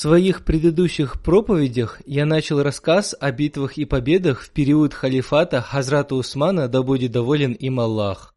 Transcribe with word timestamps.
Своих 0.00 0.46
предыдущих 0.46 1.20
проповедях 1.20 2.00
я 2.06 2.24
начал 2.24 2.62
рассказ 2.62 3.14
о 3.20 3.30
битвах 3.32 3.76
и 3.76 3.84
победах 3.84 4.40
в 4.40 4.50
период 4.50 4.94
халифата 4.94 5.60
Хазрата 5.60 6.14
Усмана, 6.14 6.68
да 6.68 6.82
будет 6.82 7.12
доволен 7.12 7.52
им 7.52 7.80
Аллах. 7.80 8.34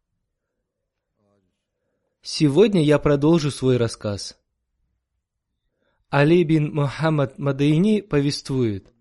Сегодня 2.20 2.84
я 2.84 2.98
продолжу 2.98 3.50
свой 3.50 3.78
рассказ. 3.78 4.38
Али 6.10 6.44
бин 6.44 6.74
Мухаммад 6.74 7.38
Мадайни 7.38 8.02
повествует. 8.02 8.92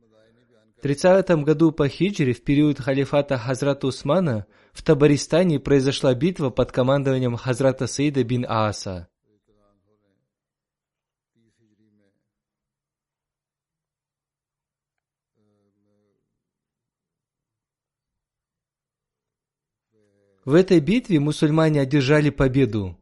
В 0.78 0.82
30 0.84 1.44
году 1.44 1.74
по 1.74 1.90
хиджре, 1.90 2.32
в 2.32 2.46
период 2.46 2.80
халифата 2.80 3.38
Хазрата 3.38 3.88
Усмана, 3.88 4.46
в 4.72 4.84
Табаристане 4.84 5.60
произошла 5.60 6.14
битва 6.14 6.50
под 6.50 6.72
командованием 6.72 7.36
Хазрата 7.36 7.88
Саида 7.88 8.24
бин 8.24 8.46
Ааса. 8.48 9.10
В 20.46 20.56
этой 20.56 20.82
битве 20.82 21.20
мусульмане 21.20 21.80
одержали 21.80 22.30
победу. 22.30 22.98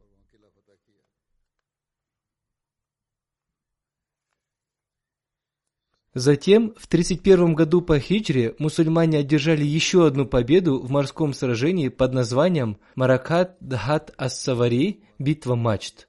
Затем, 6.14 6.74
в 6.76 6.86
31 6.86 7.54
году 7.54 7.80
по 7.80 7.98
хиджре, 7.98 8.54
мусульмане 8.58 9.18
одержали 9.18 9.64
еще 9.64 10.06
одну 10.06 10.26
победу 10.26 10.78
в 10.78 10.90
морском 10.90 11.32
сражении 11.32 11.88
под 11.88 12.12
названием 12.12 12.78
Маракат 12.94 13.56
Дхат 13.60 14.12
Ас-Савари– 14.18 15.02
битва 15.18 15.56
мачт. 15.56 16.06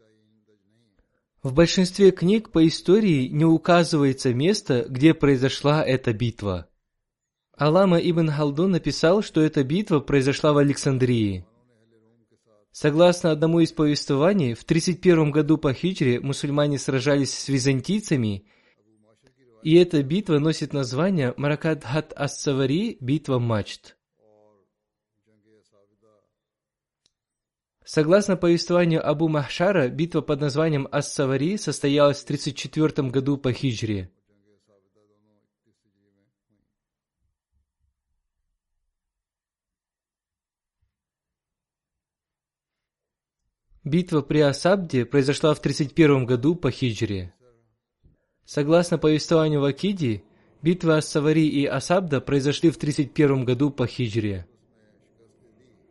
В 1.42 1.54
большинстве 1.54 2.12
книг 2.12 2.52
по 2.52 2.68
истории 2.68 3.28
не 3.28 3.46
указывается 3.46 4.34
место, 4.34 4.86
где 4.88 5.14
произошла 5.14 5.84
эта 5.84 6.14
битва. 6.14 6.68
Алама 7.56 8.00
ибн 8.00 8.30
Халдун 8.30 8.72
написал, 8.72 9.22
что 9.22 9.42
эта 9.42 9.64
битва 9.64 10.00
произошла 10.00 10.54
в 10.54 10.58
Александрии. 10.58 11.46
Согласно 12.72 13.32
одному 13.32 13.60
из 13.60 13.72
повествований, 13.72 14.56
в 14.56 14.64
31 14.64 15.32
году 15.32 15.58
по 15.58 15.74
хиджре 15.74 16.20
мусульмане 16.20 16.80
сражались 16.80 17.34
с 17.34 17.48
византийцами– 17.50 18.46
и 19.64 19.76
эта 19.76 20.04
битва 20.04 20.40
носит 20.40 20.74
название 20.74 21.34
Маракат 21.38 21.86
Хат 21.86 22.12
Ас-Савари– 22.18 22.98
битва 23.00 23.40
мачт. 23.40 23.96
Согласно 27.86 28.36
повествованию 28.36 29.08
Абу 29.08 29.30
Махшара, 29.30 29.88
битва 29.88 30.20
под 30.20 30.42
названием 30.42 30.88
Ас-Савари 30.92 31.58
состоялась 31.58 32.22
в 32.22 32.26
34 32.26 33.10
году 33.10 33.38
по 33.38 33.54
хиджре. 33.54 34.12
Битва 43.94 44.24
при 44.24 44.40
Асабде 44.40 45.06
произошла 45.06 45.54
в 45.54 45.60
31 45.60 46.26
году 46.26 46.56
по 46.56 46.72
хиджре. 46.72 47.32
Согласно 48.44 48.98
повествованию 48.98 49.62
Вакиди, 49.62 50.24
битвы 50.64 50.96
Ас-Савари 50.96 51.46
и 51.48 51.68
Асабда 51.68 52.20
произошли 52.20 52.72
в 52.72 52.78
31 52.78 53.46
году 53.46 53.70
по 53.70 53.86
хиджре. 53.86 54.48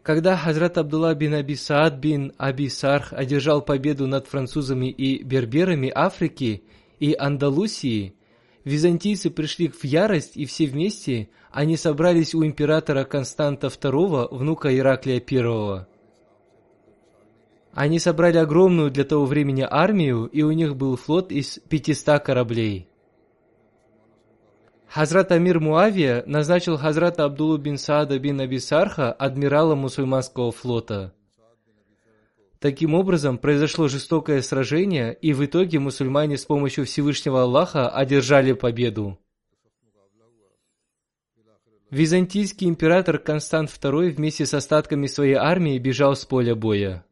Когда 0.03 0.37
Хазрат 0.37 0.79
Абдулла 0.79 1.15
бин 1.15 1.35
Аби 1.35 1.55
Саад 1.55 2.01
бин 2.01 2.33
Аби 2.39 2.67
Сарх 2.67 3.13
одержал 3.13 3.63
победу 3.63 4.09
над 4.09 4.27
французами 4.27 4.91
и 4.91 5.23
берберами 5.23 5.93
Африки 5.95 6.65
и 6.99 7.15
Андалусии, 7.17 8.17
византийцы 8.65 9.31
пришли 9.31 9.69
в 9.69 9.85
ярость 9.85 10.37
и 10.37 10.45
все 10.45 10.67
вместе 10.67 11.29
они 11.53 11.77
собрались 11.77 12.35
у 12.35 12.45
императора 12.45 13.05
Константа 13.05 13.69
II, 13.69 14.27
внука 14.35 14.77
Ираклия 14.77 15.23
I. 15.25 15.92
Они 17.73 17.99
собрали 17.99 18.37
огромную 18.37 18.91
для 18.91 19.05
того 19.05 19.25
времени 19.25 19.67
армию, 19.69 20.27
и 20.27 20.43
у 20.43 20.53
них 20.53 20.77
был 20.77 20.97
флот 20.97 21.33
из 21.33 21.59
500 21.59 22.23
кораблей. 22.23 22.89
Хазрат 24.89 25.33
Амир 25.33 25.59
Муавия 25.59 26.23
назначил 26.27 26.77
Хазрата 26.77 27.25
Абдулу 27.25 27.57
бин 27.57 27.79
Саада 27.79 28.19
бин 28.19 28.41
Абисарха 28.41 29.11
адмиралом 29.11 29.79
мусульманского 29.79 30.53
флота. 30.53 31.15
Таким 32.59 32.95
образом, 32.95 33.39
произошло 33.39 33.89
жестокое 33.89 34.43
сражение, 34.43 35.15
и 35.15 35.33
в 35.33 35.45
итоге 35.45 35.79
мусульмане 35.79 36.37
с 36.37 36.45
помощью 36.45 36.85
Всевышнего 36.85 37.43
Аллаха 37.43 37.89
одержали 37.89 38.53
победу. 38.53 39.19
Византийский 41.91 42.69
император 42.69 43.19
Констант 43.19 43.71
II 43.71 44.11
вместе 44.11 44.45
с 44.45 44.53
остатками 44.53 45.07
своей 45.07 45.35
армии 45.35 45.79
бежал 45.79 46.15
с 46.15 46.25
поля 46.25 46.55
боя. 46.55 47.05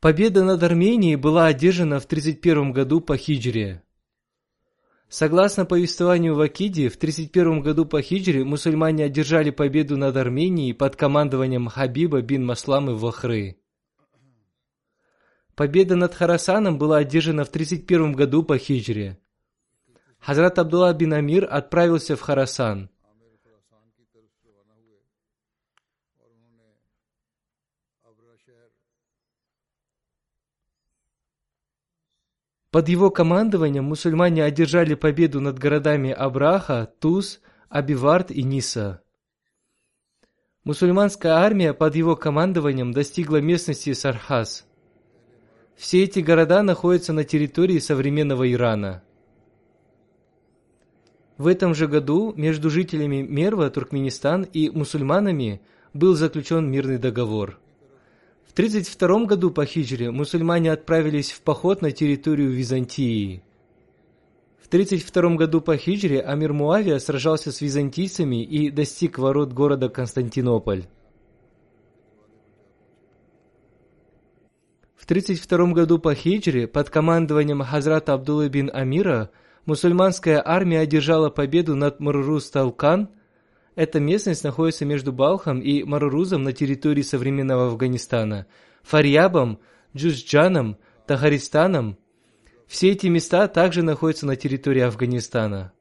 Победа 0.00 0.44
над 0.44 0.62
Арменией 0.62 1.16
была 1.16 1.46
одержана 1.46 1.98
в 1.98 2.06
31 2.06 2.70
году 2.70 3.00
по 3.00 3.16
хиджре. 3.16 3.82
Согласно 5.08 5.64
повествованию 5.64 6.36
Вакиди, 6.36 6.88
в 6.88 6.96
31 6.96 7.62
году 7.62 7.84
по 7.84 8.00
хиджре 8.00 8.44
мусульмане 8.44 9.06
одержали 9.06 9.50
победу 9.50 9.96
над 9.96 10.16
Арменией 10.16 10.72
под 10.72 10.94
командованием 10.94 11.66
Хабиба 11.66 12.20
бин 12.20 12.46
Масламы 12.46 12.94
Вахры. 12.94 13.58
Победа 15.56 15.96
над 15.96 16.14
Харасаном 16.14 16.78
была 16.78 16.98
одержана 16.98 17.44
в 17.44 17.48
31 17.48 18.12
году 18.12 18.44
по 18.44 18.56
хиджре. 18.56 19.18
Хазрат 20.20 20.60
Абдулла 20.60 20.94
бин 20.94 21.12
Амир 21.12 21.48
отправился 21.50 22.14
в 22.14 22.20
Харасан– 22.20 22.88
Под 32.70 32.88
его 32.90 33.10
командованием 33.10 33.84
мусульмане 33.84 34.44
одержали 34.44 34.94
победу 34.94 35.40
над 35.40 35.58
городами 35.58 36.10
Абраха, 36.10 36.92
Туз, 37.00 37.40
Абивард 37.70 38.30
и 38.30 38.42
Ниса. 38.42 39.00
Мусульманская 40.64 41.32
армия 41.32 41.72
под 41.72 41.96
его 41.96 42.14
командованием 42.14 42.92
достигла 42.92 43.40
местности 43.40 43.94
Сархас. 43.94 44.66
Все 45.76 46.04
эти 46.04 46.20
города 46.20 46.62
находятся 46.62 47.14
на 47.14 47.24
территории 47.24 47.78
современного 47.78 48.52
Ирана. 48.52 49.02
В 51.38 51.46
этом 51.46 51.74
же 51.74 51.86
году 51.86 52.34
между 52.36 52.68
жителями 52.68 53.22
Мерва, 53.22 53.70
Туркменистан 53.70 54.42
и 54.42 54.68
мусульманами 54.68 55.62
был 55.94 56.16
заключен 56.16 56.70
мирный 56.70 56.98
договор. 56.98 57.58
В 58.48 58.52
32 58.54 59.26
году 59.26 59.50
по 59.50 59.64
хиджре 59.64 60.10
мусульмане 60.10 60.72
отправились 60.72 61.30
в 61.30 61.42
поход 61.42 61.82
на 61.82 61.92
территорию 61.92 62.50
Византии. 62.50 63.42
В 64.58 64.68
32 64.68 65.36
году 65.36 65.60
по 65.60 65.76
хиджре 65.76 66.20
Амир 66.20 66.52
Муавия 66.52 66.98
сражался 66.98 67.52
с 67.52 67.60
византийцами 67.60 68.42
и 68.42 68.70
достиг 68.70 69.18
ворот 69.18 69.52
города 69.52 69.88
Константинополь. 69.88 70.86
В 74.96 75.06
32 75.06 75.72
году 75.72 75.98
по 75.98 76.14
хиджре 76.14 76.66
под 76.66 76.90
командованием 76.90 77.62
Хазрата 77.62 78.14
Абдуллы 78.14 78.48
бин 78.48 78.70
Амира 78.72 79.30
мусульманская 79.64 80.42
армия 80.44 80.80
одержала 80.80 81.30
победу 81.30 81.76
над 81.76 82.00
Марурус-Талкан. 82.00 83.08
Эта 83.78 84.00
местность 84.00 84.42
находится 84.42 84.84
между 84.84 85.12
Балхом 85.12 85.60
и 85.60 85.84
Марурузом 85.84 86.42
на 86.42 86.52
территории 86.52 87.02
современного 87.02 87.68
Афганистана, 87.68 88.48
Фарьябом, 88.82 89.60
Джузджаном, 89.94 90.78
Тахаристаном. 91.06 91.96
Все 92.66 92.90
эти 92.90 93.06
места 93.06 93.46
также 93.46 93.84
находятся 93.84 94.26
на 94.26 94.34
территории 94.34 94.80
Афганистана. 94.80 95.72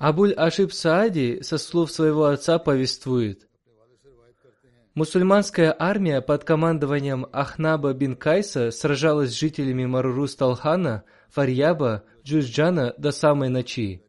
Абуль 0.00 0.32
Ашиб 0.32 0.72
Саади 0.72 1.42
со 1.42 1.58
слов 1.58 1.90
своего 1.90 2.24
отца 2.24 2.58
повествует. 2.58 3.46
Мусульманская 4.94 5.76
армия 5.78 6.22
под 6.22 6.44
командованием 6.44 7.26
Ахнаба 7.32 7.92
бин 7.92 8.16
Кайса 8.16 8.70
сражалась 8.70 9.32
с 9.32 9.38
жителями 9.38 9.84
Марурус 9.84 10.36
Талхана, 10.36 11.04
Фарьяба, 11.28 12.04
Джузджана 12.24 12.94
до 12.96 13.10
самой 13.10 13.50
ночи. 13.50 14.02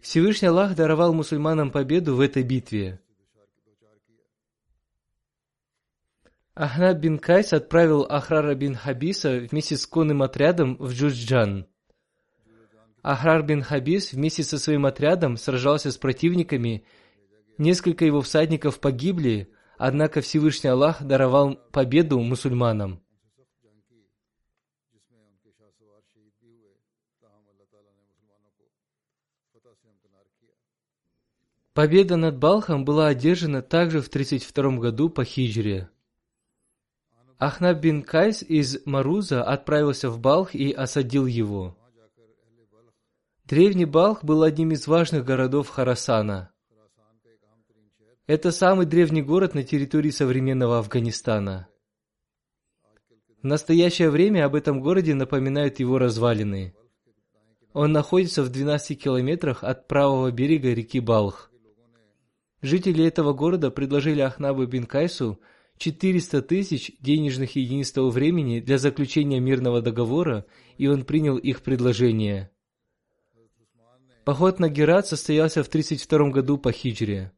Всевышний 0.00 0.48
Аллах 0.48 0.74
даровал 0.74 1.14
мусульманам 1.14 1.70
победу 1.70 2.16
в 2.16 2.20
этой 2.20 2.42
битве. 2.42 3.00
Ахнаб 6.56 6.98
бин 6.98 7.20
Кайс 7.20 7.52
отправил 7.52 8.06
Ахрара 8.10 8.56
бин 8.56 8.74
Хабиса 8.74 9.38
вместе 9.38 9.76
с 9.76 9.86
конным 9.86 10.20
отрядом 10.20 10.76
в 10.78 10.90
Джузджан. 10.90 11.69
Ахрар 13.02 13.42
бин 13.42 13.62
Хабис 13.62 14.12
вместе 14.12 14.42
со 14.42 14.58
своим 14.58 14.84
отрядом 14.84 15.36
сражался 15.36 15.90
с 15.90 15.96
противниками, 15.96 16.84
несколько 17.56 18.04
его 18.04 18.20
всадников 18.20 18.78
погибли, 18.78 19.50
однако 19.78 20.20
Всевышний 20.20 20.68
Аллах 20.68 21.02
даровал 21.02 21.56
победу 21.72 22.20
мусульманам. 22.20 23.02
Победа 31.72 32.16
над 32.16 32.36
Балхом 32.36 32.84
была 32.84 33.06
одержана 33.06 33.62
также 33.62 34.02
в 34.02 34.10
32 34.10 34.76
году 34.78 35.08
по 35.08 35.24
хиджре. 35.24 35.88
Ахнаб 37.38 37.78
бин 37.80 38.02
Кайс 38.02 38.42
из 38.42 38.84
Маруза 38.84 39.42
отправился 39.42 40.10
в 40.10 40.18
Балх 40.18 40.54
и 40.54 40.72
осадил 40.72 41.24
его. 41.24 41.79
Древний 43.50 43.84
Балх 43.84 44.22
был 44.22 44.44
одним 44.44 44.70
из 44.70 44.86
важных 44.86 45.24
городов 45.24 45.68
Харасана. 45.70 46.52
Это 48.28 48.52
самый 48.52 48.86
древний 48.86 49.22
город 49.22 49.56
на 49.56 49.64
территории 49.64 50.10
современного 50.10 50.78
Афганистана. 50.78 51.66
В 53.42 53.44
настоящее 53.44 54.10
время 54.10 54.44
об 54.44 54.54
этом 54.54 54.80
городе 54.80 55.16
напоминают 55.16 55.80
его 55.80 55.98
развалины. 55.98 56.76
Он 57.72 57.90
находится 57.90 58.44
в 58.44 58.50
12 58.50 59.02
километрах 59.02 59.64
от 59.64 59.88
правого 59.88 60.30
берега 60.30 60.72
реки 60.72 61.00
Балх. 61.00 61.50
Жители 62.62 63.04
этого 63.04 63.32
города 63.32 63.72
предложили 63.72 64.20
Ахнабу 64.20 64.64
бин 64.66 64.86
Кайсу 64.86 65.40
400 65.78 66.42
тысяч 66.42 66.92
денежных 67.00 67.56
единиц 67.56 67.90
того 67.90 68.10
времени 68.10 68.60
для 68.60 68.78
заключения 68.78 69.40
мирного 69.40 69.82
договора, 69.82 70.46
и 70.78 70.86
он 70.86 71.04
принял 71.04 71.36
их 71.36 71.62
предложение. 71.62 72.52
Поход 74.24 74.60
на 74.60 74.68
Герат 74.68 75.06
состоялся 75.06 75.62
в 75.62 75.68
32 75.68 76.30
году 76.30 76.58
по 76.58 76.72
хиджре. 76.72 77.32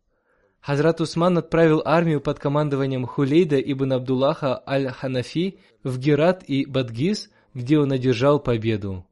Хазрат 0.61 1.01
Усман 1.01 1.39
отправил 1.39 1.83
армию 1.85 2.21
под 2.21 2.39
командованием 2.39 3.07
Хулейда 3.07 3.61
ибн 3.61 3.95
Абдуллаха 3.95 4.63
аль-Ханафи 4.67 5.59
в 5.83 5.99
Герат 5.99 6.45
и 6.47 6.67
Бадгиз, 6.67 7.31
где 7.55 7.79
он 7.79 7.93
одержал 7.93 8.41
победу. 8.41 9.07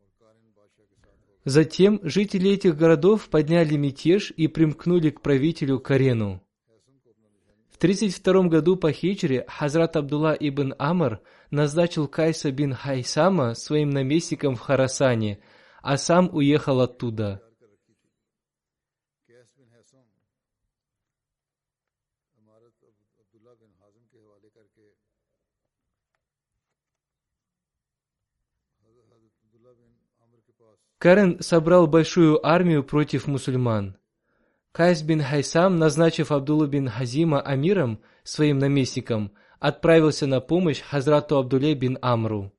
Затем 1.44 2.00
жители 2.02 2.50
этих 2.50 2.76
городов 2.76 3.28
подняли 3.28 3.76
мятеж 3.76 4.32
и 4.36 4.46
примкнули 4.46 5.10
к 5.10 5.20
правителю 5.20 5.80
Карену. 5.80 6.42
В 7.70 7.78
32 7.78 8.48
году 8.48 8.76
по 8.76 8.92
хиджре 8.92 9.44
Хазрат 9.48 9.96
Абдулла 9.96 10.36
ибн 10.38 10.74
Амр 10.78 11.20
назначил 11.50 12.08
Кайса 12.08 12.52
бин 12.52 12.74
Хайсама 12.74 13.54
своим 13.54 13.90
наместником 13.90 14.54
в 14.54 14.60
Харасане, 14.60 15.38
а 15.82 15.96
сам 15.96 16.28
уехал 16.32 16.80
оттуда. 16.80 17.42
Карен 31.00 31.40
собрал 31.40 31.86
большую 31.86 32.46
армию 32.46 32.84
против 32.84 33.26
мусульман. 33.26 33.96
Кайс 34.70 35.00
бин 35.00 35.22
Хайсам, 35.22 35.78
назначив 35.78 36.30
Абдуллу 36.30 36.66
бин 36.66 36.90
Хазима 36.90 37.40
амиром, 37.40 38.00
своим 38.22 38.58
наместником, 38.58 39.32
отправился 39.60 40.26
на 40.26 40.42
помощь 40.42 40.82
Хазрату 40.82 41.38
Абдуле 41.38 41.74
бин 41.74 41.96
Амру. 42.02 42.52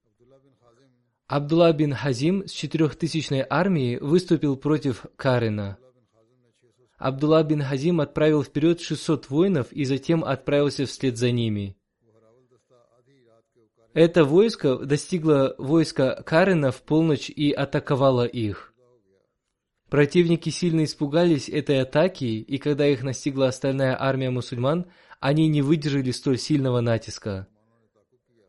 Абдулла 1.28 1.72
бин 1.72 1.94
Хазим 1.94 2.48
с 2.48 2.52
четырехтысячной 2.52 3.46
армией 3.48 4.00
выступил 4.00 4.58
против 4.58 5.06
Карена. 5.18 5.78
Абдулла 6.98 7.44
бин 7.44 7.62
Хазим 7.62 8.02
отправил 8.02 8.44
вперед 8.44 8.82
600 8.82 9.30
воинов 9.30 9.72
и 9.72 9.86
затем 9.86 10.24
отправился 10.24 10.88
вслед 10.88 11.16
за 11.16 11.30
ними. 11.30 11.78
Это 13.94 14.24
войско 14.24 14.78
достигло 14.78 15.54
войска 15.58 16.24
Карена 16.26 16.72
в 16.72 16.82
полночь 16.82 17.30
и 17.30 17.52
атаковало 17.52 18.26
их. 18.26 18.74
Противники 19.90 20.50
сильно 20.50 20.86
испугались 20.86 21.50
этой 21.50 21.82
атаки, 21.82 22.24
и 22.24 22.58
когда 22.58 22.88
их 22.88 23.04
настигла 23.04 23.50
остальная 23.50 24.02
армия 24.02 24.30
мусульман, 24.30 24.86
они 25.20 25.50
не 25.50 25.62
выдержали 25.62 26.12
столь 26.12 26.38
сильного 26.38 26.80
натиска. 26.80 27.48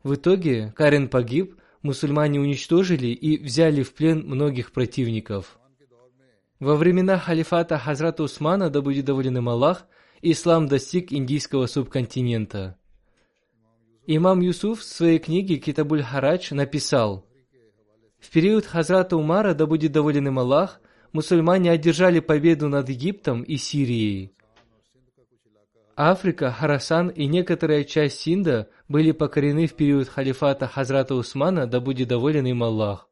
В 0.05 0.15
итоге 0.15 0.73
Карен 0.77 1.09
погиб, 1.09 1.57
мусульмане 1.83 2.39
уничтожили 2.39 3.09
и 3.09 3.43
взяли 3.43 3.83
в 3.83 3.93
плен 3.95 4.21
многих 4.25 4.71
противников. 4.71 5.59
Во 6.61 6.77
времена 6.77 7.19
халифата 7.19 7.77
Хазрата 7.77 8.23
Усмана, 8.23 8.71
да 8.71 8.81
будет 8.81 9.07
доволен 9.07 9.39
им 9.39 9.49
Аллах, 9.49 9.89
ислам 10.21 10.69
достиг 10.69 11.13
индийского 11.13 11.67
субконтинента. 11.67 12.79
Имам 14.07 14.41
Юсуф 14.41 14.81
в 14.81 14.85
своей 14.85 15.21
книге 15.21 15.59
Китабуль 15.59 16.03
Харадж 16.03 16.53
написал, 16.53 17.25
«В 18.19 18.31
период 18.31 18.67
Хазрата 18.67 19.17
Умара, 19.17 19.55
да 19.55 19.67
будет 19.67 19.93
доволен 19.93 20.27
им 20.27 20.39
Аллах, 20.41 20.81
мусульмане 21.13 21.71
одержали 21.71 22.19
победу 22.19 22.69
над 22.69 22.89
Египтом 22.89 23.43
и 23.43 23.57
Сирией. 23.57 24.35
Африка, 25.95 26.51
Харасан 26.51 27.09
и 27.09 27.27
некоторая 27.27 27.85
часть 27.85 28.21
Синда 28.21 28.71
были 28.89 29.13
покорены 29.13 29.67
в 29.67 29.75
период 29.75 30.09
халифата 30.09 30.67
Хазрата 30.67 31.15
Усмана, 31.15 31.67
да 31.67 31.81
будет 31.81 32.09
доволен 32.09 32.47
им 32.47 32.63
Аллах. 32.63 33.09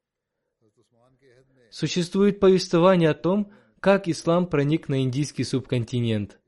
Существует 1.70 2.40
повествование 2.40 3.10
о 3.10 3.14
том, 3.14 3.52
как 3.80 4.08
ислам 4.08 4.46
проник 4.46 4.88
на 4.88 5.02
индийский 5.02 5.44
субконтинент. 5.44 6.40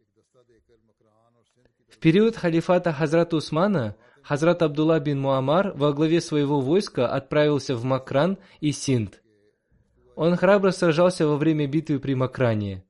В 1.88 1.98
период 1.98 2.36
халифата 2.36 2.92
Хазрата 2.92 3.36
Усмана 3.36 3.96
Хазрат 4.22 4.62
Абдулла 4.62 5.00
бин 5.00 5.20
Муамар 5.20 5.72
во 5.74 5.92
главе 5.92 6.20
своего 6.20 6.60
войска 6.60 7.08
отправился 7.08 7.74
в 7.74 7.84
Макран 7.84 8.38
и 8.60 8.72
Синд. 8.72 9.20
Он 10.14 10.36
храбро 10.36 10.70
сражался 10.70 11.26
во 11.26 11.36
время 11.36 11.66
битвы 11.66 11.98
при 11.98 12.14
Макране. 12.14 12.84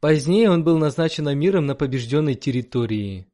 Позднее 0.00 0.50
он 0.50 0.64
был 0.64 0.78
назначен 0.78 1.28
амиром 1.28 1.66
на 1.66 1.74
побежденной 1.74 2.34
территории. 2.34 3.26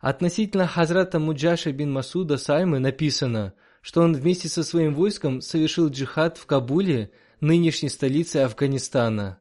Относительно 0.00 0.66
Хазрата 0.66 1.18
Муджаша 1.18 1.72
бин 1.72 1.92
Масуда 1.92 2.38
Саймы 2.38 2.78
написано, 2.78 3.52
что 3.82 4.00
он 4.00 4.14
вместе 4.14 4.48
со 4.48 4.62
своим 4.62 4.94
войском 4.94 5.40
совершил 5.40 5.88
джихад 5.88 6.38
в 6.38 6.46
Кабуле, 6.46 7.10
нынешней 7.40 7.88
столице 7.88 8.38
Афганистана. 8.38 9.40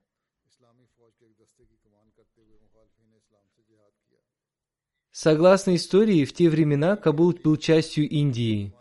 Согласно 5.19 5.73
истории, 5.75 6.25
в 6.25 6.33
те 6.33 6.47
времена 6.47 6.95
Кабул 6.95 7.33
был 7.43 7.57
частью 7.57 8.07
Индии. 8.07 8.71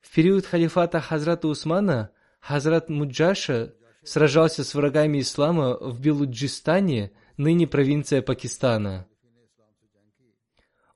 В 0.00 0.14
период 0.14 0.46
халифата 0.46 0.98
Хазрата 0.98 1.46
Усмана 1.46 2.10
Хазрат 2.40 2.88
Муджаша 2.88 3.74
сражался 4.02 4.64
с 4.64 4.74
врагами 4.74 5.20
ислама 5.20 5.76
в 5.78 6.00
Белуджистане, 6.00 7.12
ныне 7.36 7.66
провинция 7.66 8.22
Пакистана. 8.22 9.06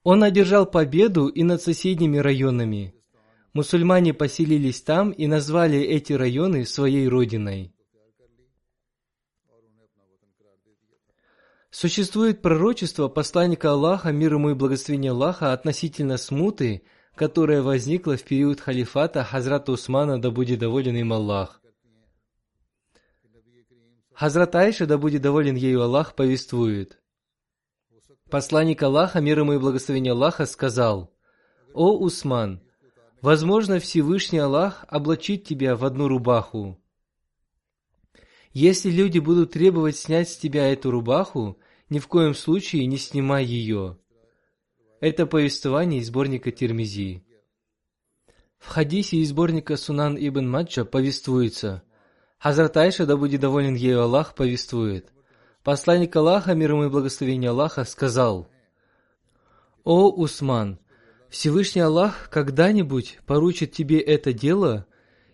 Он 0.02 0.22
одержал 0.22 0.64
победу 0.64 1.26
и 1.26 1.42
над 1.42 1.60
соседними 1.60 2.16
районами. 2.16 2.94
Мусульмане 3.52 4.14
поселились 4.14 4.80
там 4.80 5.10
и 5.10 5.26
назвали 5.26 5.80
эти 5.80 6.14
районы 6.14 6.64
своей 6.64 7.08
родиной. 7.08 7.74
Существует 11.72 12.42
пророчество 12.42 13.08
посланника 13.08 13.70
Аллаха, 13.70 14.12
мир 14.12 14.34
ему 14.34 14.50
и 14.50 14.54
благословение 14.54 15.12
Аллаха, 15.12 15.54
относительно 15.54 16.18
смуты, 16.18 16.82
которая 17.14 17.62
возникла 17.62 18.18
в 18.18 18.24
период 18.24 18.60
халифата 18.60 19.24
Хазрата 19.24 19.72
Усмана, 19.72 20.20
да 20.20 20.30
будет 20.30 20.58
доволен 20.58 20.94
им 20.96 21.14
Аллах. 21.14 21.62
Хазрат 24.12 24.54
Айша, 24.54 24.84
да 24.84 24.98
будет 24.98 25.22
доволен 25.22 25.56
ею 25.56 25.80
Аллах, 25.80 26.14
повествует. 26.14 27.00
Посланник 28.30 28.82
Аллаха, 28.82 29.22
мир 29.22 29.38
ему 29.38 29.54
и 29.54 29.58
благословение 29.58 30.12
Аллаха, 30.12 30.44
сказал, 30.44 31.10
«О 31.72 31.96
Усман, 31.96 32.60
возможно, 33.22 33.78
Всевышний 33.78 34.40
Аллах 34.40 34.84
облачит 34.88 35.44
тебя 35.44 35.74
в 35.74 35.86
одну 35.86 36.06
рубаху. 36.08 36.78
Если 38.52 38.90
люди 38.90 39.18
будут 39.18 39.52
требовать 39.52 39.96
снять 39.96 40.28
с 40.28 40.36
тебя 40.36 40.70
эту 40.70 40.90
рубаху, 40.90 41.58
ни 41.92 41.98
в 41.98 42.08
коем 42.08 42.34
случае 42.34 42.86
не 42.86 42.96
снимай 42.96 43.44
ее. 43.44 43.98
Это 45.00 45.26
повествование 45.26 46.00
из 46.00 46.06
сборника 46.06 46.50
Тирмизи. 46.50 47.22
В 48.58 48.68
хадисе 48.68 49.18
из 49.18 49.28
сборника 49.28 49.76
Сунан 49.76 50.16
ибн 50.16 50.48
Маджа 50.48 50.86
повествуется, 50.86 51.82
Хазрат 52.38 52.78
Айша, 52.78 53.04
да 53.04 53.18
будет 53.18 53.42
доволен 53.42 53.74
ею 53.74 54.00
Аллах, 54.00 54.34
повествует, 54.34 55.12
Посланник 55.62 56.16
Аллаха, 56.16 56.54
мир 56.54 56.70
ему 56.70 56.84
и 56.84 56.88
благословение 56.88 57.50
Аллаха, 57.50 57.84
сказал, 57.84 58.48
«О 59.84 60.08
Усман, 60.08 60.78
Всевышний 61.28 61.82
Аллах 61.82 62.30
когда-нибудь 62.30 63.18
поручит 63.26 63.72
тебе 63.72 64.00
это 64.00 64.32
дело, 64.32 64.86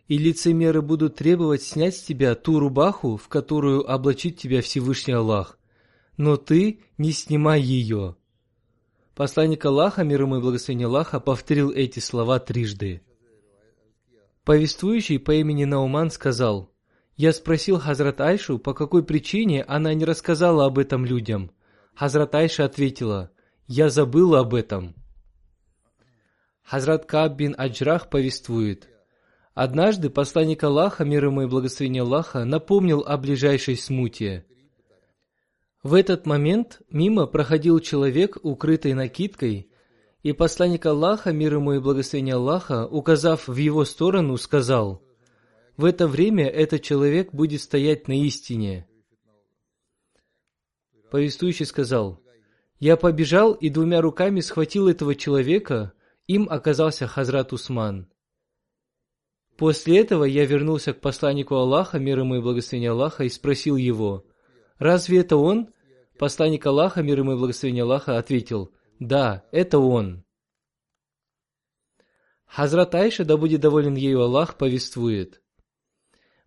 и 0.09 0.19
лицемеры 0.19 0.83
будут 0.83 1.15
требовать 1.15 1.63
снять 1.63 1.97
с 1.97 2.03
тебя 2.03 2.35
ту 2.35 2.59
рубаху, 2.59 3.17
в 3.17 3.29
которую 3.29 3.89
облачит 3.89 4.39
тебя 4.39 4.61
Всевышний 4.61 5.15
Аллах 5.15 5.58
но 6.19 6.37
ты 6.37 6.81
не 6.99 7.13
снимай 7.13 7.63
ее». 7.63 8.17
Посланник 9.15 9.65
Аллаха, 9.65 10.05
мир 10.05 10.23
ему 10.23 10.37
и 10.37 10.41
благословение 10.41 10.87
Аллаха, 10.87 11.19
повторил 11.19 11.73
эти 11.73 11.99
слова 11.99 12.39
трижды. 12.39 13.03
Повествующий 14.45 15.19
по 15.19 15.33
имени 15.33 15.65
Науман 15.65 16.11
сказал, 16.11 16.73
«Я 17.17 17.33
спросил 17.33 17.81
Хазрат 17.81 18.21
Айшу, 18.21 18.59
по 18.59 18.75
какой 18.75 19.05
причине 19.05 19.65
она 19.65 19.93
не 19.95 20.05
рассказала 20.05 20.67
об 20.67 20.79
этом 20.79 21.05
людям. 21.05 21.51
Хазрат 21.95 22.35
Айша 22.35 22.65
ответила, 22.65 23.33
«Я 23.67 23.91
забыла 23.91 24.41
об 24.41 24.55
этом». 24.55 24.95
Хазрат 26.63 27.07
Кааб 27.07 27.35
бин 27.35 27.55
Аджрах 27.59 28.11
повествует, 28.11 28.89
Однажды 29.55 30.11
посланник 30.11 30.63
Аллаха, 30.63 31.05
мир 31.05 31.25
ему 31.25 31.43
и 31.43 31.47
благословение 31.47 32.03
Аллаха, 32.03 32.45
напомнил 32.45 33.03
о 33.05 33.17
ближайшей 33.17 33.77
смуте– 33.77 34.45
в 35.83 35.95
этот 35.95 36.27
момент 36.27 36.81
мимо 36.91 37.27
проходил 37.27 37.79
человек, 37.81 38.37
укрытый 38.43 38.95
накидкой, 38.95 39.71
и 40.23 40.33
посланник 40.33 40.85
Аллаха, 40.87 41.33
мир 41.33 41.55
ему 41.55 41.75
и 41.75 41.79
благословение 41.79 42.35
Аллаха, 42.35 42.87
указав 42.87 43.47
в 43.47 43.57
его 43.57 43.85
сторону, 43.85 44.37
сказал, 44.37 45.03
«В 45.77 45.85
это 45.85 46.09
время 46.09 46.49
этот 46.49 46.83
человек 46.83 47.33
будет 47.33 47.61
стоять 47.61 48.09
на 48.09 48.21
истине». 48.21 48.89
Повествующий 51.11 51.65
сказал, 51.65 52.21
«Я 52.81 52.97
побежал 52.97 53.53
и 53.53 53.71
двумя 53.71 54.01
руками 54.01 54.41
схватил 54.41 54.89
этого 54.89 55.15
человека, 55.15 55.93
им 56.27 56.49
оказался 56.51 57.07
Хазрат 57.07 57.53
Усман». 57.53 58.09
После 59.57 59.99
этого 59.99 60.25
я 60.25 60.45
вернулся 60.45 60.93
к 60.93 61.01
посланнику 61.01 61.55
Аллаха, 61.55 61.99
мир 61.99 62.21
ему 62.21 62.37
и 62.37 62.41
благословение 62.41 62.91
Аллаха, 62.91 63.25
и 63.25 63.29
спросил 63.29 63.77
его, 63.77 64.28
Разве 64.79 65.21
это 65.21 65.37
он? 65.37 65.73
Посланник 66.19 66.67
Аллаха, 66.67 67.03
мир 67.03 67.19
ему 67.21 67.33
и 67.33 67.37
благословение 67.37 67.85
Аллаха, 67.85 68.19
ответил, 68.19 68.73
да, 68.99 69.45
это 69.53 69.79
он. 69.79 70.25
Хазрат 72.47 72.95
Айша, 72.95 73.25
да 73.25 73.37
будет 73.37 73.61
доволен 73.61 73.95
ею 73.95 74.23
Аллах, 74.23 74.57
повествует. 74.57 75.43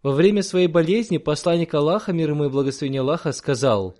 Во 0.02 0.12
время 0.12 0.42
своей 0.42 0.68
болезни 0.68 1.18
посланник 1.18 1.74
Аллаха, 1.74 2.12
мир 2.12 2.32
ему 2.32 2.46
и 2.46 2.50
благословение 2.50 3.02
Аллаха, 3.02 3.32
сказал, 3.32 3.96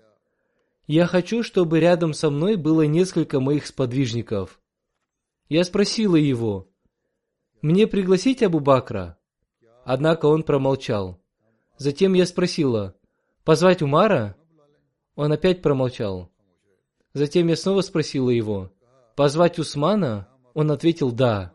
«Я 0.86 1.06
хочу, 1.06 1.42
чтобы 1.42 1.78
рядом 1.78 2.12
со 2.12 2.28
мной 2.28 2.56
было 2.56 2.82
несколько 2.82 3.38
моих 3.40 3.66
сподвижников». 3.66 4.60
Я 5.48 5.64
спросила 5.64 6.16
его, 6.16 6.68
«Мне 7.60 7.86
пригласить 7.86 8.42
Абу 8.42 8.58
Бакра?» 8.58 9.18
Однако 9.84 10.26
он 10.26 10.42
промолчал. 10.42 11.20
Затем 11.76 12.14
я 12.14 12.26
спросила, 12.26 12.96
Позвать 13.44 13.82
Умара? 13.82 14.36
Он 15.16 15.32
опять 15.32 15.62
промолчал. 15.62 16.30
Затем 17.12 17.48
я 17.48 17.56
снова 17.56 17.80
спросила 17.80 18.30
его, 18.30 18.72
позвать 19.16 19.58
Усмана? 19.58 20.28
Он 20.54 20.70
ответил 20.70 21.10
«да». 21.10 21.52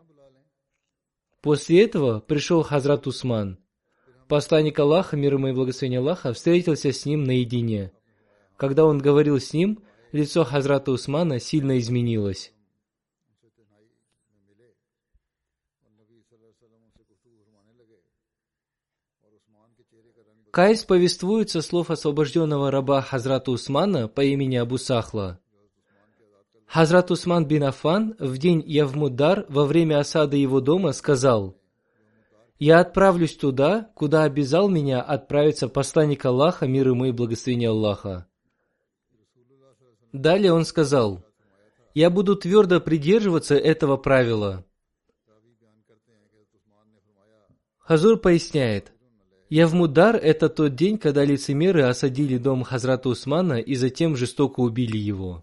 После 1.40 1.84
этого 1.84 2.20
пришел 2.20 2.62
Хазрат 2.62 3.06
Усман. 3.06 3.58
Посланник 4.28 4.78
Аллаха, 4.78 5.16
мир 5.16 5.34
ему 5.34 5.48
и 5.48 5.52
благословение 5.52 6.00
Аллаха, 6.00 6.32
встретился 6.32 6.92
с 6.92 7.06
ним 7.06 7.24
наедине. 7.24 7.92
Когда 8.56 8.84
он 8.84 8.98
говорил 8.98 9.40
с 9.40 9.52
ним, 9.52 9.82
лицо 10.12 10.44
Хазрата 10.44 10.90
Усмана 10.90 11.40
сильно 11.40 11.78
изменилось. 11.78 12.52
Кайс 20.58 20.82
повествует 20.82 21.50
со 21.50 21.62
слов 21.62 21.88
освобожденного 21.88 22.72
раба 22.72 23.00
Хазрата 23.00 23.52
Усмана 23.52 24.08
по 24.08 24.22
имени 24.22 24.56
Абу 24.56 24.76
Сахла. 24.76 25.38
Хазрат 26.66 27.12
Усман 27.12 27.46
бин 27.46 27.62
Афан 27.62 28.16
в 28.18 28.38
день 28.38 28.64
Явмудар 28.66 29.46
во 29.48 29.66
время 29.66 30.00
осады 30.00 30.36
его 30.36 30.60
дома 30.60 30.90
сказал, 30.90 31.56
«Я 32.58 32.80
отправлюсь 32.80 33.36
туда, 33.36 33.92
куда 33.94 34.24
обязал 34.24 34.68
меня 34.68 35.00
отправиться 35.00 35.68
посланник 35.68 36.24
Аллаха, 36.24 36.66
мир 36.66 36.88
ему 36.88 37.04
и 37.04 37.12
благословение 37.12 37.68
Аллаха». 37.68 38.26
Далее 40.12 40.52
он 40.52 40.64
сказал, 40.64 41.24
«Я 41.94 42.10
буду 42.10 42.34
твердо 42.34 42.80
придерживаться 42.80 43.54
этого 43.54 43.96
правила». 43.96 44.64
Хазур 47.78 48.18
поясняет, 48.18 48.92
Явмудар– 49.50 50.16
это 50.22 50.50
тот 50.50 50.74
день, 50.74 50.98
когда 50.98 51.24
лицемеры 51.24 51.82
осадили 51.84 52.36
дом 52.36 52.64
Хазрата 52.64 53.08
Усмана 53.08 53.54
и 53.54 53.74
затем 53.76 54.14
жестоко 54.14 54.60
убили 54.60 54.98
его. 54.98 55.42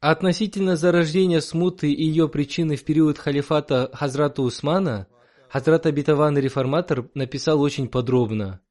Относительно 0.00 0.76
зарождения 0.76 1.40
смуты 1.40 1.92
и 1.92 2.04
ее 2.04 2.28
причины 2.28 2.76
в 2.76 2.84
период 2.84 3.18
халифата 3.18 3.90
Хазрата 3.92 4.40
Усмана, 4.40 5.06
Хазрат 5.50 5.84
Абитаван 5.84 6.38
Реформатор 6.38 7.10
написал 7.14 7.60
очень 7.60 7.88
подробно– 7.88 8.62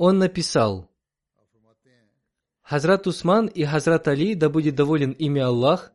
он 0.00 0.16
написал, 0.16 0.90
Хазрат 2.62 3.06
Усман 3.06 3.48
и 3.48 3.64
Хазрат 3.64 4.08
Али, 4.08 4.34
да 4.34 4.48
будет 4.48 4.74
доволен 4.74 5.10
ими 5.10 5.42
Аллах, 5.42 5.92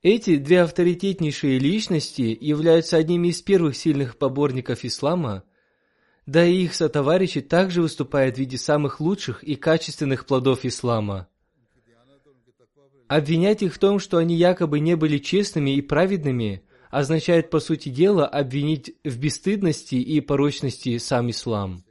эти 0.00 0.36
две 0.36 0.62
авторитетнейшие 0.62 1.58
личности 1.58 2.34
являются 2.40 2.96
одними 2.96 3.28
из 3.28 3.42
первых 3.42 3.76
сильных 3.76 4.16
поборников 4.16 4.82
ислама, 4.86 5.44
да 6.24 6.42
и 6.42 6.62
их 6.62 6.74
сотоварищи 6.74 7.42
также 7.42 7.82
выступают 7.82 8.36
в 8.36 8.38
виде 8.38 8.56
самых 8.56 8.98
лучших 8.98 9.44
и 9.44 9.56
качественных 9.56 10.24
плодов 10.24 10.64
ислама. 10.64 11.28
Обвинять 13.08 13.62
их 13.62 13.74
в 13.74 13.78
том, 13.78 13.98
что 13.98 14.16
они 14.16 14.36
якобы 14.36 14.80
не 14.80 14.96
были 14.96 15.18
честными 15.18 15.76
и 15.76 15.82
праведными, 15.82 16.62
означает 16.88 17.50
по 17.50 17.60
сути 17.60 17.90
дела 17.90 18.26
обвинить 18.26 18.94
в 19.04 19.18
бесстыдности 19.18 19.96
и 19.96 20.22
порочности 20.22 20.96
сам 20.96 21.28
ислам. 21.28 21.84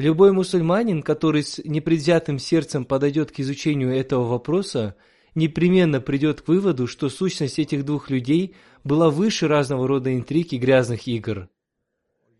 Любой 0.00 0.32
мусульманин, 0.32 1.02
который 1.02 1.42
с 1.42 1.58
непредвзятым 1.62 2.38
сердцем 2.38 2.86
подойдет 2.86 3.32
к 3.32 3.40
изучению 3.40 3.94
этого 3.94 4.24
вопроса, 4.24 4.96
непременно 5.34 6.00
придет 6.00 6.40
к 6.40 6.48
выводу, 6.48 6.86
что 6.86 7.10
сущность 7.10 7.58
этих 7.58 7.84
двух 7.84 8.08
людей 8.08 8.54
была 8.82 9.10
выше 9.10 9.46
разного 9.46 9.86
рода 9.86 10.14
интриг 10.16 10.54
и 10.54 10.56
грязных 10.56 11.06
игр. 11.06 11.50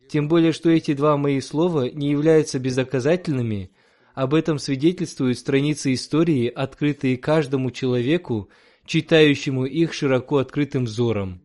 Тем 0.08 0.26
более, 0.26 0.52
что 0.52 0.70
эти 0.70 0.94
два 0.94 1.18
мои 1.18 1.38
слова 1.40 1.90
не 1.90 2.10
являются 2.10 2.58
бездоказательными, 2.58 3.72
об 4.14 4.32
этом 4.32 4.58
свидетельствуют 4.58 5.38
страницы 5.38 5.92
истории, 5.92 6.48
открытые 6.48 7.18
каждому 7.18 7.70
человеку, 7.72 8.48
читающему 8.86 9.66
их 9.66 9.92
широко 9.92 10.38
открытым 10.38 10.86
взором. 10.86 11.42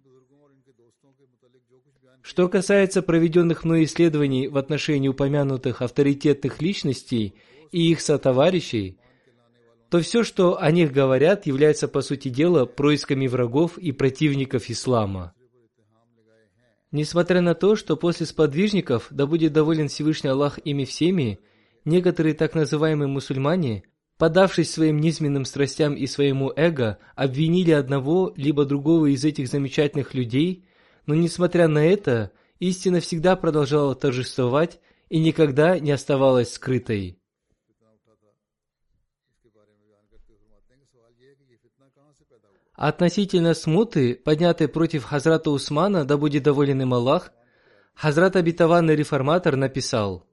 Что 2.26 2.50
касается 2.50 3.04
проведенных 3.04 3.64
мной 3.64 3.84
исследований 3.84 4.48
в 4.48 4.58
отношении 4.58 5.08
упомянутых 5.08 5.84
авторитетных 5.84 6.60
личностей 6.60 7.36
и 7.72 7.92
их 7.92 8.02
сотоварищей, 8.02 8.98
то 9.92 10.00
все, 10.00 10.24
что 10.24 10.60
о 10.60 10.72
них 10.72 10.92
говорят, 10.92 11.46
является 11.46 11.88
по 11.88 12.02
сути 12.02 12.30
дела 12.30 12.66
происками 12.66 13.28
врагов 13.28 13.78
и 13.78 13.92
противников 13.92 14.72
ислама. 14.72 15.36
Несмотря 16.92 17.42
на 17.42 17.54
то, 17.54 17.76
что 17.76 17.96
после 17.96 18.26
сподвижников, 18.26 19.06
да 19.12 19.28
будет 19.28 19.54
доволен 19.54 19.88
Всевышний 19.88 20.32
Аллах 20.32 20.58
ими 20.66 20.84
всеми, 20.84 21.40
некоторые 21.86 22.34
так 22.34 22.56
называемые 22.56 23.08
мусульмане, 23.08 23.84
подавшись 24.18 24.74
своим 24.74 25.00
низменным 25.00 25.46
страстям 25.46 25.94
и 25.94 26.08
своему 26.08 26.52
эго, 26.56 26.98
обвинили 27.16 27.70
одного 27.70 28.34
либо 28.36 28.66
другого 28.66 29.14
из 29.14 29.24
этих 29.24 29.48
замечательных 29.48 30.16
людей, 30.16 30.66
но 31.06 31.16
несмотря 31.16 31.68
на 31.68 31.86
это, 31.86 32.32
истина 32.60 33.00
всегда 33.00 33.36
продолжала 33.36 33.96
торжествовать 33.96 34.80
и 35.10 35.20
никогда 35.20 35.80
не 35.80 35.92
оставалась 35.92 36.54
скрытой. 36.54 37.20
Относительно 42.74 43.54
смуты, 43.54 44.16
поднятой 44.16 44.68
против 44.68 45.06
Хазрата 45.06 45.50
Усмана, 45.50 46.04
да 46.04 46.18
будет 46.18 46.44
доволен 46.44 46.82
им 46.82 46.94
Аллах, 46.94 47.32
Хазрат 47.94 48.36
обетованный 48.36 48.96
реформатор 48.96 49.56
написал, 49.56 50.28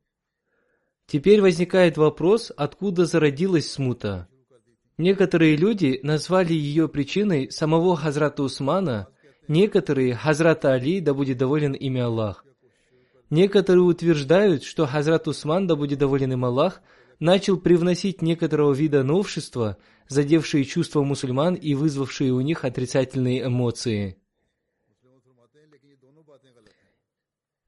Теперь 1.07 1.43
возникает 1.43 1.97
вопрос, 1.97 2.53
откуда 2.57 3.05
зародилась 3.05 3.71
смута. 3.71 4.29
Некоторые 4.99 5.57
люди 5.57 6.01
назвали 6.03 6.53
ее 6.53 6.89
причиной 6.89 7.51
самого 7.51 7.97
Хазрата 7.97 8.43
Усмана, 8.43 9.09
некоторые– 9.49 10.15
Хазрата 10.17 10.73
Али, 10.73 11.01
да 11.01 11.15
будет 11.15 11.39
доволен 11.39 11.73
ими 11.73 12.01
Аллах. 12.01 12.45
Некоторые 13.31 13.83
утверждают, 13.83 14.63
что 14.63 14.87
Хазрат 14.87 15.27
Усман, 15.27 15.67
да 15.67 15.75
будет 15.75 15.99
доволен 15.99 16.33
им 16.33 16.45
Аллах, 16.45 16.83
начал 17.19 17.57
привносить 17.57 18.21
некоторого 18.21 18.73
вида 18.73 19.03
новшества, 19.03 19.79
задевшие 20.09 20.65
чувства 20.65 21.03
мусульман 21.03 21.55
и 21.55 21.75
вызвавшие 21.75 22.33
у 22.33 22.41
них 22.41 22.65
отрицательные 22.65 23.47
эмоции. 23.47 24.19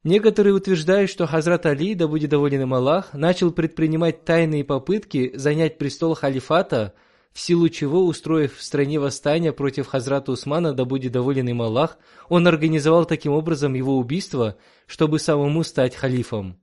Некоторые 0.02 0.52
утверждают, 0.52 1.10
что 1.10 1.26
Хазрат 1.26 1.64
Али, 1.64 1.94
да 1.94 2.06
будет 2.06 2.28
доволен 2.28 2.60
им 2.60 2.74
Аллах, 2.74 3.14
начал 3.14 3.50
предпринимать 3.50 4.24
тайные 4.26 4.62
попытки 4.62 5.32
занять 5.34 5.78
престол 5.78 6.14
халифата, 6.14 6.92
в 7.34 7.40
силу 7.40 7.68
чего, 7.68 8.06
устроив 8.06 8.56
в 8.56 8.62
стране 8.62 9.00
восстание 9.00 9.52
против 9.52 9.88
Хазрата 9.88 10.30
Усмана, 10.30 10.72
да 10.72 10.84
будет 10.84 11.12
доволен 11.12 11.48
им 11.48 11.62
Аллах, 11.62 11.98
он 12.28 12.46
организовал 12.46 13.06
таким 13.06 13.32
образом 13.32 13.74
его 13.74 13.98
убийство, 13.98 14.56
чтобы 14.86 15.18
самому 15.18 15.64
стать 15.64 15.96
халифом. 15.96 16.60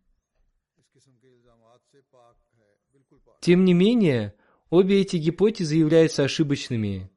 Тем 3.41 3.65
не 3.65 3.73
менее, 3.73 4.33
обе 4.69 5.01
эти 5.01 5.17
гипотезы 5.17 5.75
являются 5.75 6.23
ошибочными. 6.23 7.11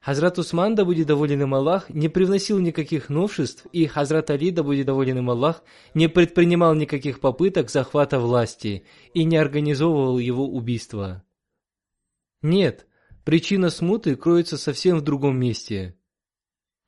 Хазрат 0.00 0.38
Усман, 0.38 0.74
да 0.74 0.84
будет 0.84 1.06
доволен 1.06 1.42
им 1.42 1.54
Аллах, 1.54 1.88
не 1.90 2.08
привносил 2.08 2.58
никаких 2.58 3.08
новшеств, 3.08 3.66
и 3.72 3.86
Хазрат 3.86 4.30
Али, 4.30 4.50
да 4.50 4.64
будет 4.64 4.86
доволен 4.86 5.18
им 5.18 5.30
Аллах, 5.30 5.62
не 5.94 6.08
предпринимал 6.08 6.74
никаких 6.74 7.20
попыток 7.20 7.70
захвата 7.70 8.18
власти 8.18 8.84
и 9.14 9.22
не 9.24 9.36
организовывал 9.36 10.18
его 10.18 10.44
убийство. 10.44 11.22
Нет, 12.44 12.86
причина 13.24 13.70
смуты 13.70 14.16
кроется 14.16 14.58
совсем 14.58 14.98
в 14.98 15.00
другом 15.00 15.38
месте. 15.38 15.96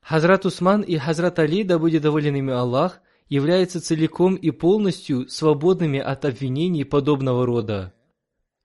Хазрат 0.01 0.45
Усман 0.45 0.83
и 0.83 0.97
Хазрат 0.97 1.39
Али, 1.39 1.63
да 1.63 1.79
будет 1.79 2.03
доволен 2.03 2.35
ими 2.35 2.53
Аллах, 2.53 3.01
являются 3.27 3.81
целиком 3.81 4.35
и 4.35 4.51
полностью 4.51 5.27
свободными 5.27 5.97
от 5.97 6.25
обвинений 6.25 6.83
подобного 6.83 7.43
рода. 7.43 7.95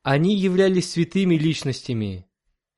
Они 0.03 0.37
являлись 0.37 0.93
святыми 0.93 1.37
личностями. 1.37 2.27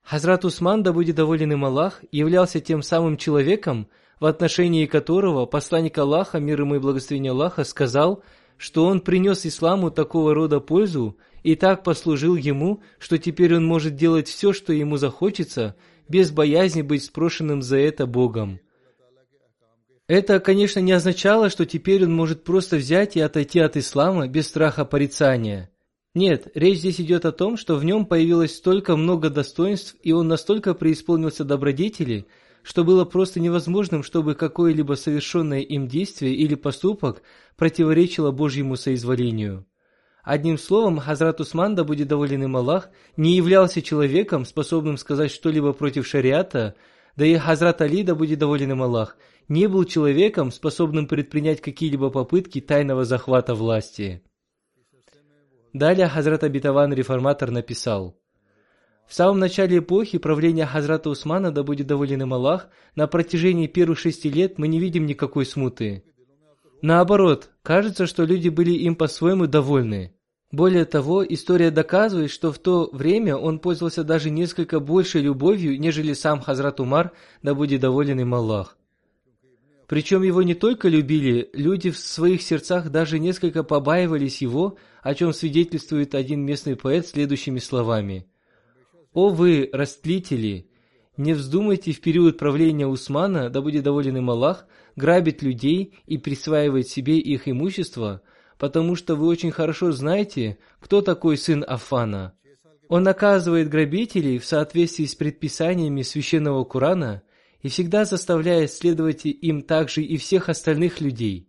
Хазрат 0.04 0.44
Усман, 0.44 0.84
да 0.84 0.92
будет 0.92 1.16
доволен 1.16 1.50
им 1.50 1.64
Аллах, 1.64 2.00
являлся 2.12 2.60
тем 2.60 2.82
самым 2.82 3.16
человеком, 3.16 3.88
в 4.20 4.26
отношении 4.26 4.86
которого 4.86 5.44
посланник 5.46 5.98
Аллаха, 5.98 6.38
мир 6.38 6.60
ему 6.60 6.76
и 6.76 6.78
благословение 6.78 7.32
Аллаха, 7.32 7.64
сказал, 7.64 8.22
что 8.58 8.86
он 8.86 9.00
принес 9.00 9.44
исламу 9.44 9.90
такого 9.90 10.34
рода 10.34 10.60
пользу 10.60 11.18
и 11.44 11.54
так 11.54 11.84
послужил 11.84 12.34
ему, 12.34 12.82
что 12.98 13.16
теперь 13.18 13.54
он 13.54 13.64
может 13.64 13.94
делать 13.94 14.26
все, 14.26 14.52
что 14.52 14.72
ему 14.72 14.96
захочется, 14.96 15.76
без 16.08 16.32
боязни 16.32 16.82
быть 16.82 17.04
спрошенным 17.04 17.62
за 17.62 17.78
это 17.78 18.06
Богом. 18.06 18.58
Это, 20.08 20.40
конечно, 20.40 20.80
не 20.80 20.92
означало, 20.92 21.48
что 21.48 21.64
теперь 21.64 22.04
он 22.04 22.12
может 22.12 22.42
просто 22.42 22.76
взять 22.76 23.14
и 23.16 23.20
отойти 23.20 23.60
от 23.60 23.76
ислама 23.76 24.26
без 24.26 24.48
страха 24.48 24.84
порицания– 24.84 25.70
нет, 26.14 26.46
речь 26.54 26.78
здесь 26.78 27.00
идет 27.00 27.24
о 27.24 27.32
том, 27.32 27.56
что 27.56 27.74
в 27.74 27.84
нем 27.84 28.06
появилось 28.06 28.54
столько 28.54 28.96
много 28.96 29.30
достоинств, 29.30 29.96
и 30.04 30.12
он 30.12 30.28
настолько 30.28 30.72
преисполнился 30.72 31.44
добродетели, 31.44 32.26
что 32.62 32.84
было 32.84 33.04
просто 33.04 33.40
невозможным, 33.40 34.04
чтобы 34.04 34.36
какое-либо 34.36 34.94
совершенное 34.94 35.60
им 35.60 35.88
действие 35.88 36.36
или 36.36 36.54
поступок 36.54 37.22
противоречило 37.56 38.30
Божьему 38.30 38.76
соизволению. 38.76 39.66
Одним 40.24 40.56
словом, 40.56 40.98
Хазрат 40.98 41.40
Усман, 41.40 41.74
да 41.74 41.84
будет 41.84 42.08
доволен 42.08 42.42
им 42.44 42.56
Аллах, 42.56 42.88
не 43.18 43.36
являлся 43.36 43.82
человеком, 43.82 44.46
способным 44.46 44.96
сказать 44.96 45.30
что-либо 45.30 45.74
против 45.74 46.06
шариата, 46.06 46.74
да 47.14 47.26
и 47.26 47.36
Хазрат 47.36 47.82
Али, 47.82 48.02
да 48.02 48.14
будет 48.14 48.38
доволен 48.38 48.72
им 48.72 48.82
Аллах, 48.82 49.18
не 49.48 49.66
был 49.66 49.84
человеком, 49.84 50.50
способным 50.50 51.06
предпринять 51.06 51.60
какие-либо 51.60 52.08
попытки 52.08 52.62
тайного 52.62 53.04
захвата 53.04 53.54
власти. 53.54 54.22
Далее 55.74 56.08
Хазрат 56.08 56.42
Абитаван 56.42 56.94
Реформатор 56.94 57.50
написал, 57.50 58.18
в 59.06 59.12
самом 59.12 59.38
начале 59.38 59.78
эпохи 59.78 60.16
правления 60.16 60.64
Хазрата 60.64 61.10
Усмана, 61.10 61.52
да 61.52 61.62
будет 61.62 61.86
доволен 61.86 62.22
им 62.22 62.32
Аллах, 62.32 62.70
на 62.96 63.06
протяжении 63.06 63.66
первых 63.66 63.98
шести 63.98 64.30
лет 64.30 64.56
мы 64.56 64.68
не 64.68 64.80
видим 64.80 65.04
никакой 65.04 65.44
смуты. 65.44 66.04
Наоборот, 66.84 67.48
кажется, 67.62 68.06
что 68.06 68.24
люди 68.24 68.50
были 68.50 68.72
им 68.72 68.94
по-своему 68.94 69.46
довольны. 69.46 70.12
Более 70.52 70.84
того, 70.84 71.24
история 71.26 71.70
доказывает, 71.70 72.30
что 72.30 72.52
в 72.52 72.58
то 72.58 72.90
время 72.92 73.38
он 73.38 73.58
пользовался 73.58 74.04
даже 74.04 74.28
несколько 74.28 74.80
большей 74.80 75.22
любовью, 75.22 75.80
нежели 75.80 76.12
сам 76.12 76.42
Хазрат 76.42 76.80
Умар, 76.80 77.12
да 77.42 77.54
будет 77.54 77.80
доволен 77.80 78.20
им 78.20 78.34
Аллах. 78.34 78.76
Причем 79.86 80.24
его 80.24 80.42
не 80.42 80.52
только 80.52 80.88
любили, 80.88 81.48
люди 81.54 81.90
в 81.90 81.96
своих 81.96 82.42
сердцах 82.42 82.90
даже 82.90 83.18
несколько 83.18 83.62
побаивались 83.62 84.42
его, 84.42 84.76
о 85.00 85.14
чем 85.14 85.32
свидетельствует 85.32 86.14
один 86.14 86.44
местный 86.44 86.76
поэт 86.76 87.06
следующими 87.06 87.60
словами. 87.60 88.26
«О 89.14 89.30
вы, 89.30 89.70
растлители! 89.72 90.68
Не 91.16 91.32
вздумайте 91.32 91.92
в 91.92 92.00
период 92.00 92.38
правления 92.38 92.86
Усмана, 92.86 93.50
да 93.50 93.60
будет 93.60 93.84
доволен 93.84 94.16
им 94.16 94.30
Аллах, 94.30 94.66
грабить 94.96 95.42
людей 95.42 95.94
и 96.06 96.18
присваивать 96.18 96.88
себе 96.88 97.18
их 97.18 97.48
имущество, 97.48 98.22
потому 98.58 98.96
что 98.96 99.14
вы 99.14 99.26
очень 99.26 99.50
хорошо 99.50 99.92
знаете, 99.92 100.58
кто 100.80 101.02
такой 101.02 101.36
сын 101.36 101.64
Афана. 101.66 102.34
Он 102.88 103.02
наказывает 103.02 103.68
грабителей 103.68 104.38
в 104.38 104.44
соответствии 104.44 105.04
с 105.06 105.14
предписаниями 105.14 106.02
священного 106.02 106.64
Корана– 106.64 107.22
и 107.64 107.68
всегда 107.68 108.04
заставляет 108.04 108.70
следовать 108.70 109.24
им 109.24 109.62
также 109.62 110.02
и 110.02 110.18
всех 110.18 110.50
остальных 110.50 111.00
людей. 111.00 111.48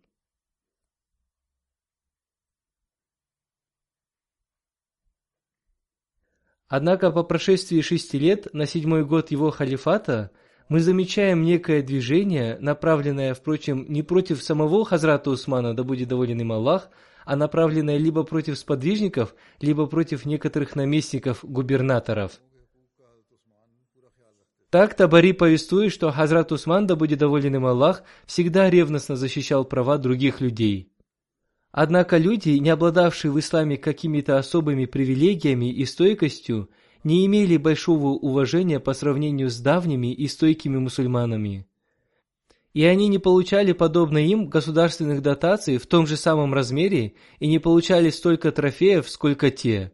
Однако 6.68 7.12
по 7.12 7.24
прошествии 7.24 7.82
шести 7.82 8.18
лет, 8.18 8.48
на 8.54 8.66
седьмой 8.66 9.06
год 9.06 9.32
его 9.32 9.52
халифата, 9.52 10.32
мы 10.68 10.80
замечаем 10.80 11.44
некое 11.44 11.84
движение, 11.84 12.58
направленное, 12.60 13.34
впрочем, 13.34 13.86
не 13.88 14.02
против 14.02 14.42
самого 14.42 14.84
Хазрата 14.84 15.30
Усмана, 15.30 15.76
да 15.76 15.84
будет 15.84 16.08
доволен 16.08 16.42
им 16.42 16.52
Аллах, 16.52 16.90
а 17.24 17.36
направленное 17.36 17.98
либо 17.98 18.24
против 18.24 18.58
сподвижников, 18.58 19.36
либо 19.62 19.86
против 19.86 20.26
некоторых 20.26 20.76
наместников, 20.76 21.40
губернаторов– 21.44 22.40
Так 24.76 24.94
Табари 24.94 25.32
повествует, 25.32 25.94
что 25.94 26.12
Хазрат 26.12 26.52
Усман, 26.52 26.86
да 26.86 26.98
будет 26.98 27.20
доволен 27.20 27.56
им 27.56 27.66
Аллах, 27.66 28.04
всегда 28.26 28.70
ревностно 28.70 29.16
защищал 29.16 29.64
права 29.64 29.98
других 29.98 30.42
людей. 30.42 30.92
Однако 31.78 32.16
люди, 32.16 32.52
не 32.52 32.70
обладавшие 32.70 33.34
в 33.34 33.38
исламе 33.38 33.76
какими-то 33.76 34.38
особыми 34.38 34.86
привилегиями 34.86 35.74
и 35.74 35.84
стойкостью, 35.84 36.70
не 37.04 37.26
имели 37.26 37.58
большого 37.58 38.12
уважения 38.12 38.80
по 38.80 38.94
сравнению 38.94 39.50
с 39.50 39.60
давними 39.60 40.14
и 40.14 40.26
стойкими 40.30 40.78
мусульманами. 40.78 41.68
И 42.74 42.86
они 42.86 43.10
не 43.10 43.20
получали, 43.20 43.74
подобно 43.74 44.20
им, 44.20 44.48
государственных 44.48 45.22
дотаций 45.22 45.78
в 45.78 45.86
том 45.86 46.08
же 46.08 46.16
самом 46.16 46.54
размере 46.54 47.16
и 47.40 47.48
не 47.48 47.60
получали 47.60 48.10
столько 48.10 48.54
трофеев, 48.54 49.10
сколько 49.10 49.52
те. 49.52 49.92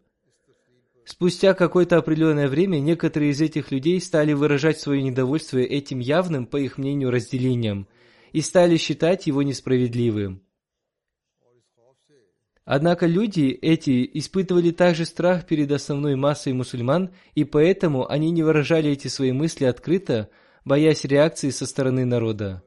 Спустя 1.04 1.56
какое-то 1.56 1.98
определенное 1.98 2.48
время 2.48 2.78
некоторые 2.78 3.32
из 3.32 3.42
этих 3.42 3.72
людей 3.72 4.00
стали 4.02 4.34
выражать 4.34 4.80
свое 4.80 5.02
недовольство 5.02 5.58
этим 5.58 5.98
явным, 5.98 6.46
по 6.46 6.58
их 6.58 6.78
мнению, 6.78 7.10
разделением 7.10 7.88
и 8.34 8.42
стали 8.42 8.78
считать 8.78 9.26
его 9.26 9.42
несправедливым. 9.42 10.44
Однако 12.74 13.06
люди 13.06 13.50
эти 13.62 14.10
испытывали 14.14 14.72
также 14.72 15.04
страх 15.04 15.46
перед 15.46 15.74
основной 15.74 16.16
массой 16.16 16.54
мусульман, 16.54 17.10
и 17.36 17.44
поэтому 17.44 18.10
они 18.10 18.32
не 18.32 18.44
выражали 18.44 18.92
эти 18.92 19.10
свои 19.10 19.34
мысли 19.34 19.66
открыто, 19.66 20.30
боясь 20.64 21.04
реакции 21.04 21.50
со 21.50 21.66
стороны 21.66 22.06
народа. 22.06 22.64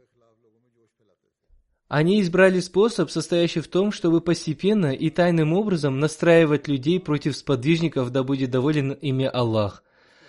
Они 1.89 2.21
избрали 2.21 2.61
способ, 2.61 3.11
состоящий 3.11 3.61
в 3.61 3.69
том, 3.69 3.93
чтобы 3.93 4.21
постепенно 4.21 4.93
и 4.93 5.09
тайным 5.09 5.55
образом 5.55 5.99
настраивать 6.01 6.69
людей 6.69 7.01
против 7.01 7.35
сподвижников, 7.35 8.11
да 8.11 8.23
будет 8.23 8.51
доволен 8.51 8.93
ими 8.93 9.25
Аллах. 9.25 9.83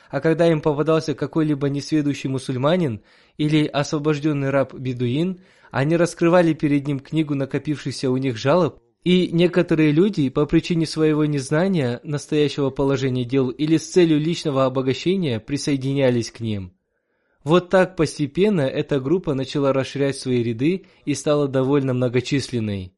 А 0.09 0.21
когда 0.21 0.49
им 0.49 0.61
попадался 0.61 1.15
какой-либо 1.15 1.67
несведущий 1.67 2.29
мусульманин 2.29 3.01
или 3.35 3.65
освобожденный 3.65 4.51
раб-бедуин, 4.51 5.41
они 5.69 5.97
раскрывали 5.97 6.53
перед 6.53 6.87
ним 6.87 7.01
книгу 7.01 7.35
накопившихся 7.35 8.09
у 8.09 8.15
них 8.15 8.37
жалоб, 8.37 8.79
и 9.05 9.29
некоторые 9.31 9.91
люди 9.91 10.29
по 10.29 10.47
причине 10.47 10.87
своего 10.87 11.25
незнания 11.25 12.01
настоящего 12.03 12.71
положения 12.71 13.23
дел 13.23 13.49
или 13.49 13.77
с 13.77 13.87
целью 13.87 14.19
личного 14.19 14.65
обогащения 14.65 15.39
присоединялись 15.39 16.31
к 16.31 16.39
ним. 16.39 16.73
Вот 17.43 17.69
так 17.69 17.95
постепенно 17.95 18.61
эта 18.61 18.99
группа 18.99 19.35
начала 19.35 19.71
расширять 19.71 20.17
свои 20.17 20.41
ряды 20.41 20.87
и 21.05 21.13
стала 21.13 21.47
довольно 21.47 21.93
многочисленной. 21.93 22.93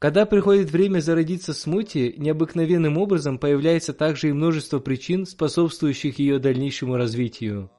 Когда 0.00 0.26
приходит 0.26 0.70
время 0.70 0.98
зародиться 0.98 1.54
смуте, 1.54 2.14
необыкновенным 2.16 2.98
образом 2.98 3.38
появляется 3.38 3.92
также 3.92 4.30
и 4.30 4.32
множество 4.32 4.80
причин, 4.80 5.26
способствующих 5.26 6.18
ее 6.18 6.40
дальнейшему 6.40 6.96
развитию. 6.96 7.70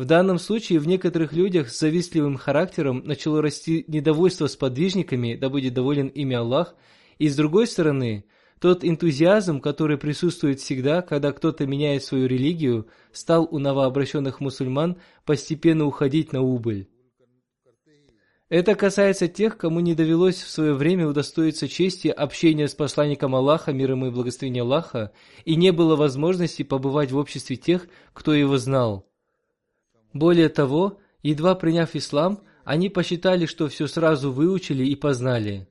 В 0.00 0.06
данном 0.06 0.38
случае 0.38 0.78
в 0.78 0.86
некоторых 0.86 1.34
людях 1.34 1.68
с 1.68 1.78
завистливым 1.78 2.38
характером 2.38 3.02
начало 3.04 3.42
расти 3.42 3.84
недовольство 3.86 4.46
с 4.46 4.56
подвижниками, 4.56 5.34
да 5.34 5.50
будет 5.50 5.74
доволен 5.74 6.06
ими 6.06 6.34
Аллах, 6.34 6.74
и 7.18 7.28
с 7.28 7.36
другой 7.36 7.66
стороны– 7.66 8.24
тот 8.62 8.82
энтузиазм, 8.82 9.60
который 9.60 9.98
присутствует 9.98 10.60
всегда, 10.60 11.02
когда 11.02 11.32
кто-то 11.32 11.66
меняет 11.66 12.02
свою 12.02 12.28
религию, 12.28 12.88
стал 13.12 13.46
у 13.50 13.58
новообращенных 13.58 14.40
мусульман 14.40 14.96
постепенно 15.26 15.84
уходить 15.84 16.32
на 16.32 16.40
убыль. 16.40 16.88
Это 18.48 18.76
касается 18.76 19.28
тех, 19.28 19.58
кому 19.58 19.80
не 19.80 19.94
довелось 19.94 20.42
в 20.42 20.48
свое 20.48 20.72
время 20.72 21.08
удостоиться 21.08 21.68
чести 21.68 22.08
общения 22.08 22.68
с 22.68 22.74
посланником 22.74 23.34
Аллаха, 23.34 23.74
миром 23.74 24.06
и 24.06 24.10
благословения 24.10 24.62
Аллаха, 24.62 25.12
и 25.44 25.56
не 25.56 25.72
было 25.72 25.94
возможности 25.94 26.62
побывать 26.62 27.12
в 27.12 27.18
обществе 27.18 27.56
тех, 27.56 27.86
кто 28.14 28.32
его 28.32 28.56
знал. 28.56 29.09
Более 30.12 30.48
того, 30.48 30.98
едва 31.22 31.54
приняв 31.54 31.94
ислам, 31.94 32.40
они 32.64 32.88
посчитали, 32.88 33.46
что 33.46 33.68
все 33.68 33.86
сразу 33.86 34.32
выучили 34.32 34.84
и 34.84 34.96
познали. 34.96 35.68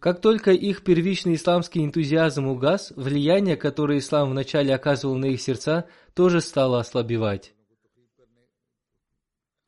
Как 0.00 0.20
только 0.20 0.52
их 0.52 0.84
первичный 0.84 1.34
исламский 1.34 1.84
энтузиазм 1.84 2.46
угас, 2.46 2.92
влияние, 2.96 3.56
которое 3.56 3.98
ислам 3.98 4.30
вначале 4.30 4.74
оказывал 4.74 5.16
на 5.16 5.26
их 5.26 5.40
сердца, 5.40 5.86
тоже 6.14 6.40
стало 6.40 6.78
ослабевать. 6.78 7.54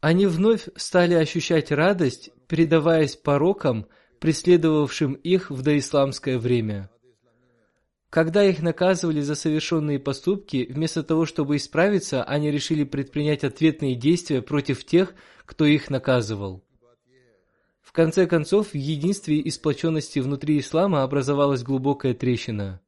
Они 0.01 0.27
вновь 0.27 0.69
стали 0.77 1.15
ощущать 1.15 1.73
радость, 1.73 2.31
передаваясь 2.47 3.17
порокам, 3.17 3.89
преследовавшим 4.21 5.15
их 5.15 5.51
в 5.51 5.63
доисламское 5.63 6.39
время. 6.39 6.91
Когда 8.11 8.43
их 8.43 8.63
наказывали 8.63 9.21
за 9.21 9.35
совершенные 9.35 9.99
поступки, 9.99 10.67
вместо 10.71 11.03
того, 11.03 11.27
чтобы 11.27 11.57
исправиться, 11.57 12.25
они 12.25 12.51
решили 12.51 12.85
предпринять 12.85 13.45
ответные 13.45 13.95
действия 13.95 14.41
против 14.41 14.85
тех, 14.85 15.15
кто 15.45 15.67
их 15.67 15.91
наказывал. 15.91 16.65
В 17.83 17.93
конце 17.93 18.27
концов, 18.27 18.69
в 18.69 18.75
единстве 18.75 19.39
и 19.39 19.51
сплоченности 19.51 20.21
внутри 20.21 20.59
ислама 20.59 21.03
образовалась 21.03 21.63
глубокая 21.63 22.15
трещина. 22.15 22.81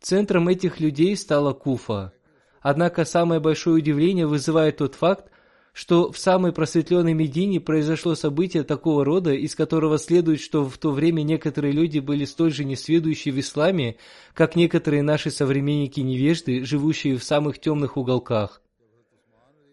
Центром 0.00 0.48
этих 0.48 0.80
людей 0.80 1.16
стала 1.16 1.52
Куфа. 1.52 2.12
Однако 2.60 3.04
самое 3.04 3.40
большое 3.40 3.76
удивление 3.76 4.26
вызывает 4.26 4.78
тот 4.78 4.94
факт, 4.94 5.30
что 5.72 6.10
в 6.10 6.18
самой 6.18 6.52
просветленной 6.52 7.14
Медине 7.14 7.60
произошло 7.60 8.14
событие 8.14 8.64
такого 8.64 9.04
рода, 9.04 9.32
из 9.32 9.54
которого 9.54 9.98
следует, 9.98 10.40
что 10.40 10.64
в 10.64 10.76
то 10.78 10.90
время 10.90 11.22
некоторые 11.22 11.72
люди 11.72 11.98
были 12.00 12.24
столь 12.24 12.52
же 12.52 12.64
несведущие 12.64 13.32
в 13.32 13.38
исламе, 13.38 13.96
как 14.34 14.56
некоторые 14.56 15.02
наши 15.02 15.30
современники-невежды, 15.30 16.64
живущие 16.64 17.16
в 17.16 17.24
самых 17.24 17.60
темных 17.60 17.96
уголках. 17.96 18.62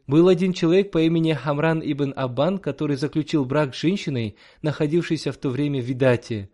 Был 0.05 0.29
один 0.29 0.53
человек 0.53 0.91
по 0.91 1.01
имени 1.01 1.33
Хамран 1.33 1.81
ибн 1.83 2.13
Аббан, 2.15 2.60
который 2.60 2.95
заключил 2.95 3.43
брак 3.43 3.75
с 3.75 3.79
женщиной, 3.79 4.38
находившейся 4.62 5.33
в 5.33 5.38
то 5.38 5.49
время 5.49 5.81
в 5.81 5.86
Видате, 5.86 6.49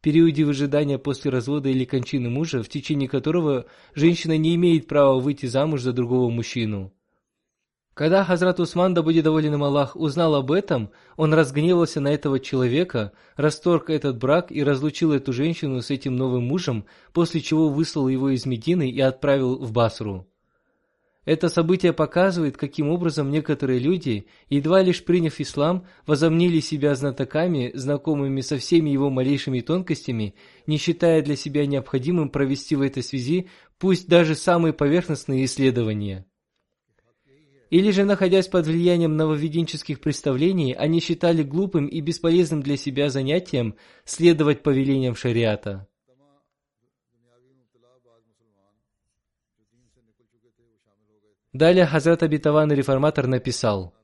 периоде 0.00 0.44
выжидания 0.44 0.98
после 0.98 1.30
развода 1.30 1.68
или 1.68 1.84
кончины 1.84 2.30
мужа, 2.30 2.64
в 2.64 2.68
течение 2.68 3.08
которого 3.08 3.66
женщина 3.94 4.36
не 4.36 4.56
имеет 4.56 4.88
права 4.88 5.20
выйти 5.20 5.46
замуж 5.46 5.82
за 5.82 5.92
другого 5.92 6.30
мужчину. 6.30 6.92
Когда 7.96 8.24
Хазрат 8.24 8.60
Усман, 8.60 8.92
да 8.92 9.02
будет 9.02 9.24
доволен 9.24 9.54
им 9.54 9.64
Аллах, 9.64 9.96
узнал 9.96 10.34
об 10.34 10.52
этом, 10.52 10.90
он 11.16 11.32
разгневался 11.32 11.98
на 11.98 12.08
этого 12.08 12.38
человека, 12.38 13.12
расторг 13.36 13.88
этот 13.88 14.18
брак 14.18 14.52
и 14.52 14.62
разлучил 14.62 15.12
эту 15.12 15.32
женщину 15.32 15.80
с 15.80 15.90
этим 15.90 16.14
новым 16.14 16.44
мужем, 16.44 16.84
после 17.14 17.40
чего 17.40 17.70
выслал 17.70 18.08
его 18.08 18.28
из 18.28 18.44
Медины 18.44 18.90
и 18.90 19.00
отправил 19.00 19.56
в 19.56 19.72
Басру. 19.72 20.28
Это 21.24 21.48
событие 21.48 21.94
показывает, 21.94 22.58
каким 22.58 22.90
образом 22.90 23.30
некоторые 23.30 23.78
люди, 23.78 24.26
едва 24.50 24.82
лишь 24.82 25.02
приняв 25.02 25.40
ислам, 25.40 25.86
возомнили 26.06 26.60
себя 26.60 26.94
знатоками, 26.94 27.70
знакомыми 27.72 28.42
со 28.42 28.58
всеми 28.58 28.90
его 28.90 29.08
малейшими 29.08 29.62
тонкостями, 29.62 30.34
не 30.66 30.76
считая 30.76 31.22
для 31.22 31.34
себя 31.34 31.64
необходимым 31.64 32.28
провести 32.28 32.76
в 32.76 32.82
этой 32.82 33.02
связи 33.02 33.48
пусть 33.78 34.06
даже 34.06 34.34
самые 34.34 34.74
поверхностные 34.74 35.46
исследования. 35.46 36.26
Или 37.70 37.90
же, 37.90 38.04
находясь 38.04 38.46
под 38.46 38.66
влиянием 38.66 39.16
нововеденческих 39.16 40.00
представлений, 40.00 40.72
они 40.72 41.00
считали 41.00 41.42
глупым 41.42 41.86
и 41.86 42.00
бесполезным 42.00 42.62
для 42.62 42.76
себя 42.76 43.10
занятием 43.10 43.74
следовать 44.04 44.62
повелениям 44.62 45.16
шариата. 45.16 45.88
Далее 51.52 51.86
Хазрат 51.86 52.22
Абитаван 52.22 52.70
реформатор 52.72 53.26
написал, 53.26 53.94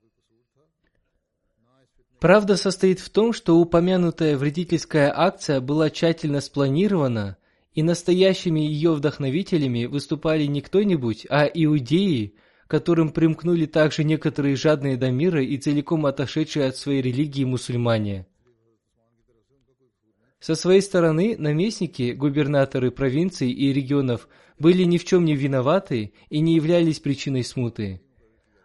Правда 2.23 2.57
состоит 2.57 3.01
в 3.01 3.11
том, 3.11 3.33
что 3.33 3.57
упомянутая 3.59 4.37
вредительская 4.37 5.13
акция 5.13 5.61
была 5.61 5.91
тщательно 5.91 6.41
спланирована, 6.41 7.37
и 7.75 7.83
настоящими 7.83 8.61
ее 8.61 8.93
вдохновителями 8.93 9.87
выступали 9.87 10.45
не 10.45 10.61
кто-нибудь, 10.61 11.27
а 11.29 11.47
иудеи, 11.47 12.37
которым 12.73 13.11
примкнули 13.11 13.67
также 13.67 14.03
некоторые 14.03 14.57
жадные 14.57 14.97
до 14.97 15.11
мира 15.11 15.45
и 15.45 15.59
целиком 15.59 16.07
отошедшие 16.07 16.69
от 16.69 16.79
своей 16.79 17.03
религии 17.03 17.45
мусульмане. 17.45 18.27
Со 20.41 20.55
своей 20.55 20.81
стороны, 20.81 21.37
наместники, 21.37 22.13
губернаторы 22.13 22.91
провинций 22.91 23.51
и 23.51 23.75
регионов 23.75 24.27
были 24.59 24.85
ни 24.85 24.97
в 24.97 25.05
чем 25.05 25.27
не 25.27 25.37
виноваты 25.37 26.15
и 26.31 26.41
не 26.41 26.55
являлись 26.55 26.99
причиной 26.99 27.45
смуты. 27.45 28.01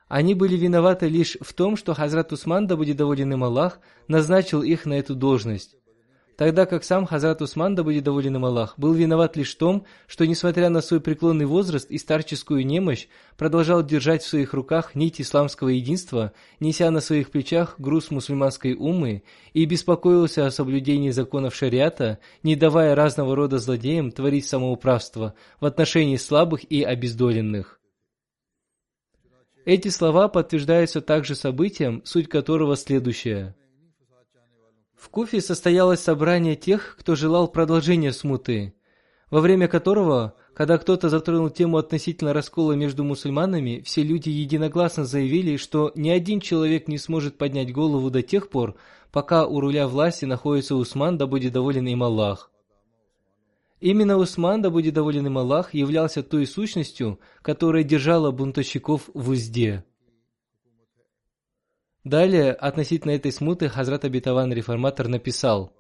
Они 0.08 0.36
были 0.36 0.56
виноваты 0.56 1.10
лишь 1.10 1.38
в 1.42 1.52
том, 1.54 1.76
что 1.76 1.94
Хазрат 1.94 2.32
Усман, 2.32 2.66
да 2.66 2.78
будет 2.78 2.96
доволен 2.96 3.34
им 3.34 3.44
Аллах, 3.44 3.82
назначил 4.08 4.64
их 4.64 4.86
на 4.86 4.94
эту 4.94 5.16
должность. 5.16 5.77
Тогда 6.38 6.66
как 6.66 6.86
сам 6.86 7.06
Хазрат 7.06 7.42
Усман, 7.42 7.76
да 7.76 7.84
будет 7.84 8.04
доволен 8.06 8.36
им 8.38 8.46
Аллах, 8.46 8.76
был 8.78 8.94
виноват 8.94 9.36
лишь 9.36 9.54
в 9.54 9.58
том, 9.58 9.86
что, 10.06 10.26
несмотря 10.26 10.70
на 10.70 10.82
свой 10.82 11.02
преклонный 11.02 11.46
возраст 11.46 11.90
и 11.92 11.98
старческую 11.98 12.66
немощь, 12.66 13.08
продолжал 13.36 13.84
держать 13.84 14.24
в 14.24 14.28
своих 14.28 14.54
руках 14.54 14.96
нить 14.96 15.20
исламского 15.20 15.70
единства, 15.70 16.32
неся 16.60 16.90
на 16.92 17.02
своих 17.02 17.32
плечах 17.32 17.76
груз 17.80 18.12
мусульманской 18.12 18.76
умы 18.76 19.24
и 19.54 19.66
беспокоился 19.66 20.46
о 20.46 20.52
соблюдении 20.52 21.10
законов 21.10 21.56
шариата, 21.56 22.20
не 22.44 22.56
давая 22.56 22.96
разного 22.96 23.36
рода 23.36 23.58
злодеям 23.58 24.12
творить 24.12 24.46
самоуправство 24.46 25.34
в 25.60 25.66
отношении 25.66 26.16
слабых 26.16 26.64
и 26.72 26.84
обездоленных. 26.84 27.82
Эти 29.66 29.90
слова 29.90 30.30
подтверждаются 30.30 31.02
также 31.02 31.36
событием, 31.36 32.02
суть 32.06 32.30
которого 32.30 32.78
следующая. 32.78 33.54
В 34.98 35.10
Куфе 35.10 35.42
состоялось 35.42 36.00
собрание 36.00 36.56
тех, 36.56 36.98
кто 37.00 37.16
желал 37.16 37.48
продолжения 37.48 38.12
смуты, 38.12 38.74
во 39.30 39.42
время 39.42 39.68
которого, 39.68 40.34
когда 40.56 40.80
кто-то 40.80 41.10
затронул 41.10 41.52
тему 41.52 41.78
относительно 41.78 42.34
раскола 42.34 42.74
между 42.74 43.04
мусульманами, 43.04 43.82
все 43.86 44.02
люди 44.02 44.30
единогласно 44.30 45.06
заявили, 45.06 45.58
что 45.58 45.92
ни 45.94 46.10
один 46.10 46.42
человек 46.42 46.88
не 46.88 46.98
сможет 46.98 47.38
поднять 47.38 47.72
голову 47.72 48.10
до 48.10 48.24
тех 48.24 48.50
пор, 48.50 48.76
пока 49.12 49.46
у 49.46 49.60
руля 49.60 49.88
власти 49.88 50.26
находится 50.26 50.76
Усман, 50.76 51.18
да 51.20 51.28
будет 51.28 51.54
доволен 51.54 51.86
им 51.86 52.02
Аллах. 52.02 52.52
Именно 53.80 54.18
Усман, 54.18 54.64
да 54.64 54.72
будет 54.72 54.96
доволен 54.96 55.28
им 55.28 55.38
Аллах, 55.38 55.76
являлся 55.76 56.24
той 56.24 56.48
сущностью, 56.48 57.20
которая 57.44 57.84
держала 57.84 58.32
бунтовщиков 58.32 59.12
в 59.14 59.30
узде. 59.30 59.86
Далее, 62.08 62.54
относительно 62.54 63.12
этой 63.12 63.34
смуты, 63.34 63.68
Хазрат 63.68 64.06
Абитаван 64.06 64.54
Реформатор 64.54 65.10
написал, 65.10 65.74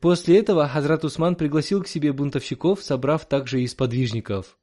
После 0.00 0.40
этого 0.40 0.66
Хазрат 0.66 1.04
Усман 1.04 1.36
пригласил 1.36 1.80
к 1.80 1.86
себе 1.86 2.12
бунтовщиков, 2.12 2.82
собрав 2.82 3.24
также 3.24 3.62
и 3.62 3.68
сподвижников. 3.68 4.58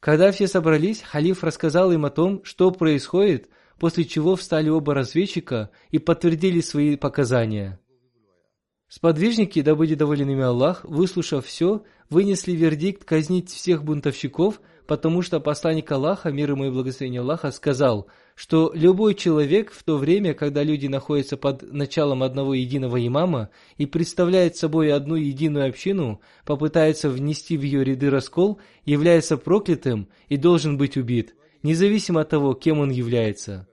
Когда 0.00 0.32
все 0.32 0.48
собрались, 0.48 1.00
халиф 1.00 1.44
рассказал 1.44 1.92
им 1.92 2.04
о 2.04 2.10
том, 2.10 2.42
что 2.42 2.72
происходит, 2.72 3.48
после 3.78 4.04
чего 4.04 4.34
встали 4.34 4.68
оба 4.68 4.92
разведчика 4.92 5.70
и 5.92 6.00
подтвердили 6.00 6.60
свои 6.60 6.96
показания– 6.96 7.78
Сподвижники, 8.94 9.60
да 9.60 9.74
будет 9.74 9.98
доволен 9.98 10.30
ими 10.30 10.44
Аллах, 10.44 10.84
выслушав 10.84 11.46
все, 11.46 11.82
вынесли 12.10 12.52
вердикт 12.52 13.04
казнить 13.04 13.50
всех 13.50 13.82
бунтовщиков, 13.82 14.60
потому 14.86 15.22
что 15.22 15.40
посланник 15.40 15.90
Аллаха, 15.90 16.30
мир 16.30 16.50
ему 16.50 16.66
и 16.66 16.70
благословение 16.70 17.20
Аллаха, 17.20 17.50
сказал, 17.50 18.06
что 18.34 18.72
любой 18.74 19.14
человек 19.14 19.72
в 19.72 19.82
то 19.82 19.96
время, 19.96 20.34
когда 20.34 20.62
люди 20.62 20.86
находятся 20.86 21.36
под 21.36 21.72
началом 21.72 22.22
одного 22.22 22.54
единого 22.54 23.04
имама 23.04 23.50
и 23.76 23.86
представляет 23.86 24.56
собой 24.56 24.92
одну 24.92 25.14
единую 25.14 25.68
общину, 25.68 26.20
попытается 26.44 27.08
внести 27.08 27.56
в 27.56 27.62
ее 27.62 27.84
ряды 27.84 28.10
раскол, 28.10 28.60
является 28.84 29.36
проклятым 29.36 30.08
и 30.28 30.36
должен 30.36 30.76
быть 30.76 30.96
убит, 30.96 31.34
независимо 31.62 32.20
от 32.22 32.28
того, 32.28 32.54
кем 32.54 32.80
он 32.80 32.90
является. 32.90 33.68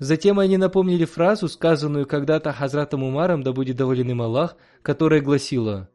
Затем 0.00 0.38
они 0.38 0.56
напомнили 0.56 1.04
фразу, 1.04 1.48
сказанную 1.48 2.06
когда-то 2.06 2.52
Хазратом 2.52 3.02
Умаром, 3.02 3.42
да 3.42 3.52
будет 3.52 3.76
доволен 3.76 4.10
им 4.12 4.22
Аллах, 4.22 4.56
которая 4.82 5.20
гласила 5.20 5.90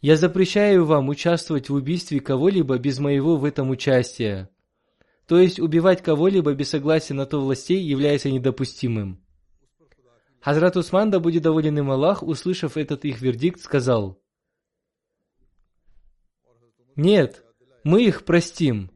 «Я 0.00 0.16
запрещаю 0.16 0.84
вам 0.84 1.08
участвовать 1.08 1.68
в 1.68 1.74
убийстве 1.74 2.20
кого-либо 2.20 2.78
без 2.78 2.98
моего 2.98 3.36
в 3.36 3.44
этом 3.44 3.70
участия». 3.70 4.48
То 5.26 5.38
есть 5.38 5.60
убивать 5.60 6.02
кого-либо 6.02 6.54
без 6.54 6.70
согласия 6.70 7.12
на 7.12 7.26
то 7.26 7.40
властей 7.40 7.82
является 7.82 8.30
недопустимым. 8.30 9.22
Хазрат 10.40 10.76
Усман, 10.76 11.10
да 11.10 11.20
будет 11.20 11.42
доволен 11.42 11.78
им 11.78 11.90
Аллах, 11.90 12.22
услышав 12.22 12.78
этот 12.78 13.04
их 13.04 13.20
вердикт, 13.20 13.60
сказал 13.60 14.18
«Нет, 16.96 17.44
мы 17.84 18.04
их 18.04 18.24
простим, 18.24 18.90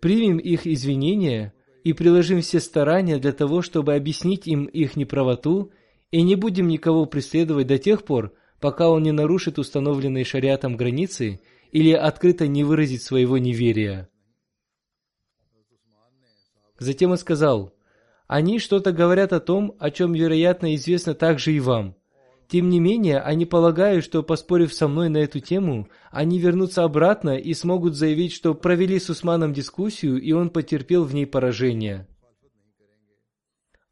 примем 0.00 0.38
их 0.38 0.66
извинения, 0.66 1.52
и 1.82 1.92
приложим 1.92 2.40
все 2.40 2.60
старания 2.60 3.18
для 3.18 3.32
того, 3.32 3.60
чтобы 3.60 3.94
объяснить 3.94 4.46
им 4.46 4.66
их 4.66 4.94
неправоту, 4.94 5.72
и 6.12 6.22
не 6.22 6.36
будем 6.36 6.68
никого 6.68 7.06
преследовать 7.06 7.66
до 7.66 7.78
тех 7.78 8.04
пор, 8.04 8.34
пока 8.62 8.88
он 8.88 9.02
не 9.02 9.10
нарушит 9.10 9.58
установленные 9.58 10.24
шариатом 10.24 10.76
границы 10.76 11.40
или 11.72 11.92
открыто 11.92 12.46
не 12.46 12.62
выразит 12.62 13.02
своего 13.02 13.36
неверия. 13.36 14.08
Затем 16.78 17.10
он 17.10 17.18
сказал, 17.18 17.74
«Они 18.28 18.60
что-то 18.60 18.92
говорят 18.92 19.32
о 19.32 19.40
том, 19.40 19.74
о 19.80 19.90
чем, 19.90 20.12
вероятно, 20.12 20.74
известно 20.76 21.14
также 21.14 21.52
и 21.52 21.60
вам. 21.60 21.96
Тем 22.46 22.68
не 22.68 22.80
менее, 22.80 23.18
они 23.18 23.46
полагают, 23.46 24.04
что, 24.04 24.22
поспорив 24.22 24.72
со 24.72 24.86
мной 24.86 25.08
на 25.08 25.18
эту 25.18 25.40
тему, 25.40 25.88
они 26.10 26.38
вернутся 26.38 26.84
обратно 26.84 27.36
и 27.36 27.54
смогут 27.54 27.96
заявить, 27.96 28.32
что 28.32 28.54
провели 28.54 29.00
с 29.00 29.10
Усманом 29.10 29.52
дискуссию, 29.52 30.20
и 30.20 30.32
он 30.32 30.50
потерпел 30.50 31.04
в 31.04 31.14
ней 31.14 31.26
поражение. 31.26 32.06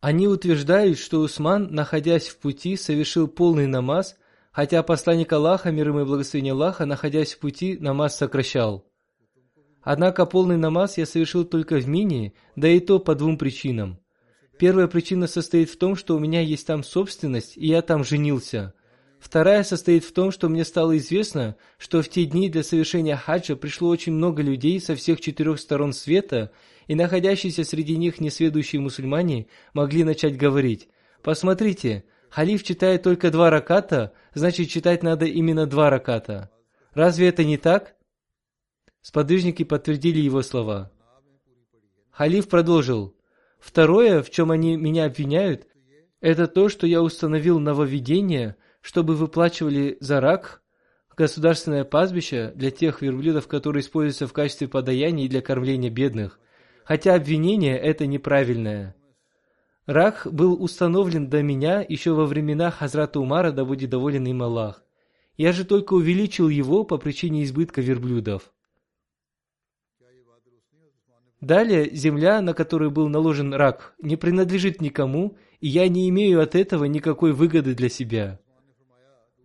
Они 0.01 0.29
утверждают, 0.29 0.99
что 0.99 1.21
Усман, 1.21 1.69
находясь 1.73 2.29
в 2.29 2.39
пути, 2.39 2.77
совершил 2.77 3.29
полный 3.29 3.67
намаз, 3.67 4.17
хотя 4.51 4.83
посланник 4.83 5.33
Аллаха, 5.33 5.71
мир 5.71 5.89
ему 5.89 6.01
и 6.01 6.05
благословение 6.05 6.53
Аллаха, 6.53 6.87
находясь 6.87 7.35
в 7.35 7.39
пути, 7.39 7.77
намаз 7.81 8.17
сокращал. 8.17 8.87
Однако 9.83 10.27
полный 10.27 10.57
намаз 10.57 10.99
я 10.99 11.07
совершил 11.07 11.45
только 11.45 11.77
в 11.77 11.89
Мине, 11.89 12.35
да 12.57 12.69
и 12.69 12.81
то 12.81 12.99
по 12.99 13.15
двум 13.15 13.39
причинам. 13.39 13.99
Первая 14.59 14.89
причина 14.89 15.27
состоит 15.27 15.71
в 15.71 15.79
том, 15.79 15.97
что 15.97 16.17
у 16.17 16.19
меня 16.19 16.43
есть 16.43 16.67
там 16.67 16.85
собственность, 16.85 17.57
и 17.57 17.67
я 17.67 17.81
там 17.81 18.05
женился. 18.05 18.75
Вторая 19.19 19.63
состоит 19.65 20.05
в 20.05 20.13
том, 20.13 20.31
что 20.31 20.49
мне 20.49 20.65
стало 20.65 20.99
известно, 20.99 21.57
что 21.79 22.03
в 22.03 22.09
те 22.09 22.25
дни 22.27 22.51
для 22.51 22.63
совершения 22.63 23.17
хаджа 23.17 23.57
пришло 23.57 23.89
очень 23.89 24.13
много 24.13 24.43
людей 24.43 24.81
со 24.81 24.97
всех 24.97 25.21
четырех 25.21 25.61
сторон 25.61 25.93
света, 25.93 26.51
и 26.89 26.95
находящиеся 26.95 27.65
среди 27.65 27.97
них 27.97 28.21
несведущие 28.21 28.81
мусульмане 28.81 29.47
могли 29.73 30.05
начать 30.05 30.37
говорить, 30.37 30.89
«Посмотрите, 31.23 32.05
халиф 32.31 32.63
читает 32.63 33.03
только 33.03 33.31
два 33.31 33.51
раката, 33.51 34.13
значит 34.35 34.69
читать 34.69 35.03
надо 35.03 35.27
именно 35.27 35.67
два 35.67 35.91
раката. 35.91 36.51
Разве 36.95 37.29
это 37.29 37.45
не 37.45 37.59
так?» 37.59 37.97
Сподвижники 39.03 39.65
подтвердили 39.65 40.21
его 40.21 40.43
слова. 40.43 40.91
Халиф 42.11 42.49
продолжил, 42.49 43.17
Второе, 43.61 44.23
в 44.23 44.31
чем 44.31 44.51
они 44.51 44.77
меня 44.77 45.05
обвиняют, 45.05 45.67
это 46.21 46.47
то, 46.47 46.69
что 46.69 46.87
я 46.87 47.03
установил 47.03 47.61
нововведение, 47.61 48.57
чтобы 48.81 49.15
выплачивали 49.15 49.97
за 50.01 50.21
рак 50.21 50.63
государственное 51.17 51.85
пастбище 51.85 52.53
для 52.55 52.71
тех 52.71 53.03
верблюдов, 53.03 53.47
которые 53.47 53.83
используются 53.83 54.27
в 54.27 54.33
качестве 54.33 54.69
подаяния 54.69 55.27
и 55.27 55.29
для 55.29 55.43
кормления 55.43 55.91
бедных. 55.91 56.41
Хотя 56.85 57.15
обвинение 57.15 57.79
это 57.79 58.07
неправильное. 58.07 58.97
Рак 59.91 60.29
был 60.31 60.63
установлен 60.63 61.29
до 61.29 61.43
меня 61.43 61.85
еще 61.89 62.13
во 62.13 62.25
времена 62.25 62.71
Хазрата 62.71 63.19
Умара, 63.19 63.51
да 63.51 63.65
будет 63.65 63.91
доволен 63.91 64.25
им 64.25 64.41
Аллах. 64.41 64.85
Я 65.37 65.51
же 65.51 65.65
только 65.65 65.95
увеличил 65.95 66.49
его 66.49 66.85
по 66.85 66.97
причине 66.97 67.43
избытка 67.43 67.81
верблюдов. 67.81 68.53
Далее, 71.41 71.91
земля, 71.93 72.41
на 72.41 72.55
которую 72.55 72.93
был 72.93 73.09
наложен 73.09 73.53
рак, 73.53 73.95
не 74.01 74.15
принадлежит 74.15 74.81
никому, 74.81 75.37
и 75.59 75.67
я 75.67 75.89
не 75.89 76.09
имею 76.11 76.41
от 76.41 76.55
этого 76.55 76.85
никакой 76.85 77.33
выгоды 77.33 77.75
для 77.75 77.89
себя. 77.89 78.39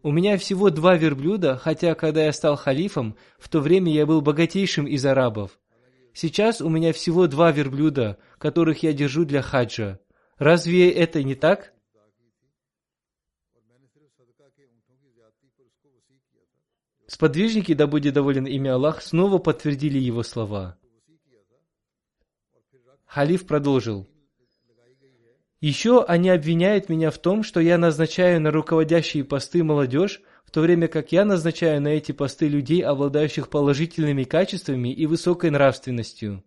У 0.03 0.11
меня 0.11 0.37
всего 0.37 0.69
два 0.69 0.95
верблюда, 0.95 1.57
хотя 1.57 1.95
когда 1.95 2.23
я 2.23 2.31
стал 2.31 2.55
халифом, 2.55 3.15
в 3.39 3.49
то 3.49 3.61
время 3.61 3.91
я 3.91 4.05
был 4.05 4.21
богатейшим 4.21 4.85
из 4.85 5.03
арабов. 5.07 5.57
Сейчас 6.13 6.61
у 6.61 6.69
меня 6.69 6.93
всего 6.93 7.25
два 7.25 7.51
верблюда, 7.51 8.19
которых 8.37 8.83
я 8.83 8.93
держу 8.93 9.25
для 9.25 9.41
хаджа. 9.41 9.99
Разве 10.37 10.91
это 10.91 11.23
не 11.23 11.35
так? 11.35 11.73
Сподвижники, 17.07 17.73
да 17.73 17.87
будет 17.87 18.13
доволен 18.13 18.45
имя 18.45 18.73
Аллах, 18.73 19.01
снова 19.01 19.37
подтвердили 19.37 19.99
его 19.99 20.23
слова. 20.23 20.77
Халиф 23.05 23.45
продолжил. 23.47 24.07
Еще 25.61 26.03
они 26.03 26.29
обвиняют 26.29 26.89
меня 26.89 27.11
в 27.11 27.17
том, 27.17 27.43
что 27.43 27.59
я 27.59 27.77
назначаю 27.77 28.41
на 28.41 28.51
руководящие 28.51 29.23
посты 29.23 29.63
молодежь, 29.63 30.21
в 30.43 30.51
то 30.51 30.61
время 30.61 30.87
как 30.87 31.11
я 31.11 31.23
назначаю 31.25 31.81
на 31.81 31.89
эти 31.89 32.11
посты 32.11 32.47
людей, 32.47 32.81
обладающих 32.81 33.49
положительными 33.49 34.25
качествами 34.25 34.93
и 34.93 35.05
высокой 35.05 35.51
нравственностью. 35.51 36.43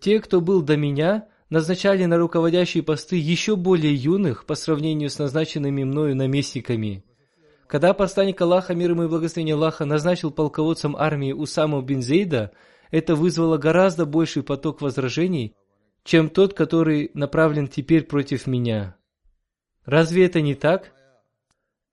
Те, 0.00 0.20
кто 0.20 0.40
был 0.40 0.62
до 0.62 0.76
меня, 0.76 1.28
назначали 1.52 2.06
на 2.06 2.16
руководящие 2.16 2.82
посты 2.82 3.16
еще 3.16 3.56
более 3.56 3.94
юных 3.94 4.46
по 4.46 4.54
сравнению 4.54 5.10
с 5.10 5.18
назначенными 5.18 5.84
мною 5.84 6.16
наместниками. 6.16 7.04
Когда 7.66 7.92
посланник 7.92 8.40
Аллаха, 8.40 8.74
мир 8.74 8.92
ему 8.92 9.04
и 9.04 9.08
благословение 9.08 9.54
Аллаха, 9.54 9.84
назначил 9.84 10.30
полководцем 10.30 10.96
армии 10.96 11.32
Усаму 11.32 11.82
бин 11.82 12.00
Зейда– 12.00 12.52
это 12.90 13.16
вызвало 13.16 13.58
гораздо 13.58 14.06
больший 14.06 14.42
поток 14.42 14.80
возражений, 14.80 15.54
чем 16.04 16.30
тот, 16.30 16.54
который 16.54 17.10
направлен 17.12 17.68
теперь 17.68 18.04
против 18.04 18.46
меня. 18.46 18.96
Разве 19.84 20.24
это 20.24 20.40
не 20.40 20.54
так? 20.54 20.92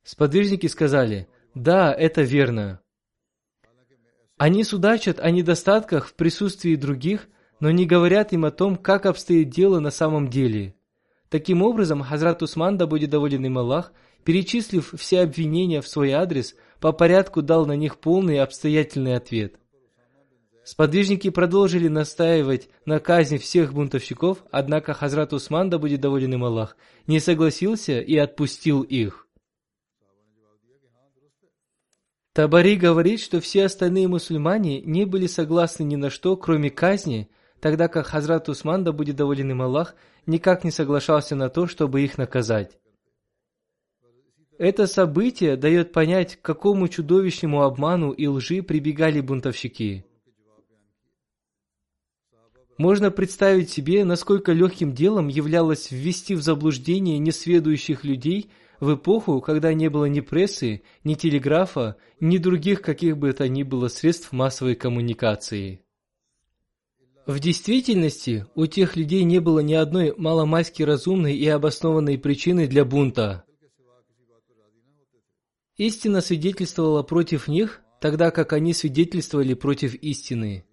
Сподвижники 0.03 0.67
сказали, 0.67 1.27
да, 1.53 1.93
это 1.93 2.21
верно. 2.21 2.79
Они 4.37 4.63
судачат 4.63 5.19
о 5.19 5.31
недостатках 5.31 6.07
в 6.07 6.13
присутствии 6.13 6.75
других, 6.75 7.27
но 7.59 7.71
не 7.71 7.85
говорят 7.85 8.33
им 8.33 8.45
о 8.45 8.51
том, 8.51 8.75
как 8.75 9.05
обстоит 9.05 9.49
дело 9.49 9.79
на 9.79 9.91
самом 9.91 10.29
деле. 10.29 10.75
Таким 11.29 11.61
образом, 11.61 12.01
Хазрат 12.01 12.41
Усман, 12.41 12.77
да 12.77 12.87
будет 12.87 13.09
доволен 13.09 13.45
им 13.45 13.57
Аллах, 13.57 13.93
перечислив 14.23 14.93
все 14.97 15.21
обвинения 15.21 15.81
в 15.81 15.87
свой 15.87 16.11
адрес, 16.11 16.55
по 16.79 16.91
порядку 16.91 17.41
дал 17.41 17.65
на 17.65 17.75
них 17.75 17.97
полный 17.97 18.39
обстоятельный 18.39 19.15
ответ. 19.15 19.55
Сподвижники 20.63 21.29
продолжили 21.29 21.87
настаивать 21.87 22.69
на 22.85 22.99
казни 22.99 23.37
всех 23.37 23.73
бунтовщиков, 23.73 24.43
однако 24.51 24.93
Хазрат 24.93 25.33
Усман, 25.33 25.69
да 25.69 25.79
будет 25.79 26.01
доволен 26.01 26.33
им 26.33 26.43
Аллах, 26.43 26.77
не 27.07 27.19
согласился 27.19 27.99
и 27.99 28.15
отпустил 28.17 28.81
их. 28.83 29.27
Табари 32.33 32.75
говорит, 32.75 33.19
что 33.19 33.41
все 33.41 33.65
остальные 33.65 34.07
мусульмане 34.07 34.81
не 34.81 35.05
были 35.05 35.25
согласны 35.25 35.83
ни 35.83 35.95
на 35.95 36.09
что, 36.09 36.37
кроме 36.37 36.69
казни, 36.69 37.29
тогда 37.59 37.87
как 37.87 38.07
Хазрат 38.07 38.49
Усман, 38.49 38.83
да 38.83 38.91
будет 38.91 39.15
доволен 39.15 39.51
им 39.51 39.61
Аллах, 39.61 39.95
никак 40.25 40.63
не 40.63 40.71
соглашался 40.71 41.35
на 41.35 41.49
то, 41.49 41.67
чтобы 41.67 42.01
их 42.01 42.17
наказать. 42.17 42.77
Это 44.57 44.87
событие 44.87 45.55
дает 45.55 45.93
понять, 45.93 46.35
к 46.35 46.41
какому 46.41 46.89
чудовищному 46.89 47.63
обману 47.63 48.11
и 48.11 48.27
лжи 48.27 48.61
прибегали 48.61 49.21
бунтовщики. 49.21 50.05
Можно 52.77 53.11
представить 53.11 53.69
себе, 53.69 54.05
насколько 54.05 54.53
легким 54.53 54.93
делом 54.93 55.27
являлось 55.27 55.91
ввести 55.91 56.35
в 56.35 56.41
заблуждение 56.41 57.19
несведущих 57.19 58.03
людей 58.03 58.51
в 58.79 58.95
эпоху, 58.95 59.41
когда 59.41 59.73
не 59.73 59.89
было 59.89 60.05
ни 60.05 60.21
прессы, 60.21 60.81
ни 61.03 61.15
телеграфа, 61.15 61.97
ни 62.19 62.37
других 62.37 62.81
каких 62.81 63.17
бы 63.17 63.31
то 63.33 63.47
ни 63.49 63.63
было 63.63 63.89
средств 63.89 64.31
массовой 64.31 64.75
коммуникации. 64.75 65.81
В 67.29 67.39
действительности, 67.39 68.47
у 68.55 68.65
тех 68.65 68.95
людей 68.95 69.23
не 69.23 69.39
было 69.39 69.59
ни 69.59 69.75
одной 69.75 70.15
маломайски 70.17 70.81
разумной 70.81 71.35
и 71.35 71.47
обоснованной 71.47 72.17
причины 72.17 72.65
для 72.65 72.83
бунта. 72.83 73.45
Истина 75.77 76.21
свидетельствовала 76.21 77.03
против 77.03 77.47
них, 77.47 77.81
тогда 78.01 78.31
как 78.31 78.51
они 78.51 78.73
свидетельствовали 78.73 79.53
против 79.53 79.93
истины. 79.93 80.65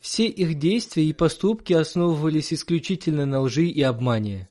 Все 0.00 0.26
их 0.26 0.58
действия 0.58 1.04
и 1.04 1.12
поступки 1.12 1.74
основывались 1.74 2.54
исключительно 2.54 3.26
на 3.26 3.42
лжи 3.42 3.66
и 3.66 3.82
обмане. 3.82 4.48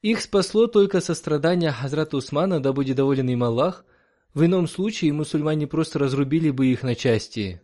Их 0.00 0.20
спасло 0.20 0.68
только 0.68 1.00
сострадание 1.00 1.72
Хазрата 1.72 2.16
Усмана, 2.16 2.60
да 2.60 2.72
будет 2.72 2.98
доволен 2.98 3.28
им 3.28 3.42
Аллах, 3.42 3.84
в 4.34 4.44
ином 4.44 4.66
случае 4.66 5.12
мусульмане 5.12 5.66
просто 5.66 5.98
разрубили 5.98 6.50
бы 6.50 6.66
их 6.66 6.82
на 6.82 6.94
части. 6.94 7.60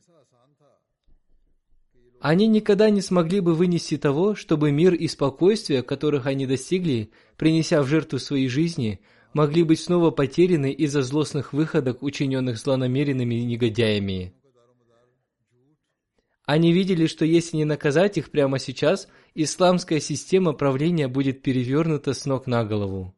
Они 2.20 2.48
никогда 2.48 2.90
не 2.90 3.00
смогли 3.00 3.40
бы 3.40 3.54
вынести 3.54 3.96
того, 3.96 4.34
чтобы 4.34 4.72
мир 4.72 4.92
и 4.92 5.06
спокойствие, 5.06 5.82
которых 5.82 6.26
они 6.26 6.46
достигли, 6.46 7.10
принеся 7.36 7.80
в 7.80 7.86
жертву 7.86 8.18
своей 8.18 8.48
жизни, 8.48 9.00
могли 9.32 9.62
быть 9.62 9.80
снова 9.80 10.10
потеряны 10.10 10.72
из-за 10.72 11.02
злостных 11.02 11.52
выходок, 11.52 12.02
учиненных 12.02 12.58
злонамеренными 12.58 13.36
негодяями. 13.36 14.34
Они 16.44 16.72
видели, 16.72 17.06
что 17.06 17.24
если 17.24 17.58
не 17.58 17.64
наказать 17.64 18.16
их 18.18 18.30
прямо 18.30 18.58
сейчас, 18.58 19.06
исламская 19.34 20.00
система 20.00 20.54
правления 20.54 21.06
будет 21.06 21.42
перевернута 21.42 22.14
с 22.14 22.24
ног 22.24 22.46
на 22.46 22.64
голову. 22.64 23.14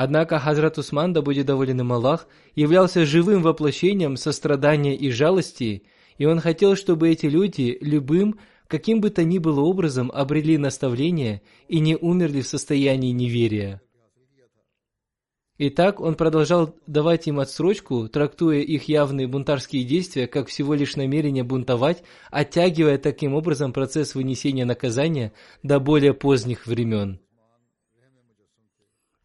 Однако 0.00 0.38
Хазрат 0.38 0.78
Усман, 0.78 1.12
да 1.12 1.22
будет 1.22 1.46
доволен 1.46 1.80
им 1.80 1.92
Аллах, 1.92 2.28
являлся 2.54 3.04
живым 3.04 3.42
воплощением 3.42 4.16
сострадания 4.16 4.94
и 4.94 5.10
жалости, 5.10 5.82
и 6.18 6.24
он 6.24 6.38
хотел, 6.38 6.76
чтобы 6.76 7.08
эти 7.08 7.26
люди 7.26 7.76
любым, 7.80 8.38
каким 8.68 9.00
бы 9.00 9.10
то 9.10 9.24
ни 9.24 9.38
было 9.38 9.60
образом 9.60 10.12
обрели 10.14 10.56
наставление 10.56 11.42
и 11.66 11.80
не 11.80 11.96
умерли 11.96 12.42
в 12.42 12.46
состоянии 12.46 13.10
неверия. 13.10 13.82
Итак, 15.58 15.98
он 15.98 16.14
продолжал 16.14 16.76
давать 16.86 17.26
им 17.26 17.40
отсрочку, 17.40 18.08
трактуя 18.08 18.60
их 18.60 18.84
явные 18.84 19.26
бунтарские 19.26 19.82
действия 19.82 20.28
как 20.28 20.46
всего 20.46 20.74
лишь 20.74 20.94
намерение 20.94 21.42
бунтовать, 21.42 22.04
оттягивая 22.30 22.98
таким 22.98 23.34
образом 23.34 23.72
процесс 23.72 24.14
вынесения 24.14 24.64
наказания 24.64 25.32
до 25.64 25.80
более 25.80 26.14
поздних 26.14 26.68
времен. 26.68 27.18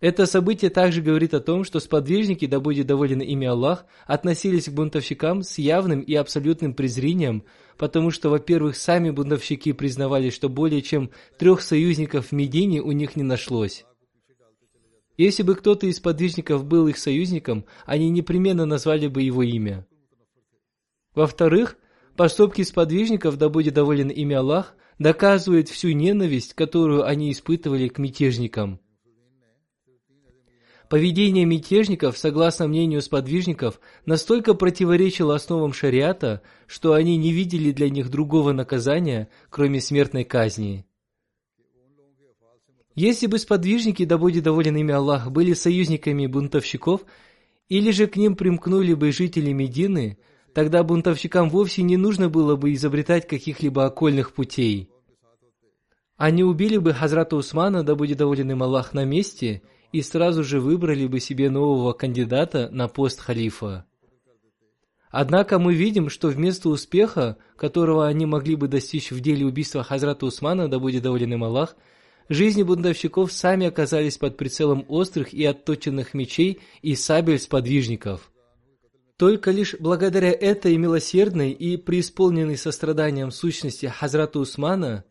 Это 0.03 0.25
событие 0.25 0.69
также 0.69 1.01
говорит 1.01 1.33
о 1.33 1.39
том, 1.39 1.63
что 1.63 1.79
сподвижники, 1.79 2.45
да 2.45 2.59
будет 2.59 2.87
доволен 2.87 3.21
ими 3.21 3.47
Аллах, 3.47 3.85
относились 4.05 4.65
к 4.65 4.73
бунтовщикам 4.73 5.43
с 5.43 5.57
явным 5.57 6.01
и 6.01 6.13
абсолютным 6.13 6.73
презрением, 6.73 7.45
потому 7.77 8.11
что, 8.11 8.29
во-первых, 8.29 8.75
сами 8.75 9.11
бунтовщики 9.11 9.71
признавали, 9.71 10.29
что 10.29 10.49
более 10.49 10.81
чем 10.81 11.11
трех 11.39 11.61
союзников 11.61 12.27
в 12.27 12.31
Медине 12.33 12.81
у 12.81 12.91
них 12.91 13.15
не 13.15 13.23
нашлось. 13.23 13.85
Если 15.15 15.41
бы 15.41 15.55
кто-то 15.55 15.87
из 15.87 16.01
подвижников 16.01 16.65
был 16.65 16.89
их 16.89 16.97
союзником, 16.97 17.63
они 17.85 18.09
непременно 18.09 18.65
назвали 18.65 19.07
бы 19.07 19.21
его 19.21 19.41
имя. 19.41 19.87
Во-вторых, 21.15 21.77
поступки 22.17 22.61
сподвижников, 22.63 23.37
да 23.37 23.47
будет 23.47 23.75
доволен 23.75 24.09
ими 24.09 24.35
Аллах, 24.35 24.75
доказывают 24.99 25.69
всю 25.69 25.91
ненависть, 25.93 26.55
которую 26.55 27.05
они 27.05 27.31
испытывали 27.31 27.87
к 27.87 27.99
мятежникам. 27.99 28.81
Поведение 30.93 31.43
мятежников, 31.43 32.19
согласно 32.19 32.67
мнению 32.67 33.01
сподвижников, 33.01 33.79
настолько 34.05 34.53
противоречило 34.53 35.33
основам 35.33 35.73
шариата, 35.73 36.43
что 36.67 36.93
они 36.93 37.17
не 37.17 37.31
видели 37.31 37.71
для 37.71 37.89
них 37.89 38.11
другого 38.11 38.51
наказания, 38.51 39.27
кроме 39.49 39.81
смертной 39.81 40.23
казни. 40.23 40.85
Если 42.93 43.25
бы 43.25 43.39
сподвижники, 43.39 44.05
да 44.05 44.19
будет 44.19 44.43
доволен 44.43 44.77
ими 44.77 44.93
Аллах, 44.93 45.31
были 45.31 45.53
союзниками 45.53 46.27
бунтовщиков, 46.27 47.01
или 47.69 47.89
же 47.89 48.05
к 48.05 48.15
ним 48.15 48.35
примкнули 48.35 48.93
бы 48.93 49.11
жители 49.11 49.51
Медины, 49.51 50.19
тогда 50.53 50.83
бунтовщикам 50.83 51.49
вовсе 51.49 51.81
не 51.81 51.97
нужно 51.97 52.29
было 52.29 52.55
бы 52.55 52.71
изобретать 52.75 53.27
каких-либо 53.27 53.85
окольных 53.85 54.31
путей. 54.31 54.91
Они 56.17 56.43
убили 56.43 56.77
бы 56.77 56.93
Хазрата 56.93 57.35
Усмана, 57.35 57.81
да 57.81 57.95
будет 57.95 58.19
доволен 58.19 58.51
им 58.51 58.61
Аллах, 58.61 58.93
на 58.93 59.05
месте, 59.05 59.63
и 59.93 60.01
сразу 60.01 60.43
же 60.43 60.59
выбрали 60.59 61.07
бы 61.07 61.21
себе 61.21 61.49
нового 61.49 61.93
кандидата 61.93 62.69
на 62.71 62.89
пост 62.89 63.21
халифа. 63.21 63.85
Однако 65.09 65.59
мы 65.59 65.75
видим, 65.75 66.09
что 66.09 66.27
вместо 66.27 66.69
успеха, 66.69 67.37
которого 67.55 68.07
они 68.07 68.25
могли 68.25 68.55
бы 68.55 68.67
достичь 68.67 69.11
в 69.11 69.21
деле 69.21 69.45
убийства 69.45 69.83
Хазрата 69.83 70.25
Усмана, 70.25 70.67
да 70.67 70.79
будет 70.79 71.03
доволен 71.03 71.33
им 71.33 71.43
Аллах, 71.45 71.75
Жизни 72.29 72.63
бунтовщиков 72.63 73.31
сами 73.31 73.67
оказались 73.67 74.17
под 74.17 74.37
прицелом 74.37 74.85
острых 74.87 75.33
и 75.33 75.43
отточенных 75.43 76.13
мечей 76.13 76.61
и 76.81 76.95
сабель 76.95 77.37
сподвижников. 77.37 78.31
Только 79.17 79.51
лишь 79.51 79.75
благодаря 79.79 80.31
этой 80.31 80.75
милосердной 80.77 81.51
и 81.51 81.77
преисполненной 81.77 82.57
состраданием 82.57 83.29
сущности 83.29 83.87
Хазрата 83.87 84.39
Усмана, 84.39 85.03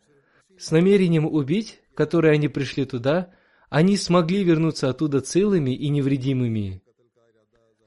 с 0.57 0.71
намерением 0.71 1.25
убить, 1.25 1.79
которое 1.93 2.33
они 2.33 2.47
пришли 2.47 2.85
туда, 2.85 3.31
они 3.73 3.97
смогли 3.97 4.43
вернуться 4.43 4.87
оттуда 4.87 5.19
целыми 5.19 5.71
и 5.71 5.89
невредимыми. 5.89 6.83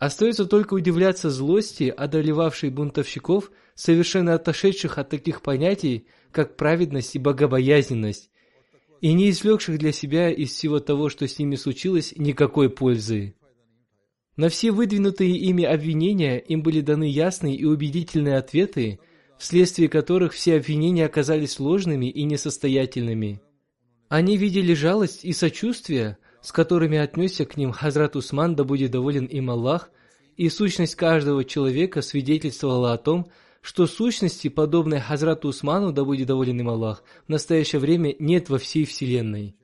Остается 0.00 0.44
только 0.44 0.74
удивляться 0.74 1.30
злости, 1.30 1.94
одолевавшей 1.96 2.70
бунтовщиков, 2.70 3.52
совершенно 3.76 4.34
отошедших 4.34 4.98
от 4.98 5.10
таких 5.10 5.42
понятий, 5.42 6.08
как 6.32 6.56
праведность 6.56 7.14
и 7.14 7.20
богобоязненность, 7.20 8.30
и 9.00 9.12
не 9.12 9.30
извлекших 9.30 9.78
для 9.78 9.92
себя 9.92 10.28
из 10.28 10.50
всего 10.50 10.80
того, 10.80 11.08
что 11.08 11.28
с 11.28 11.38
ними 11.38 11.54
случилось, 11.54 12.12
никакой 12.16 12.68
пользы. 12.68 13.36
На 14.34 14.48
все 14.48 14.72
выдвинутые 14.72 15.36
ими 15.36 15.62
обвинения 15.62 16.40
им 16.40 16.64
были 16.64 16.80
даны 16.80 17.04
ясные 17.04 17.54
и 17.54 17.64
убедительные 17.64 18.38
ответы, 18.38 18.98
вследствие 19.38 19.88
которых 19.88 20.32
все 20.32 20.56
обвинения 20.56 21.06
оказались 21.06 21.60
ложными 21.60 22.06
и 22.06 22.24
несостоятельными. 22.24 23.40
Они 24.08 24.36
видели 24.36 24.74
жалость 24.74 25.24
и 25.24 25.32
сочувствие, 25.32 26.18
с 26.40 26.52
которыми 26.52 26.96
отнесся 26.96 27.44
к 27.44 27.56
ним 27.56 27.72
Хазрат 27.72 28.14
Усман, 28.14 28.54
да 28.54 28.62
будет 28.62 28.92
доволен 28.92 29.24
им 29.24 29.50
Аллах, 29.50 29.90
и 30.36 30.48
сущность 30.48 30.94
каждого 30.94 31.44
человека 31.44 32.02
свидетельствовала 32.02 32.92
о 32.92 32.98
том, 32.98 33.30
что 33.62 33.86
сущности, 33.86 34.46
подобной 34.46 35.00
Хазрату 35.00 35.48
Усману, 35.48 35.92
да 35.92 36.04
будет 36.04 36.28
доволен 36.28 36.60
им 36.60 36.68
Аллах, 36.68 37.02
в 37.26 37.30
настоящее 37.30 37.80
время 37.80 38.14
нет 38.20 38.48
во 38.48 38.58
всей 38.58 38.84
Вселенной. 38.84 39.56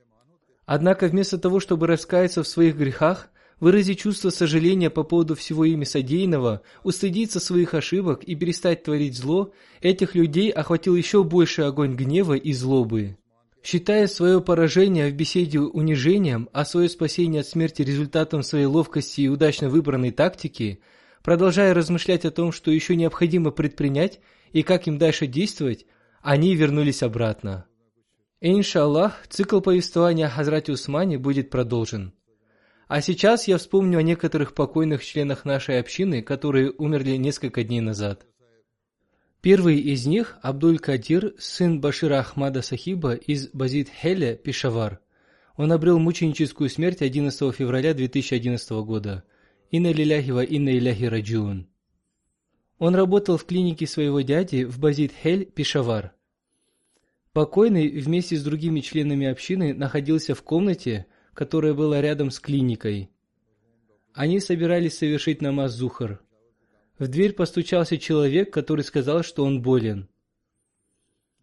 Однако 0.66 1.06
вместо 1.06 1.38
того, 1.38 1.60
чтобы 1.60 1.86
раскаяться 1.86 2.42
в 2.42 2.48
своих 2.48 2.76
грехах, 2.76 3.28
выразить 3.60 4.00
чувство 4.00 4.30
сожаления 4.30 4.90
по 4.90 5.04
поводу 5.04 5.36
всего 5.36 5.64
ими 5.64 5.84
содеянного, 5.84 6.62
устыдиться 6.82 7.38
своих 7.38 7.74
ошибок 7.74 8.24
и 8.24 8.34
перестать 8.34 8.82
творить 8.82 9.16
зло, 9.16 9.52
этих 9.80 10.16
людей 10.16 10.50
охватил 10.50 10.96
еще 10.96 11.22
больше 11.22 11.62
огонь 11.62 11.94
гнева 11.94 12.34
и 12.34 12.52
злобы. 12.52 13.16
Считая 13.62 14.08
свое 14.08 14.40
поражение 14.40 15.08
в 15.08 15.14
беседе 15.14 15.60
унижением, 15.60 16.48
а 16.52 16.64
свое 16.64 16.88
спасение 16.88 17.42
от 17.42 17.46
смерти 17.46 17.82
результатом 17.82 18.42
своей 18.42 18.66
ловкости 18.66 19.20
и 19.20 19.28
удачно 19.28 19.68
выбранной 19.68 20.10
тактики, 20.10 20.80
продолжая 21.22 21.72
размышлять 21.72 22.24
о 22.24 22.32
том, 22.32 22.50
что 22.50 22.72
еще 22.72 22.96
необходимо 22.96 23.52
предпринять 23.52 24.18
и 24.52 24.64
как 24.64 24.88
им 24.88 24.98
дальше 24.98 25.28
действовать, 25.28 25.86
они 26.22 26.56
вернулись 26.56 27.04
обратно. 27.04 27.66
Иншаллах, 28.40 29.28
цикл 29.28 29.60
повествования 29.60 30.26
о 30.26 30.30
Хазрате 30.30 30.72
Усмане 30.72 31.16
будет 31.16 31.48
продолжен. 31.48 32.12
А 32.88 33.00
сейчас 33.00 33.46
я 33.46 33.58
вспомню 33.58 33.98
о 33.98 34.02
некоторых 34.02 34.54
покойных 34.54 35.04
членах 35.04 35.44
нашей 35.44 35.78
общины, 35.78 36.20
которые 36.20 36.72
умерли 36.72 37.12
несколько 37.12 37.62
дней 37.62 37.80
назад. 37.80 38.26
Первый 39.42 39.80
из 39.80 40.06
них– 40.06 40.38
Абдуль-Кадир, 40.42 41.34
сын 41.36 41.80
Башира 41.80 42.20
Ахмада 42.20 42.62
Сахиба 42.62 43.14
из 43.14 43.48
Базид-Хеля, 43.48 44.36
Пешавар. 44.36 45.00
Он 45.56 45.72
обрел 45.72 45.98
мученическую 45.98 46.70
смерть 46.70 47.02
11 47.02 47.52
февраля 47.52 47.92
2011 47.92 48.70
года. 48.86 49.24
Инна 49.72 49.90
лиляхи 49.92 50.30
ва 50.30 50.44
инна 50.44 50.78
иляхи 50.78 51.06
раджиун. 51.06 51.66
Он 52.78 52.94
работал 52.94 53.36
в 53.36 53.44
клинике 53.44 53.88
своего 53.88 54.20
дяди 54.20 54.62
в 54.62 54.78
Базид-Хель, 54.78 55.46
Пешавар. 55.46 56.14
Покойный 57.32 57.88
вместе 57.88 58.36
с 58.36 58.44
другими 58.44 58.78
членами 58.78 59.26
общины 59.26 59.74
находился 59.74 60.36
в 60.36 60.42
комнате, 60.44 61.06
которая 61.34 61.74
была 61.74 62.00
рядом 62.00 62.30
с 62.30 62.38
клиникой. 62.38 63.10
Они 64.14 64.38
собирались 64.38 64.98
совершить 64.98 65.42
намаз 65.42 65.72
Зухар. 65.72 66.20
В 67.02 67.08
дверь 67.08 67.32
постучался 67.32 67.98
человек, 67.98 68.52
который 68.52 68.84
сказал, 68.84 69.24
что 69.24 69.44
он 69.44 69.60
болен. 69.60 70.08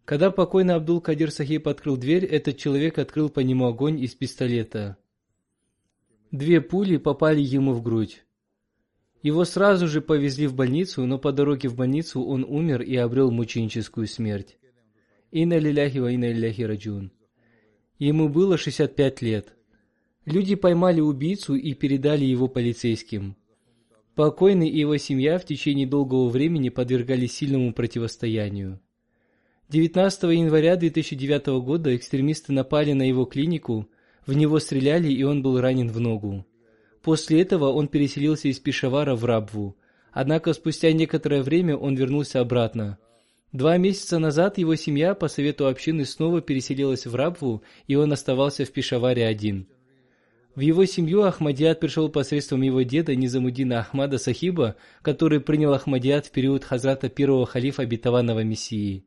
Когда 0.06 0.30
покойный 0.30 0.72
Абдул-Кадир 0.72 1.30
Сахиб 1.30 1.68
открыл 1.68 1.98
дверь, 1.98 2.24
этот 2.24 2.56
человек 2.56 2.96
открыл 2.96 3.28
по 3.28 3.40
нему 3.40 3.66
огонь 3.66 4.00
из 4.00 4.14
пистолета. 4.14 4.96
Две 6.30 6.62
пули 6.62 6.96
попали 6.96 7.42
ему 7.42 7.74
в 7.74 7.82
грудь. 7.82 8.24
Его 9.22 9.44
сразу 9.44 9.86
же 9.86 10.00
повезли 10.00 10.46
в 10.46 10.54
больницу, 10.54 11.04
но 11.04 11.18
по 11.18 11.30
дороге 11.30 11.68
в 11.68 11.76
больницу 11.76 12.22
он 12.22 12.42
умер 12.42 12.80
и 12.80 12.96
обрел 12.96 13.30
мученическую 13.30 14.06
смерть. 14.06 14.56
Инна 15.30 15.58
лиляхи 15.58 15.98
ва 15.98 16.10
инна 16.10 16.32
лиляхи 16.32 16.62
раджун. 16.62 17.12
Ему 17.98 18.30
было 18.30 18.56
65 18.56 19.20
лет. 19.20 19.52
Люди 20.24 20.54
поймали 20.54 21.02
убийцу 21.02 21.54
и 21.54 21.74
передали 21.74 22.24
его 22.24 22.48
полицейским. 22.48 23.36
Покойный 24.14 24.68
и 24.68 24.78
его 24.78 24.96
семья 24.96 25.38
в 25.38 25.44
течение 25.44 25.86
долгого 25.86 26.28
времени 26.28 26.68
подвергались 26.68 27.36
сильному 27.36 27.72
противостоянию. 27.72 28.80
19 29.68 30.22
января 30.24 30.74
2009 30.76 31.62
года 31.62 31.94
экстремисты 31.94 32.52
напали 32.52 32.92
на 32.92 33.08
его 33.08 33.24
клинику, 33.24 33.88
в 34.26 34.32
него 34.32 34.58
стреляли 34.58 35.12
и 35.12 35.22
он 35.22 35.42
был 35.42 35.60
ранен 35.60 35.90
в 35.90 36.00
ногу. 36.00 36.44
После 37.02 37.40
этого 37.40 37.70
он 37.70 37.88
переселился 37.88 38.48
из 38.48 38.58
Пешавара 38.58 39.14
в 39.14 39.24
Рабву. 39.24 39.76
Однако 40.12 40.52
спустя 40.52 40.92
некоторое 40.92 41.42
время 41.42 41.76
он 41.76 41.94
вернулся 41.94 42.40
обратно. 42.40 42.98
Два 43.52 43.76
месяца 43.78 44.18
назад 44.18 44.58
его 44.58 44.74
семья 44.74 45.14
по 45.14 45.28
совету 45.28 45.66
общины 45.66 46.04
снова 46.04 46.40
переселилась 46.40 47.06
в 47.06 47.14
Рабву, 47.14 47.62
и 47.86 47.94
он 47.94 48.12
оставался 48.12 48.64
в 48.64 48.72
Пешаваре 48.72 49.26
один. 49.26 49.68
В 50.54 50.60
его 50.60 50.84
семью 50.84 51.22
Ахмадият 51.22 51.78
пришел 51.78 52.08
посредством 52.08 52.62
его 52.62 52.82
деда 52.82 53.14
Низамудина 53.14 53.80
Ахмада 53.80 54.18
Сахиба, 54.18 54.76
который 55.00 55.40
принял 55.40 55.72
Ахмадият 55.72 56.26
в 56.26 56.30
период 56.32 56.64
хазрата 56.64 57.08
первого 57.08 57.46
халифа 57.46 57.82
обетованного 57.82 58.42
Мессии. 58.42 59.04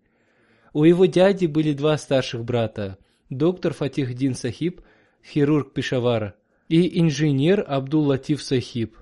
У 0.72 0.86
его 0.86 1.06
дяди 1.06 1.46
были 1.46 1.74
два 1.74 1.98
старших 1.98 2.46
брата– 2.46 2.98
доктор 3.30 3.74
Фатихдин 3.74 4.36
Сахиб, 4.36 4.82
хирург 5.24 5.74
Пешавара, 5.74 6.36
и 6.70 7.00
инженер 7.02 7.64
Абдул 7.68 8.06
Латиф 8.06 8.41
Сахиб. 8.41 8.96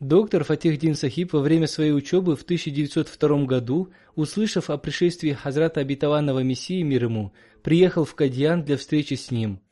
Доктор 0.00 0.42
Фатихдин 0.42 0.94
Сахиб 0.94 1.32
во 1.32 1.40
время 1.40 1.68
своей 1.68 1.92
учебы 1.92 2.34
в 2.36 2.42
1902 2.42 3.44
году, 3.44 3.90
услышав 4.16 4.70
о 4.70 4.78
пришествии 4.78 5.32
Хазрата 5.32 5.80
обетованного 5.80 6.40
Мессии 6.40 6.82
мир 6.82 7.04
ему, 7.04 7.32
приехал 7.62 8.04
в 8.04 8.14
Кадьян 8.14 8.64
для 8.64 8.76
встречи 8.76 9.14
с 9.14 9.30
ним– 9.30 9.60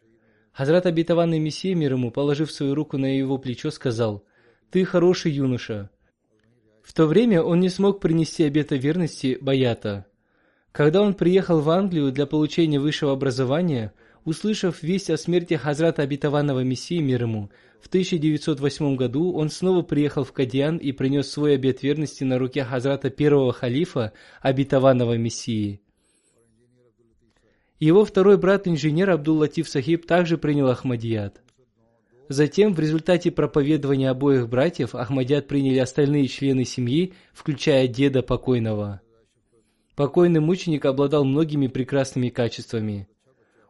Хазрат 0.57 0.87
обетованный 0.87 1.39
Мессия 1.39 1.75
мир 1.75 1.93
ему, 1.93 2.11
положив 2.11 2.51
свою 2.51 2.75
руку 2.75 2.97
на 2.97 3.15
его 3.19 3.37
плечо, 3.37 3.71
сказал, 3.71 4.25
«Ты 4.71 4.87
хороший 4.87 5.33
юноша». 5.33 5.91
В 6.83 6.95
то 6.95 7.05
время 7.05 7.43
он 7.43 7.61
не 7.61 7.69
смог 7.69 8.01
принести 8.01 8.43
обета 8.43 8.77
верности 8.77 9.37
Баята. 9.39 10.07
Когда 10.73 11.03
он 11.03 11.13
приехал 11.13 11.61
в 11.61 11.69
Англию 11.69 12.11
для 12.11 12.25
получения 12.25 12.81
высшего 12.81 13.13
образования, 13.13 13.93
услышав 14.25 14.83
весть 14.83 15.11
о 15.11 15.19
смерти 15.19 15.55
Хазрата 15.55 16.01
обетованного 16.01 16.61
Мессии 16.61 17.01
мир 17.01 17.25
ему, 17.25 17.51
в 17.83 17.89
1908 17.89 18.97
году 18.97 19.35
он 19.35 19.51
снова 19.51 19.83
приехал 19.83 20.25
в 20.25 20.33
Кадиан 20.33 20.79
и 20.79 20.93
принес 20.93 21.31
свой 21.31 21.57
обет 21.57 21.83
верности 21.83 22.25
на 22.25 22.39
руке 22.39 22.65
Хазрата 22.65 23.11
первого 23.11 23.53
халифа 23.53 24.15
обетованного 24.41 25.19
Мессии. 25.19 25.83
Его 27.79 28.07
второй 28.07 28.39
брат-инженер 28.39 29.11
Абдул-Латиф 29.11 29.69
Сахиб 29.69 30.07
также 30.07 30.39
принял 30.39 30.69
Ахмадият. 30.69 31.43
Затем, 32.29 32.75
в 32.75 32.81
результате 32.81 33.31
проповедования 33.31 34.11
обоих 34.11 34.49
братьев, 34.49 34.95
Ахмадият 34.95 35.47
приняли 35.47 35.79
остальные 35.79 36.27
члены 36.29 36.65
семьи, 36.65 37.13
включая 37.35 37.87
деда 37.87 38.23
покойного. 38.23 39.03
Покойный 39.95 40.41
мученик 40.41 40.87
обладал 40.87 41.25
многими 41.25 41.67
прекрасными 41.67 42.31
качествами. 42.31 43.09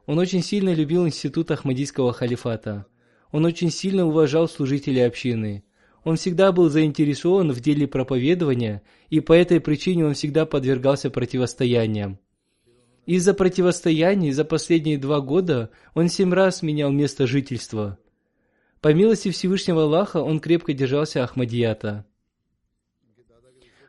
Он 0.07 0.18
очень 0.18 0.42
сильно 0.42 0.72
любил 0.72 1.07
институт 1.07 1.50
Ахмадийского 1.50 2.12
халифата. 2.12 2.86
Он 3.32 3.44
очень 3.44 3.70
сильно 3.70 4.07
уважал 4.07 4.48
служителей 4.48 5.04
общины. 5.04 5.64
Он 6.04 6.16
всегда 6.16 6.52
был 6.52 6.70
заинтересован 6.70 7.50
в 7.50 7.61
деле 7.61 7.88
проповедования, 7.88 8.82
и 9.11 9.18
по 9.18 9.32
этой 9.32 9.61
причине 9.61 10.07
он 10.07 10.14
всегда 10.14 10.46
подвергался 10.46 11.11
противостояниям. 11.11 12.20
Из-за 13.07 13.34
противостояний 13.34 14.32
за 14.32 14.44
последние 14.44 14.98
два 14.98 15.20
года 15.20 15.70
он 15.94 16.09
семь 16.09 16.34
раз 16.34 16.62
менял 16.62 16.90
место 16.90 17.28
жительства. 17.28 17.98
По 18.80 18.92
милости 18.92 19.30
Всевышнего 19.30 19.84
Аллаха 19.84 20.18
он 20.18 20.40
крепко 20.40 20.72
держался 20.74 21.22
Ахмадията. 21.22 22.04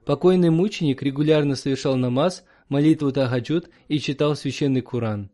Покойный 0.05 0.51
мученик 0.51 1.01
регулярно 1.01 1.55
совершал 1.55 1.97
намаз, 1.97 2.45
молитву 2.69 3.11
Тахаджуд 3.11 3.69
и 3.87 3.99
читал 3.99 4.35
священный 4.35 4.81
Куран. 4.81 5.31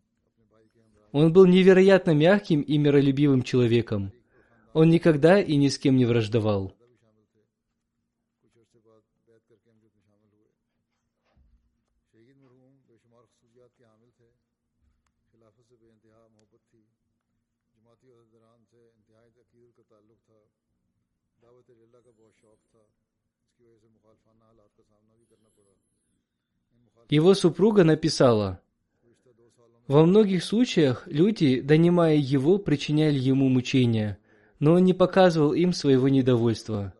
Он 1.12 1.32
был 1.32 1.44
невероятно 1.44 2.12
мягким 2.12 2.62
и 2.62 2.78
миролюбивым 2.78 3.42
человеком. 3.42 4.12
Он 4.72 4.88
никогда 4.88 5.40
и 5.40 5.54
ни 5.56 5.68
с 5.68 5.78
кем 5.78 5.96
не 5.96 6.06
враждовал. 6.06 6.74
Его 27.08 27.34
супруга 27.34 27.84
написала, 27.84 28.60
«Во 29.86 30.04
многих 30.04 30.42
случаях 30.42 31.06
люди, 31.06 31.60
донимая 31.60 32.16
его, 32.16 32.58
причиняли 32.58 33.18
ему 33.18 33.48
мучения, 33.48 34.18
но 34.58 34.74
он 34.74 34.84
не 34.84 34.94
показывал 34.94 35.52
им 35.52 35.72
своего 35.72 36.08
недовольства. 36.08 36.94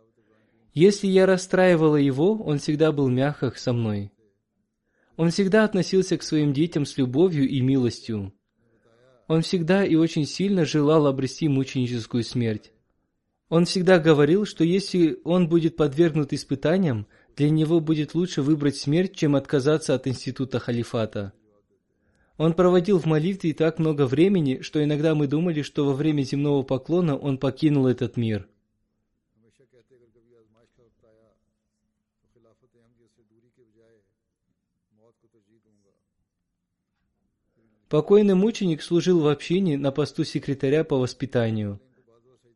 Если 0.74 1.06
я 1.06 1.24
расстраивала 1.24 1.96
его, 1.96 2.34
он 2.34 2.58
всегда 2.58 2.92
был 2.92 3.08
мягок 3.08 3.56
со 3.56 3.72
мной. 3.72 4.12
Он 5.16 5.30
всегда 5.30 5.64
относился 5.64 6.16
к 6.18 6.22
своим 6.22 6.52
детям 6.52 6.84
с 6.84 6.96
любовью 6.98 7.48
и 7.48 7.60
милостью. 7.60 8.32
Он 9.28 9.42
всегда 9.42 9.84
и 9.84 9.94
очень 9.94 10.26
сильно 10.26 10.64
желал 10.64 11.06
обрести 11.06 11.48
мученическую 11.48 12.24
смерть. 12.24 12.72
Он 13.48 13.64
всегда 13.64 13.98
говорил, 13.98 14.44
что 14.44 14.64
если 14.64 15.18
он 15.24 15.48
будет 15.48 15.76
подвергнут 15.76 16.32
испытаниям, 16.32 17.06
для 17.36 17.50
него 17.50 17.80
будет 17.80 18.14
лучше 18.14 18.42
выбрать 18.42 18.76
смерть, 18.76 19.14
чем 19.14 19.36
отказаться 19.36 19.94
от 19.94 20.06
института 20.06 20.58
халифата. 20.58 21.32
Он 22.36 22.52
проводил 22.52 22.98
в 22.98 23.06
молитве 23.06 23.54
так 23.54 23.78
много 23.78 24.06
времени, 24.06 24.60
что 24.60 24.82
иногда 24.82 25.14
мы 25.14 25.28
думали, 25.28 25.62
что 25.62 25.84
во 25.84 25.94
время 25.94 26.22
земного 26.22 26.62
поклона 26.62 27.16
он 27.16 27.38
покинул 27.38 27.86
этот 27.86 28.16
мир. 28.16 28.48
Покойный 37.94 38.34
мученик 38.34 38.82
служил 38.82 39.20
в 39.20 39.28
общине 39.28 39.78
на 39.78 39.92
посту 39.92 40.24
секретаря 40.24 40.82
по 40.82 40.96
воспитанию. 40.96 41.80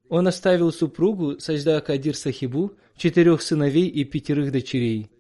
Он 0.09 0.27
оставил 0.27 0.73
супругу 0.73 1.39
Сажда 1.39 1.81
Кадир 1.81 2.17
Сахибу, 2.17 2.73
четырех 2.97 3.41
сыновей 3.41 3.87
и 3.87 4.03
пятерых 4.03 4.51
дочерей. 4.51 5.13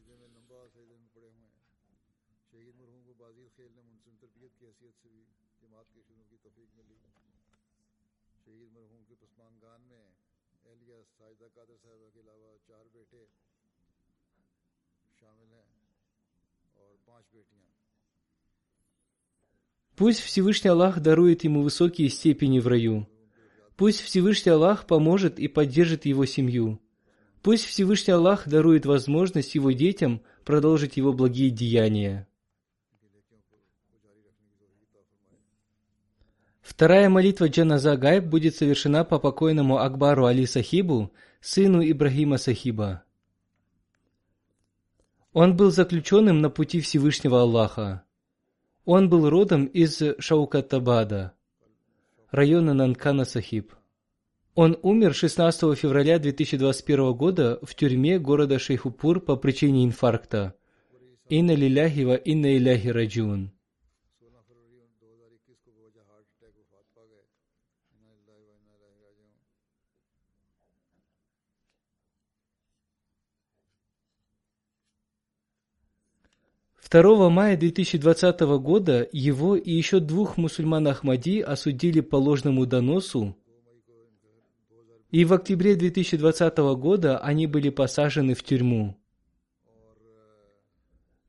Пусть 19.98 20.20
Всевышний 20.20 20.70
Аллах 20.70 21.00
дарует 21.00 21.42
ему 21.42 21.60
высокие 21.60 22.08
степени 22.08 22.60
в 22.60 22.68
раю. 22.68 23.08
Пусть 23.76 24.00
Всевышний 24.00 24.52
Аллах 24.52 24.86
поможет 24.86 25.40
и 25.40 25.48
поддержит 25.48 26.06
его 26.06 26.24
семью. 26.24 26.80
Пусть 27.42 27.64
Всевышний 27.64 28.12
Аллах 28.12 28.46
дарует 28.48 28.86
возможность 28.86 29.56
его 29.56 29.72
детям 29.72 30.22
продолжить 30.44 30.96
его 30.96 31.12
благие 31.12 31.50
деяния. 31.50 32.28
Вторая 36.60 37.08
молитва 37.08 37.48
Джаназа 37.48 37.96
Гайб 37.96 38.22
будет 38.22 38.54
совершена 38.54 39.02
по 39.02 39.18
покойному 39.18 39.78
Акбару 39.78 40.26
Али 40.26 40.46
Сахибу, 40.46 41.12
сыну 41.40 41.82
Ибрагима 41.82 42.38
Сахиба. 42.38 43.02
Он 45.32 45.56
был 45.56 45.72
заключенным 45.72 46.40
на 46.40 46.50
пути 46.50 46.80
Всевышнего 46.80 47.40
Аллаха. 47.40 48.04
Он 48.90 49.10
был 49.10 49.28
родом 49.28 49.66
из 49.66 50.02
Шаукатабада, 50.18 51.34
района 52.30 52.72
Нанкана 52.72 53.26
Сахиб. 53.26 53.74
Он 54.54 54.78
умер 54.80 55.12
16 55.12 55.78
февраля 55.78 56.18
2021 56.18 57.12
года 57.12 57.58
в 57.60 57.74
тюрьме 57.74 58.18
города 58.18 58.58
Шейхупур 58.58 59.20
по 59.20 59.36
причине 59.36 59.84
инфаркта. 59.84 60.54
Инна 61.28 61.54
лиляхи 61.54 62.00
ва 62.00 62.14
инна 62.14 62.56
иляхи 62.56 62.88
раджун. 62.88 63.52
2 76.90 77.28
мая 77.28 77.56
2020 77.56 78.40
года 78.60 79.06
его 79.12 79.56
и 79.56 79.70
еще 79.70 80.00
двух 80.00 80.38
мусульман 80.38 80.88
Ахмади 80.88 81.40
осудили 81.40 82.00
по 82.00 82.16
ложному 82.16 82.64
доносу, 82.64 83.36
и 85.10 85.24
в 85.24 85.34
октябре 85.34 85.74
2020 85.74 86.56
года 86.78 87.18
они 87.18 87.46
были 87.46 87.68
посажены 87.68 88.34
в 88.34 88.42
тюрьму. 88.42 88.96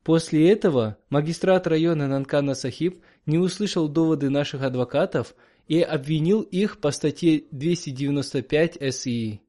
После 0.03 0.49
этого 0.49 0.97
магистрат 1.09 1.67
района 1.67 2.07
Нанкана 2.07 2.55
Сахиб 2.55 3.03
не 3.25 3.37
услышал 3.37 3.89
доводы 3.89 4.29
наших 4.29 4.63
адвокатов 4.63 5.35
и 5.67 5.81
обвинил 5.81 6.41
их 6.41 6.79
по 6.79 6.91
статье 6.91 7.43
295 7.51 8.93
СИ. 8.93 9.41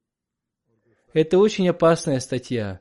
Это 1.13 1.39
очень 1.39 1.69
опасная 1.69 2.21
статья. 2.21 2.81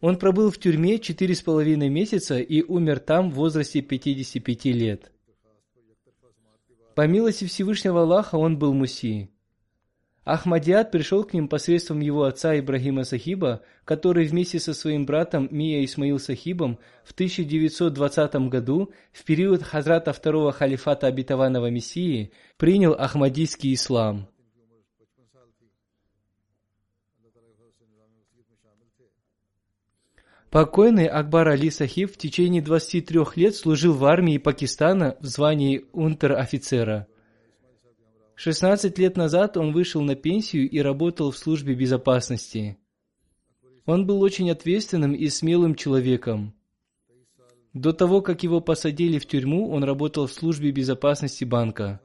Он 0.00 0.16
пробыл 0.16 0.50
в 0.50 0.58
тюрьме 0.58 0.98
четыре 0.98 1.34
с 1.34 1.42
половиной 1.42 1.88
месяца 1.88 2.38
и 2.38 2.62
умер 2.62 3.00
там 3.00 3.30
в 3.30 3.34
возрасте 3.34 3.82
55 3.82 4.64
лет. 4.66 5.10
По 6.94 7.06
милости 7.06 7.44
Всевышнего 7.46 8.02
Аллаха 8.02 8.36
он 8.36 8.58
был 8.58 8.74
муси. 8.74 9.30
Ахмадиат 10.24 10.90
пришел 10.90 11.24
к 11.24 11.32
ним 11.32 11.48
посредством 11.48 12.00
его 12.00 12.24
отца 12.24 12.58
Ибрагима 12.58 13.04
Сахиба, 13.04 13.62
который 13.84 14.26
вместе 14.26 14.60
со 14.60 14.74
своим 14.74 15.06
братом 15.06 15.48
Мия 15.50 15.82
Исмаил 15.84 16.18
Сахибом 16.18 16.78
в 17.02 17.12
1920 17.12 18.34
году, 18.50 18.92
в 19.10 19.24
период 19.24 19.62
Хазрата 19.62 20.12
второго 20.12 20.52
халифата 20.52 21.06
обетованного 21.06 21.70
Мессии, 21.70 22.32
принял 22.58 22.92
ахмадийский 22.92 23.72
ислам. 23.72 24.28
Покойный 30.50 31.06
Акбар 31.06 31.48
Али 31.48 31.70
Сахиб 31.70 32.10
в 32.10 32.16
течение 32.16 32.62
23 32.62 33.20
лет 33.36 33.54
служил 33.54 33.92
в 33.92 34.04
армии 34.06 34.38
Пакистана 34.38 35.16
в 35.20 35.26
звании 35.26 35.84
унтер-офицера. 35.92 37.06
16 38.34 38.96
лет 38.98 39.18
назад 39.18 39.58
он 39.58 39.72
вышел 39.72 40.00
на 40.00 40.14
пенсию 40.14 40.70
и 40.70 40.78
работал 40.78 41.32
в 41.32 41.36
службе 41.36 41.74
безопасности. 41.74 42.78
Он 43.84 44.06
был 44.06 44.22
очень 44.22 44.50
ответственным 44.50 45.12
и 45.12 45.28
смелым 45.28 45.74
человеком. 45.74 46.54
До 47.74 47.92
того, 47.92 48.22
как 48.22 48.42
его 48.42 48.60
посадили 48.60 49.18
в 49.18 49.26
тюрьму, 49.26 49.70
он 49.70 49.84
работал 49.84 50.26
в 50.26 50.32
службе 50.32 50.70
безопасности 50.70 51.44
банка. 51.44 52.00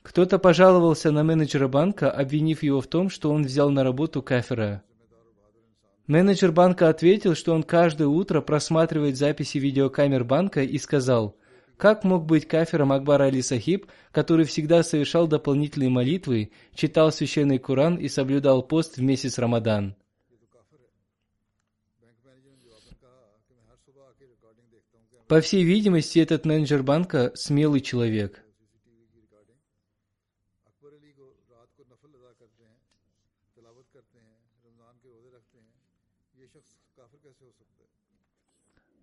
Кто-то 0.00 0.38
пожаловался 0.38 1.10
на 1.10 1.24
менеджера 1.24 1.68
банка, 1.68 2.10
обвинив 2.10 2.62
его 2.62 2.80
в 2.80 2.86
том, 2.86 3.10
что 3.10 3.32
он 3.32 3.42
взял 3.42 3.68
на 3.70 3.84
работу 3.84 4.22
кафера. 4.22 4.82
Менеджер 6.06 6.52
банка 6.52 6.88
ответил, 6.88 7.34
что 7.34 7.52
он 7.52 7.64
каждое 7.64 8.06
утро 8.06 8.40
просматривает 8.40 9.16
записи 9.16 9.58
видеокамер 9.58 10.22
банка 10.22 10.62
и 10.62 10.78
сказал, 10.78 11.36
как 11.76 12.04
мог 12.04 12.26
быть 12.26 12.46
кафером 12.46 12.92
Акбар 12.92 13.22
Али 13.22 13.42
Сахиб, 13.42 13.86
который 14.12 14.46
всегда 14.46 14.84
совершал 14.84 15.26
дополнительные 15.26 15.90
молитвы, 15.90 16.52
читал 16.74 17.10
священный 17.10 17.58
Коран 17.58 17.96
и 17.96 18.08
соблюдал 18.08 18.62
пост 18.62 18.96
в 18.96 19.02
месяц 19.02 19.38
Рамадан. 19.38 19.96
По 25.26 25.40
всей 25.40 25.64
видимости, 25.64 26.20
этот 26.20 26.44
менеджер 26.44 26.84
банка 26.84 27.32
смелый 27.34 27.80
человек. 27.80 28.45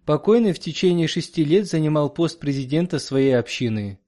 Покойный 0.06 0.52
в 0.52 0.60
течение 0.60 1.08
шести 1.08 1.46
лет 1.46 1.66
занимал 1.68 2.10
пост 2.10 2.40
президента 2.40 3.00
своей 3.00 3.38
общины. 3.38 4.00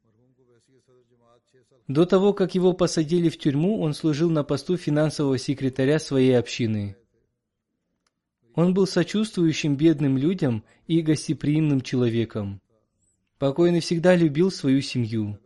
До 1.88 2.06
того, 2.06 2.34
как 2.34 2.56
его 2.56 2.74
посадили 2.74 3.30
в 3.30 3.38
тюрьму, 3.38 3.80
он 3.80 3.94
служил 3.94 4.30
на 4.30 4.44
посту 4.44 4.76
финансового 4.76 5.38
секретаря 5.38 6.00
своей 6.00 6.38
общины. 6.38 6.98
Он 8.56 8.74
был 8.74 8.88
сочувствующим 8.88 9.76
бедным 9.76 10.18
людям 10.18 10.64
и 10.88 11.02
гостеприимным 11.02 11.82
человеком. 11.82 12.62
Покойный 13.38 13.82
всегда 13.82 14.16
любил 14.16 14.50
свою 14.50 14.82
семью. 14.82 15.38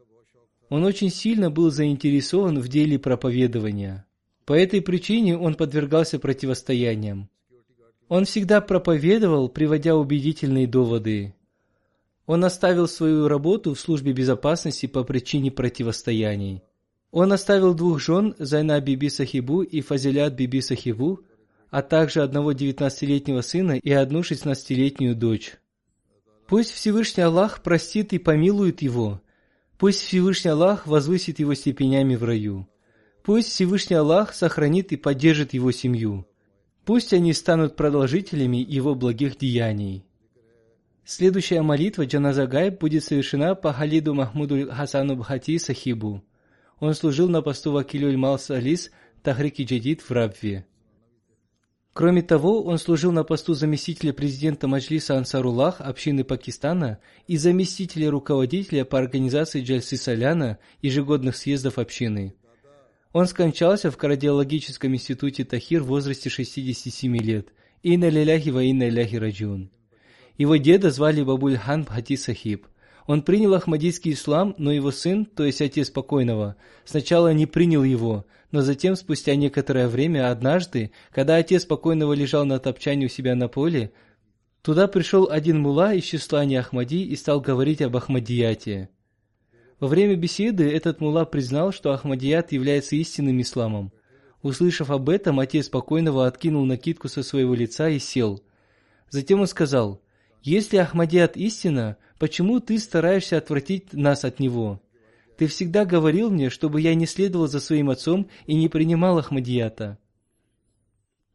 Он 0.70 0.84
очень 0.84 1.10
сильно 1.10 1.50
был 1.50 1.72
заинтересован 1.72 2.60
в 2.60 2.68
деле 2.68 2.98
проповедования. 2.98 4.06
По 4.46 4.54
этой 4.54 4.82
причине 4.82 5.38
он 5.38 5.56
подвергался 5.56 6.20
противостояниям. 6.20 7.30
Он 8.10 8.26
всегда 8.26 8.60
проповедовал, 8.60 9.49
приводя 9.49 9.95
убедительные 9.95 10.66
доводы. 10.66 11.36
Он 12.26 12.43
оставил 12.43 12.88
свою 12.88 13.28
работу 13.28 13.76
в 13.76 13.80
службе 13.80 14.14
безопасности 14.14 14.88
по 14.88 15.03
причине 15.03 15.51
противостояний. 15.51 16.64
Он 17.12 17.32
оставил 17.32 17.76
двух 17.76 17.99
жен, 17.99 18.36
Зайна 18.39 18.82
Биби 18.82 19.10
Сахибу 19.10 19.62
и 19.62 19.82
Фазилят 19.82 20.34
Биби 20.34 20.60
Сахибу, 20.60 21.22
а 21.70 21.84
также 21.84 22.24
одного 22.24 22.51
19-летнего 22.51 23.41
сына 23.41 23.74
и 23.78 23.91
одну 23.91 24.22
16-летнюю 24.22 25.16
дочь. 25.16 25.57
Пусть 26.47 26.72
Всевышний 26.72 27.24
Аллах 27.24 27.62
простит 27.62 28.12
и 28.14 28.18
помилует 28.18 28.82
его. 28.82 29.22
Пусть 29.78 30.01
Всевышний 30.01 30.49
Аллах 30.49 30.88
возвысит 30.88 31.38
его 31.39 31.53
степенями 31.53 32.16
в 32.16 32.24
раю. 32.24 32.68
Пусть 33.24 33.49
Всевышний 33.49 33.97
Аллах 33.97 34.34
сохранит 34.34 34.91
и 34.91 34.97
поддержит 34.97 35.53
его 35.53 35.72
семью. 35.72 36.26
Пусть 36.90 37.14
они 37.14 37.34
станут 37.34 37.76
продолжителями 37.76 38.58
его 38.58 38.96
благих 38.96 39.38
деяний. 39.38 40.08
Следующая 41.06 41.62
молитва 41.62 42.08
Джаназа 42.08 42.48
Гайб 42.48 42.80
будет 42.80 43.04
совершена 43.04 43.54
по 43.54 43.72
Халиду 43.72 44.16
Махмуду 44.16 44.68
Хасану 44.72 45.16
Бхати 45.16 45.60
Сахибу. 45.60 46.24
Он 46.80 46.96
служил 46.96 47.30
на 47.30 47.44
посту 47.44 47.74
Вакилюль 47.74 48.18
Мал 48.18 48.40
Салис 48.40 48.90
Тахрики 49.22 49.62
Джадид 49.62 50.02
в 50.02 50.10
Рабве. 50.10 50.66
Кроме 51.94 52.24
того, 52.24 52.64
он 52.64 52.80
служил 52.80 53.12
на 53.12 53.24
посту 53.24 53.54
заместителя 53.54 54.12
президента 54.12 54.68
Маджлиса 54.68 55.16
Ансаруллах 55.16 55.82
общины 55.82 56.24
Пакистана 56.24 56.98
и 57.28 57.38
заместителя 57.38 58.10
руководителя 58.10 58.84
по 58.84 58.98
организации 58.98 59.62
Джальсы 59.62 59.96
Соляна 59.96 60.58
ежегодных 60.82 61.36
съездов 61.36 61.78
общины. 61.78 62.34
Он 63.12 63.26
скончался 63.26 63.89
в 63.89 63.97
кардиологическом 63.97 64.93
институте 64.93 65.43
Тахир 65.43 65.82
в 65.82 65.88
возрасте 65.88 66.30
67 66.30 67.18
лет. 67.18 67.47
Инна 67.82 68.07
лиляхи 68.07 68.49
ва 68.49 68.64
инна 68.64 68.88
иляхи 68.88 69.16
раджун. 69.16 69.72
Его 70.38 70.57
деда 70.57 70.91
звали 70.91 71.24
Бабуль 71.24 71.57
Хан 71.57 71.86
Бхати 71.86 72.16
Сахиб. 72.16 72.68
Он 73.07 73.24
принял 73.24 73.55
ахмадийский 73.55 74.14
ислам, 74.14 74.53
но 74.60 74.72
его 74.72 74.91
сын, 74.91 75.26
то 75.26 75.43
есть 75.43 75.62
отец 75.62 75.89
покойного, 75.89 76.55
сначала 76.86 77.34
не 77.34 77.47
принял 77.47 77.84
его, 77.84 78.28
но 78.51 78.62
затем, 78.62 78.95
спустя 78.95 79.36
некоторое 79.36 79.88
время, 79.88 80.30
однажды, 80.30 80.91
когда 81.12 81.38
отец 81.38 81.66
покойного 81.66 82.14
лежал 82.14 82.45
на 82.45 82.60
топчане 82.60 83.07
у 83.07 83.10
себя 83.10 83.34
на 83.34 83.47
поле, 83.47 83.91
туда 84.62 84.88
пришел 84.88 85.28
один 85.28 85.60
мула 85.60 85.95
из 85.95 86.03
числа 86.03 86.45
не 86.45 86.57
Ахмади 86.57 87.03
и 87.03 87.16
стал 87.16 87.41
говорить 87.41 87.82
об 87.82 87.97
Ахмадияте. 87.97 88.89
Во 89.80 89.88
время 89.88 90.16
беседы 90.16 90.70
этот 90.70 91.00
мула 91.02 91.26
признал, 91.26 91.72
что 91.72 91.92
Ахмадият 91.92 92.52
является 92.52 92.96
истинным 92.96 93.42
исламом. 93.42 93.92
Услышав 94.42 94.90
об 94.90 95.10
этом, 95.10 95.40
отец 95.40 95.70
покойного 95.70 96.28
откинул 96.28 96.66
накидку 96.66 97.08
со 97.08 97.24
своего 97.24 97.54
лица 97.54 97.90
и 97.90 98.00
сел. 98.00 98.42
Затем 99.10 99.42
он 99.42 99.48
сказал, 99.48 100.02
«Если 100.42 100.78
Ахмадият 100.78 101.36
истина, 101.38 101.98
Почему 102.20 102.60
ты 102.60 102.78
стараешься 102.78 103.38
отвратить 103.38 103.94
нас 103.94 104.26
от 104.26 104.40
него? 104.42 104.82
Ты 105.38 105.48
всегда 105.48 105.86
говорил 105.86 106.30
мне, 106.30 106.50
чтобы 106.50 106.82
я 106.82 106.94
не 106.94 107.06
следовал 107.06 107.48
за 107.48 107.62
своим 107.62 107.90
отцом 107.90 108.30
и 108.46 108.56
не 108.56 108.68
принимал 108.68 109.18
Ахмадията. 109.18 109.98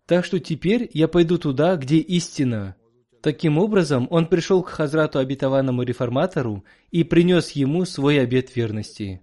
Так 0.04 0.26
что 0.26 0.38
теперь 0.38 0.90
я 0.92 1.08
пойду 1.08 1.38
туда, 1.38 1.76
где 1.76 1.96
истина. 1.96 2.76
Таким 3.24 3.56
образом, 3.56 4.06
он 4.10 4.26
пришел 4.26 4.62
к 4.62 4.68
Хазрату 4.68 5.18
обетованному 5.18 5.82
реформатору 5.82 6.62
и 6.90 7.04
принес 7.04 7.52
ему 7.52 7.86
свой 7.86 8.20
обет 8.20 8.54
верности. 8.54 9.22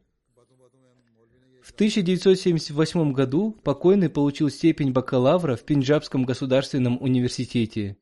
В 1.62 1.72
1978 1.72 3.14
году 3.14 3.56
покойный 3.64 4.10
получил 4.10 4.50
степень 4.50 4.92
бакалавра 4.92 5.56
в 5.56 5.64
Пенджабском 5.64 6.24
государственном 6.24 6.98
университете. 7.00 7.96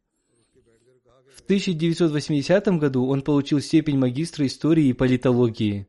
1980 1.49 2.67
году 2.77 3.07
он 3.07 3.23
получил 3.23 3.59
степень 3.59 3.97
магистра 3.97 4.45
истории 4.45 4.85
и 4.85 4.93
политологии. 4.93 5.87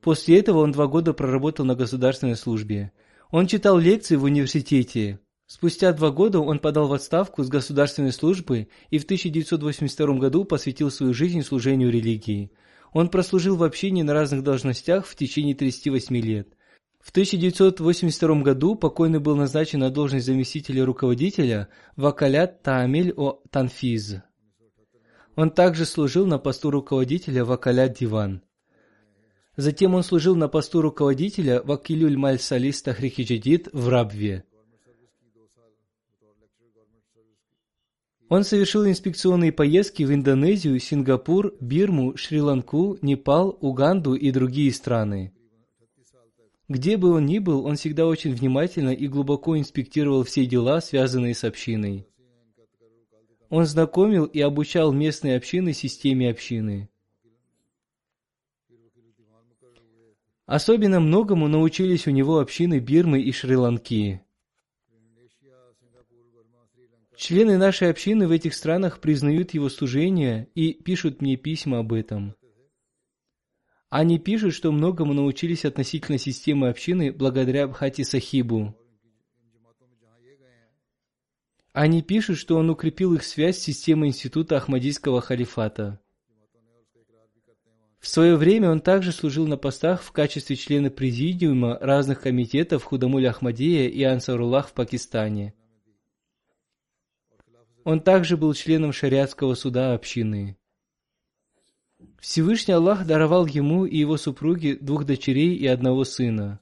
После 0.00 0.38
этого 0.38 0.60
он 0.60 0.70
два 0.70 0.86
года 0.86 1.12
проработал 1.12 1.66
на 1.66 1.74
государственной 1.74 2.36
службе. 2.36 2.92
Он 3.32 3.48
читал 3.48 3.76
лекции 3.76 4.14
в 4.14 4.22
университете. 4.22 5.18
Спустя 5.48 5.94
два 5.94 6.10
года 6.10 6.40
он 6.40 6.58
подал 6.58 6.88
в 6.88 6.92
отставку 6.92 7.42
с 7.42 7.48
государственной 7.48 8.12
службы 8.12 8.68
и 8.90 8.98
в 8.98 9.04
1982 9.04 10.18
году 10.18 10.44
посвятил 10.44 10.90
свою 10.90 11.14
жизнь 11.14 11.42
служению 11.42 11.90
религии. 11.90 12.52
Он 12.92 13.08
прослужил 13.08 13.56
в 13.56 13.64
общине 13.64 14.04
на 14.04 14.12
разных 14.12 14.42
должностях 14.42 15.06
в 15.06 15.16
течение 15.16 15.54
38 15.54 16.16
лет. 16.18 16.48
В 17.00 17.10
1982 17.10 18.42
году 18.42 18.74
покойный 18.74 19.20
был 19.20 19.36
назначен 19.36 19.78
на 19.78 19.88
должность 19.88 20.26
заместителя 20.26 20.84
руководителя 20.84 21.68
Вакалят 21.96 22.62
Таамиль 22.62 23.14
О 23.16 23.40
Танфиз. 23.50 24.16
Он 25.34 25.50
также 25.50 25.86
служил 25.86 26.26
на 26.26 26.38
посту 26.38 26.70
руководителя 26.70 27.46
Вакаля 27.46 27.88
Диван. 27.88 28.42
Затем 29.56 29.94
он 29.94 30.02
служил 30.02 30.36
на 30.36 30.48
посту 30.48 30.82
руководителя 30.82 31.62
Вакилюль 31.62 32.18
Маль 32.18 32.38
Салис 32.38 32.82
Тахрихиджадид 32.82 33.70
в 33.72 33.88
Рабве. 33.88 34.44
Он 38.28 38.44
совершил 38.44 38.86
инспекционные 38.86 39.52
поездки 39.52 40.02
в 40.02 40.12
Индонезию, 40.12 40.78
Сингапур, 40.80 41.54
Бирму, 41.60 42.16
Шри-Ланку, 42.16 42.98
Непал, 43.00 43.56
Уганду 43.60 44.14
и 44.14 44.30
другие 44.30 44.72
страны. 44.72 45.32
Где 46.68 46.98
бы 46.98 47.12
он 47.12 47.24
ни 47.24 47.38
был, 47.38 47.64
он 47.64 47.76
всегда 47.76 48.06
очень 48.06 48.34
внимательно 48.34 48.90
и 48.90 49.08
глубоко 49.08 49.58
инспектировал 49.58 50.24
все 50.24 50.44
дела, 50.44 50.82
связанные 50.82 51.34
с 51.34 51.42
общиной. 51.42 52.06
Он 53.48 53.64
знакомил 53.64 54.26
и 54.26 54.40
обучал 54.40 54.92
местные 54.92 55.38
общины 55.38 55.72
системе 55.72 56.28
общины. 56.28 56.90
Особенно 60.44 61.00
многому 61.00 61.48
научились 61.48 62.06
у 62.06 62.10
него 62.10 62.40
общины 62.40 62.78
Бирмы 62.78 63.22
и 63.22 63.32
Шри-Ланки. 63.32 64.20
Члены 67.18 67.58
нашей 67.58 67.90
общины 67.90 68.28
в 68.28 68.30
этих 68.30 68.54
странах 68.54 69.00
признают 69.00 69.52
его 69.52 69.68
служение 69.68 70.48
и 70.54 70.72
пишут 70.72 71.20
мне 71.20 71.34
письма 71.34 71.80
об 71.80 71.92
этом. 71.92 72.36
Они 73.90 74.20
пишут, 74.20 74.54
что 74.54 74.70
многому 74.70 75.14
научились 75.14 75.64
относительно 75.64 76.16
системы 76.16 76.68
общины 76.68 77.12
благодаря 77.12 77.66
Бхати 77.66 78.02
Сахибу. 78.02 78.78
Они 81.72 82.02
пишут, 82.02 82.38
что 82.38 82.56
он 82.56 82.70
укрепил 82.70 83.14
их 83.14 83.24
связь 83.24 83.58
с 83.58 83.64
системой 83.64 84.10
института 84.10 84.56
Ахмадийского 84.56 85.20
халифата. 85.20 86.00
В 87.98 88.06
свое 88.06 88.36
время 88.36 88.70
он 88.70 88.80
также 88.80 89.10
служил 89.10 89.48
на 89.48 89.56
постах 89.56 90.04
в 90.04 90.12
качестве 90.12 90.54
члена 90.54 90.88
президиума 90.88 91.78
разных 91.80 92.20
комитетов 92.20 92.84
Худамуль 92.84 93.26
Ахмадия 93.26 93.88
и 93.88 94.04
Ансаруллах 94.04 94.68
в 94.68 94.72
Пакистане. 94.72 95.54
Он 97.84 98.00
также 98.00 98.36
был 98.36 98.52
членом 98.54 98.92
шариатского 98.92 99.54
суда 99.54 99.94
общины. 99.94 100.56
Всевышний 102.20 102.74
Аллах 102.74 103.06
даровал 103.06 103.46
ему 103.46 103.86
и 103.86 103.96
его 103.96 104.16
супруге 104.16 104.76
двух 104.76 105.04
дочерей 105.04 105.54
и 105.54 105.66
одного 105.66 106.04
сына. 106.04 106.60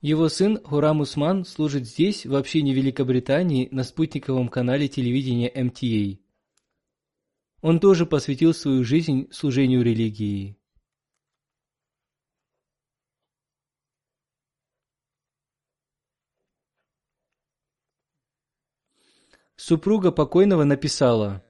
Его 0.00 0.28
сын 0.28 0.60
Хурам 0.64 1.00
Усман 1.00 1.44
служит 1.44 1.86
здесь, 1.86 2.26
в 2.26 2.34
общине 2.34 2.74
Великобритании, 2.74 3.68
на 3.70 3.84
спутниковом 3.84 4.48
канале 4.48 4.88
телевидения 4.88 5.48
MTA. 5.48 6.18
Он 7.60 7.78
тоже 7.78 8.04
посвятил 8.04 8.52
свою 8.52 8.82
жизнь 8.82 9.28
служению 9.30 9.84
религии. 9.84 10.56
Супруга 19.56 20.10
покойного 20.10 20.64
написала, 20.64 21.42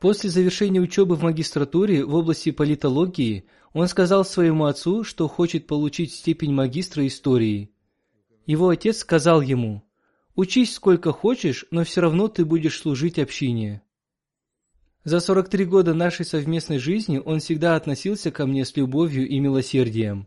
После 0.00 0.30
завершения 0.30 0.80
учебы 0.80 1.14
в 1.14 1.22
магистратуре 1.22 2.06
в 2.06 2.14
области 2.14 2.50
политологии 2.52 3.44
он 3.74 3.86
сказал 3.86 4.24
своему 4.24 4.64
отцу, 4.64 5.04
что 5.04 5.28
хочет 5.28 5.66
получить 5.66 6.14
степень 6.14 6.54
магистра 6.54 7.06
истории. 7.06 7.70
Его 8.46 8.70
отец 8.70 8.98
сказал 8.98 9.42
ему, 9.42 9.86
«Учись 10.34 10.74
сколько 10.74 11.12
хочешь, 11.12 11.66
но 11.70 11.84
все 11.84 12.00
равно 12.00 12.28
ты 12.28 12.46
будешь 12.46 12.80
служить 12.80 13.18
общине». 13.18 13.82
За 15.04 15.20
43 15.20 15.66
года 15.66 15.92
нашей 15.92 16.24
совместной 16.24 16.78
жизни 16.78 17.20
он 17.22 17.40
всегда 17.40 17.76
относился 17.76 18.30
ко 18.30 18.46
мне 18.46 18.64
с 18.64 18.74
любовью 18.76 19.28
и 19.28 19.38
милосердием. 19.38 20.26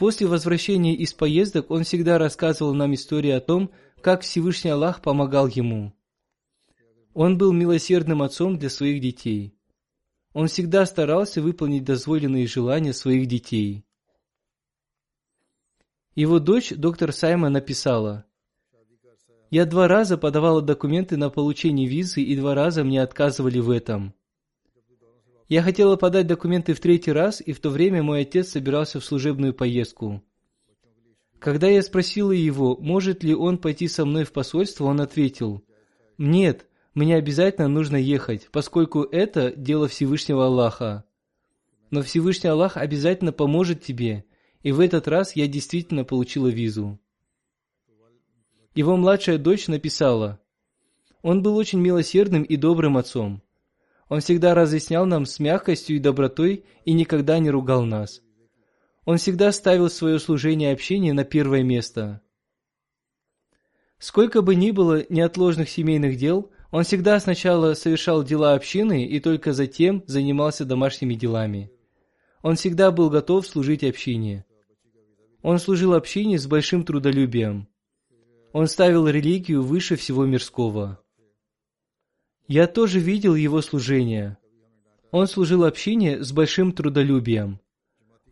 После 0.00 0.26
возвращения 0.26 0.94
из 0.94 1.12
поездок 1.12 1.70
он 1.70 1.84
всегда 1.84 2.16
рассказывал 2.16 2.72
нам 2.72 2.94
истории 2.94 3.32
о 3.32 3.40
том, 3.42 3.70
как 4.00 4.22
Всевышний 4.22 4.70
Аллах 4.70 5.02
помогал 5.02 5.46
ему. 5.46 5.92
Он 7.12 7.36
был 7.36 7.52
милосердным 7.52 8.22
отцом 8.22 8.58
для 8.58 8.70
своих 8.70 9.02
детей. 9.02 9.54
Он 10.32 10.46
всегда 10.46 10.86
старался 10.86 11.42
выполнить 11.42 11.84
дозволенные 11.84 12.46
желания 12.46 12.94
своих 12.94 13.26
детей. 13.26 13.84
Его 16.14 16.38
дочь, 16.38 16.70
доктор 16.70 17.12
Сайма, 17.12 17.50
написала, 17.50 18.24
«Я 19.50 19.66
два 19.66 19.86
раза 19.86 20.16
подавала 20.16 20.62
документы 20.62 21.18
на 21.18 21.28
получение 21.28 21.86
визы, 21.86 22.22
и 22.22 22.34
два 22.36 22.54
раза 22.54 22.84
мне 22.84 23.02
отказывали 23.02 23.58
в 23.58 23.68
этом. 23.68 24.14
Я 25.50 25.62
хотела 25.62 25.96
подать 25.96 26.28
документы 26.28 26.74
в 26.74 26.80
третий 26.80 27.10
раз, 27.10 27.42
и 27.44 27.52
в 27.52 27.58
то 27.58 27.70
время 27.70 28.04
мой 28.04 28.20
отец 28.20 28.50
собирался 28.50 29.00
в 29.00 29.04
служебную 29.04 29.52
поездку. 29.52 30.22
Когда 31.40 31.66
я 31.66 31.82
спросила 31.82 32.30
его, 32.30 32.76
может 32.76 33.24
ли 33.24 33.34
он 33.34 33.58
пойти 33.58 33.88
со 33.88 34.04
мной 34.04 34.22
в 34.22 34.30
посольство, 34.32 34.84
он 34.84 35.00
ответил, 35.00 35.64
«Нет, 36.18 36.68
мне 36.94 37.16
обязательно 37.16 37.66
нужно 37.66 37.96
ехать, 37.96 38.46
поскольку 38.52 39.02
это 39.02 39.50
дело 39.50 39.88
Всевышнего 39.88 40.46
Аллаха. 40.46 41.02
Но 41.90 42.02
Всевышний 42.02 42.48
Аллах 42.48 42.76
обязательно 42.76 43.32
поможет 43.32 43.82
тебе, 43.82 44.24
и 44.62 44.70
в 44.70 44.78
этот 44.78 45.08
раз 45.08 45.34
я 45.34 45.48
действительно 45.48 46.04
получила 46.04 46.46
визу. 46.46 47.00
Его 48.76 48.96
младшая 48.96 49.36
дочь 49.36 49.66
написала, 49.66 50.38
«Он 51.22 51.42
был 51.42 51.56
очень 51.56 51.80
милосердным 51.80 52.44
и 52.44 52.54
добрым 52.54 52.96
отцом. 52.96 53.42
Он 54.10 54.18
всегда 54.20 54.54
разъяснял 54.54 55.06
нам 55.06 55.24
с 55.24 55.38
мягкостью 55.38 55.96
и 55.96 56.00
добротой 56.00 56.64
и 56.84 56.92
никогда 56.92 57.38
не 57.38 57.48
ругал 57.48 57.84
нас. 57.84 58.20
Он 59.04 59.18
всегда 59.18 59.52
ставил 59.52 59.88
свое 59.88 60.18
служение 60.18 60.72
общения 60.72 61.12
на 61.12 61.24
первое 61.24 61.62
место. 61.62 62.20
Сколько 63.98 64.42
бы 64.42 64.56
ни 64.56 64.72
было 64.72 65.06
неотложных 65.08 65.70
семейных 65.70 66.16
дел, 66.16 66.50
он 66.72 66.82
всегда 66.82 67.20
сначала 67.20 67.74
совершал 67.74 68.24
дела 68.24 68.54
общины 68.54 69.06
и 69.06 69.20
только 69.20 69.52
затем 69.52 70.02
занимался 70.08 70.64
домашними 70.64 71.14
делами. 71.14 71.70
Он 72.42 72.56
всегда 72.56 72.90
был 72.90 73.10
готов 73.10 73.46
служить 73.46 73.84
общине. 73.84 74.44
Он 75.42 75.60
служил 75.60 75.94
общине 75.94 76.36
с 76.36 76.48
большим 76.48 76.84
трудолюбием. 76.84 77.68
Он 78.52 78.66
ставил 78.66 79.06
религию 79.06 79.62
выше 79.62 79.94
всего 79.94 80.26
мирского. 80.26 81.00
Я 82.52 82.66
тоже 82.66 82.98
видел 82.98 83.36
его 83.36 83.62
служение. 83.62 84.36
Он 85.12 85.28
служил 85.28 85.62
общине 85.62 86.20
с 86.20 86.32
большим 86.32 86.72
трудолюбием. 86.72 87.60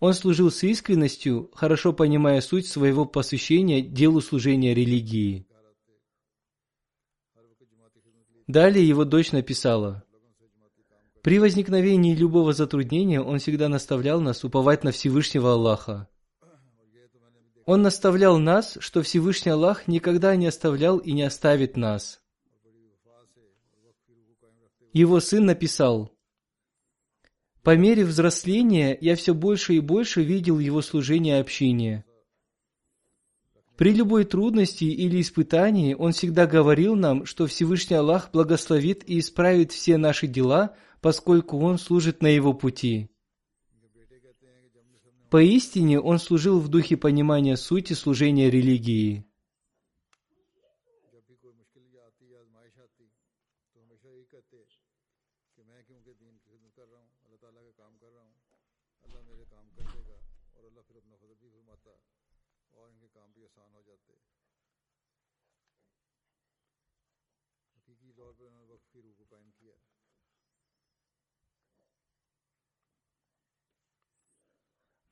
Он 0.01 0.13
служил 0.13 0.51
с 0.51 0.65
искренностью, 0.65 1.53
хорошо 1.55 1.93
понимая 1.93 2.41
суть 2.41 2.67
своего 2.67 3.05
посвящения 3.05 3.81
делу 3.81 4.21
служения 4.21 4.75
религии. 4.75 5.47
Далее 8.49 8.89
его 8.89 9.05
дочь 9.05 9.31
написала, 9.31 10.03
«При 11.23 11.39
возникновении 11.39 12.17
любого 12.17 12.53
затруднения 12.53 13.21
он 13.21 13.39
всегда 13.39 13.69
наставлял 13.69 14.21
нас 14.21 14.43
уповать 14.43 14.83
на 14.83 14.91
Всевышнего 14.91 15.53
Аллаха. 15.53 16.09
Он 17.67 17.83
наставлял 17.83 18.37
нас, 18.39 18.79
что 18.81 19.03
Всевышний 19.03 19.53
Аллах 19.53 19.87
никогда 19.87 20.35
не 20.35 20.49
оставлял 20.49 20.99
и 20.99 21.13
не 21.13 21.23
оставит 21.23 21.77
нас. 21.77 22.21
Его 24.99 25.21
сын 25.21 25.47
написал, 25.47 26.13
«По 27.63 27.77
мере 27.77 28.05
взросления 28.05 28.99
я 29.01 29.15
все 29.15 29.33
больше 29.33 29.75
и 29.75 29.79
больше 29.79 30.25
видел 30.25 30.59
его 30.59 30.83
служение 30.83 31.37
и 31.37 31.41
общение. 31.41 32.05
При 33.77 33.95
любой 33.95 34.25
трудности 34.25 34.83
или 34.83 35.21
испытании 35.21 35.95
он 35.95 36.11
всегда 36.11 36.49
говорил 36.49 36.97
нам, 36.97 37.27
что 37.27 37.47
Всевышний 37.47 37.95
Аллах 37.95 38.33
благословит 38.33 39.09
и 39.09 39.21
исправит 39.21 39.71
все 39.71 39.99
наши 39.99 40.27
дела, 40.27 40.75
поскольку 41.01 41.61
он 41.61 41.79
служит 41.79 42.21
на 42.21 42.27
его 42.27 42.53
пути. 42.53 43.09
Поистине 45.31 46.01
он 46.01 46.19
служил 46.19 46.59
в 46.59 46.67
духе 46.67 46.97
понимания 46.97 47.57
сути 47.57 47.93
служения 47.93 48.51
религии. 48.51 49.28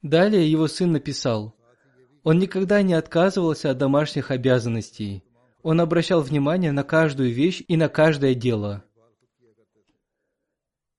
Далее 0.06 0.48
его 0.48 0.68
сын 0.68 0.92
написал, 0.92 1.56
он 2.22 2.38
никогда 2.38 2.80
не 2.82 2.94
отказывался 2.94 3.72
от 3.72 3.78
домашних 3.78 4.30
обязанностей. 4.30 5.24
Он 5.62 5.80
обращал 5.80 6.22
внимание 6.22 6.70
на 6.70 6.84
каждую 6.84 7.32
вещь 7.32 7.64
и 7.66 7.76
на 7.76 7.88
каждое 7.88 8.34
дело. 8.34 8.84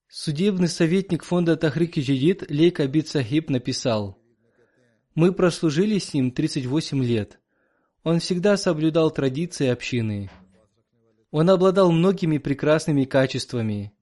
Судебный 0.10 0.68
советник 0.68 1.24
фонда 1.24 1.55
Тахрики 1.55 2.01
Джидид 2.01 2.51
Лейк 2.51 2.82
Абид 2.82 3.08
Сахиб 3.08 3.49
написал, 3.49 4.22
«Мы 5.16 5.32
прослужили 5.32 5.99
с 5.99 6.14
ним 6.14 6.32
38 6.32 7.01
лет. 7.01 7.39
Он 8.03 8.20
всегда 8.20 8.58
соблюдал 8.58 9.10
традиции 9.12 9.68
общины. 9.68 10.30
Он 11.32 11.49
обладал 11.49 11.93
многими 11.93 12.39
прекрасными 12.39 13.05
качествами. 13.05 13.93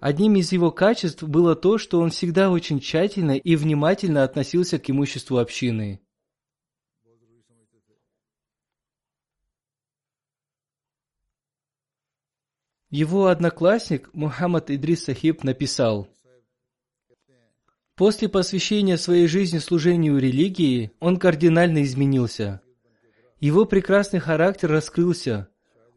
Одним 0.00 0.36
из 0.36 0.52
его 0.52 0.70
качеств 0.70 1.22
было 1.22 1.56
то, 1.56 1.78
что 1.78 2.00
он 2.00 2.10
всегда 2.10 2.50
очень 2.50 2.80
тщательно 2.80 3.36
и 3.36 3.56
внимательно 3.56 4.24
относился 4.24 4.78
к 4.78 4.90
имуществу 4.90 5.38
общины. 5.38 6.00
Его 12.90 13.26
одноклассник 13.26 14.12
Мухаммад 14.12 14.70
Идрис 14.70 15.04
Сахиб 15.04 15.42
написал, 15.44 16.08
После 17.96 18.28
посвящения 18.28 18.98
своей 18.98 19.26
жизни 19.26 19.58
служению 19.58 20.18
религии, 20.18 20.92
он 21.00 21.16
кардинально 21.16 21.82
изменился. 21.82 22.60
Его 23.40 23.64
прекрасный 23.64 24.20
характер 24.20 24.70
раскрылся. 24.70 25.48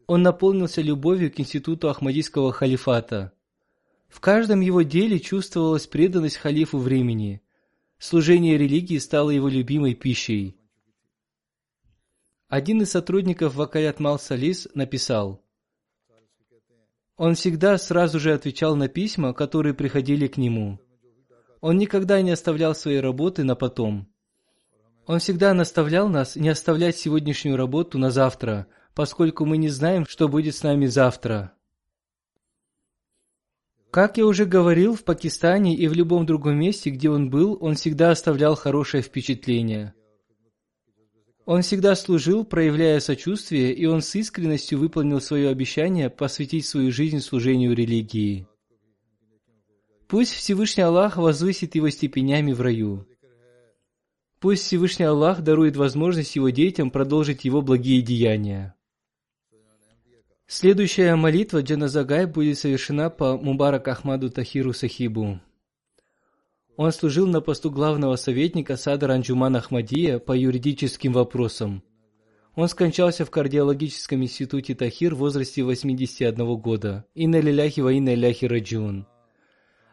Он 0.06 0.22
наполнился 0.22 0.80
любовью 0.80 1.30
к 1.30 1.38
институту 1.38 1.90
Ахмадийского 1.90 2.52
халифата– 2.52 3.32
в 4.10 4.20
каждом 4.20 4.60
его 4.60 4.82
деле 4.82 5.18
чувствовалась 5.18 5.86
преданность 5.86 6.36
халифу 6.36 6.78
времени. 6.78 7.40
Служение 7.98 8.58
религии 8.58 8.98
стало 8.98 9.30
его 9.30 9.48
любимой 9.48 9.94
пищей. 9.94 10.56
Один 12.48 12.82
из 12.82 12.90
сотрудников 12.90 13.54
Вакаят 13.54 14.00
Мал-Салис 14.00 14.68
написал, 14.74 15.42
он 17.22 17.34
всегда 17.34 17.76
сразу 17.76 18.18
же 18.18 18.32
отвечал 18.32 18.76
на 18.76 18.88
письма, 18.88 19.34
которые 19.34 19.74
приходили 19.74 20.26
к 20.26 20.38
нему. 20.38 20.80
Он 21.60 21.76
никогда 21.76 22.22
не 22.22 22.30
оставлял 22.30 22.74
своей 22.74 23.00
работы 23.00 23.44
на 23.44 23.54
потом. 23.54 24.10
Он 25.04 25.18
всегда 25.18 25.52
наставлял 25.52 26.08
нас 26.08 26.34
не 26.34 26.48
оставлять 26.48 26.96
сегодняшнюю 26.96 27.58
работу 27.58 27.98
на 27.98 28.10
завтра, 28.10 28.68
поскольку 28.94 29.44
мы 29.44 29.58
не 29.58 29.68
знаем, 29.68 30.06
что 30.08 30.28
будет 30.28 30.56
с 30.56 30.62
нами 30.62 30.86
завтра. 30.86 31.52
Как 33.90 34.18
я 34.18 34.26
уже 34.26 34.44
говорил, 34.44 34.94
в 34.94 35.02
Пакистане 35.02 35.74
и 35.74 35.88
в 35.88 35.94
любом 35.94 36.24
другом 36.24 36.56
месте, 36.58 36.90
где 36.90 37.10
он 37.10 37.28
был, 37.28 37.58
он 37.60 37.74
всегда 37.74 38.10
оставлял 38.10 38.54
хорошее 38.54 39.02
впечатление. 39.02 39.94
Он 41.44 41.62
всегда 41.62 41.96
служил, 41.96 42.44
проявляя 42.44 43.00
сочувствие, 43.00 43.74
и 43.74 43.86
он 43.86 44.02
с 44.02 44.14
искренностью 44.14 44.78
выполнил 44.78 45.20
свое 45.20 45.48
обещание 45.48 46.08
посвятить 46.08 46.66
свою 46.66 46.92
жизнь 46.92 47.18
служению 47.18 47.74
религии. 47.74 48.46
Пусть 50.06 50.34
Всевышний 50.34 50.84
Аллах 50.84 51.16
возвысит 51.16 51.74
его 51.74 51.90
степенями 51.90 52.52
в 52.52 52.60
раю. 52.60 53.08
Пусть 54.38 54.64
Всевышний 54.64 55.04
Аллах 55.04 55.42
дарует 55.42 55.76
возможность 55.76 56.36
его 56.36 56.50
детям 56.50 56.92
продолжить 56.92 57.44
его 57.44 57.60
благие 57.62 58.02
деяния. 58.02 58.76
Следующая 60.52 61.14
молитва 61.14 61.62
Джаназагай 61.62 62.26
будет 62.26 62.58
совершена 62.58 63.08
по 63.08 63.36
Мубарак 63.36 63.86
Ахмаду 63.86 64.30
Тахиру 64.30 64.72
Сахибу. 64.72 65.38
Он 66.76 66.90
служил 66.90 67.28
на 67.28 67.40
посту 67.40 67.70
главного 67.70 68.16
советника 68.16 68.76
Садра 68.76 69.12
Анджуман 69.12 69.54
Ахмадия 69.54 70.18
по 70.18 70.36
юридическим 70.36 71.12
вопросам. 71.12 71.84
Он 72.56 72.66
скончался 72.66 73.24
в 73.24 73.30
кардиологическом 73.30 74.24
институте 74.24 74.74
Тахир 74.74 75.14
в 75.14 75.18
возрасте 75.18 75.62
81 75.62 76.56
года. 76.56 77.04
Инна 77.14 77.38
лиляхи 77.38 77.78
ва 77.78 77.92
инна 77.92 78.16
ляхи 78.16 78.46
раджун. 78.46 79.06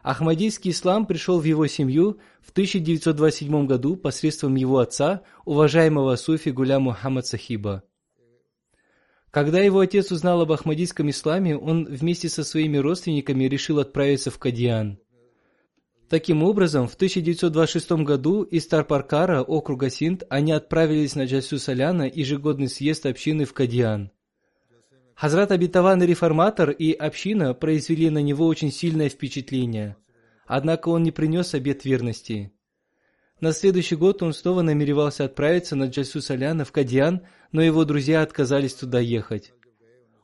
Ахмадийский 0.02 0.72
ислам 0.72 1.06
пришел 1.06 1.38
в 1.38 1.44
его 1.44 1.68
семью 1.68 2.18
в 2.40 2.50
1927 2.50 3.64
году 3.68 3.94
посредством 3.94 4.56
его 4.56 4.80
отца, 4.80 5.22
уважаемого 5.44 6.16
суфи 6.16 6.48
Гуля 6.48 6.80
Мухаммад 6.80 7.26
Сахиба– 7.28 7.84
когда 9.30 9.60
его 9.60 9.80
отец 9.80 10.10
узнал 10.10 10.40
об 10.40 10.52
ахмадийском 10.52 11.10
исламе, 11.10 11.56
он 11.56 11.84
вместе 11.84 12.28
со 12.28 12.44
своими 12.44 12.78
родственниками 12.78 13.44
решил 13.44 13.78
отправиться 13.78 14.30
в 14.30 14.38
Кадиан. 14.38 14.98
Таким 16.08 16.42
образом, 16.42 16.88
в 16.88 16.94
1926 16.94 17.90
году 18.04 18.42
из 18.42 18.66
Тарпаркара, 18.66 19.42
округа 19.42 19.90
Синд, 19.90 20.22
они 20.30 20.52
отправились 20.52 21.14
на 21.14 21.26
Джасю 21.26 21.58
Саляна, 21.58 22.10
ежегодный 22.12 22.68
съезд 22.68 23.04
общины 23.04 23.44
в 23.44 23.52
Кадиан. 23.52 24.10
Хазрат 25.14 25.52
обетованный 25.52 26.06
реформатор 26.06 26.70
и 26.70 26.92
община 26.92 27.52
произвели 27.52 28.08
на 28.08 28.22
него 28.22 28.46
очень 28.46 28.72
сильное 28.72 29.10
впечатление. 29.10 29.96
Однако 30.46 30.88
он 30.88 31.02
не 31.02 31.10
принес 31.10 31.52
обет 31.52 31.84
верности. 31.84 32.52
На 33.40 33.52
следующий 33.52 33.94
год 33.94 34.22
он 34.22 34.32
снова 34.32 34.62
намеревался 34.62 35.24
отправиться 35.24 35.76
на 35.76 35.84
Джальсу 35.84 36.20
Саляна 36.20 36.64
в 36.64 36.72
Кадьян, 36.72 37.22
но 37.52 37.62
его 37.62 37.84
друзья 37.84 38.22
отказались 38.22 38.74
туда 38.74 38.98
ехать. 38.98 39.52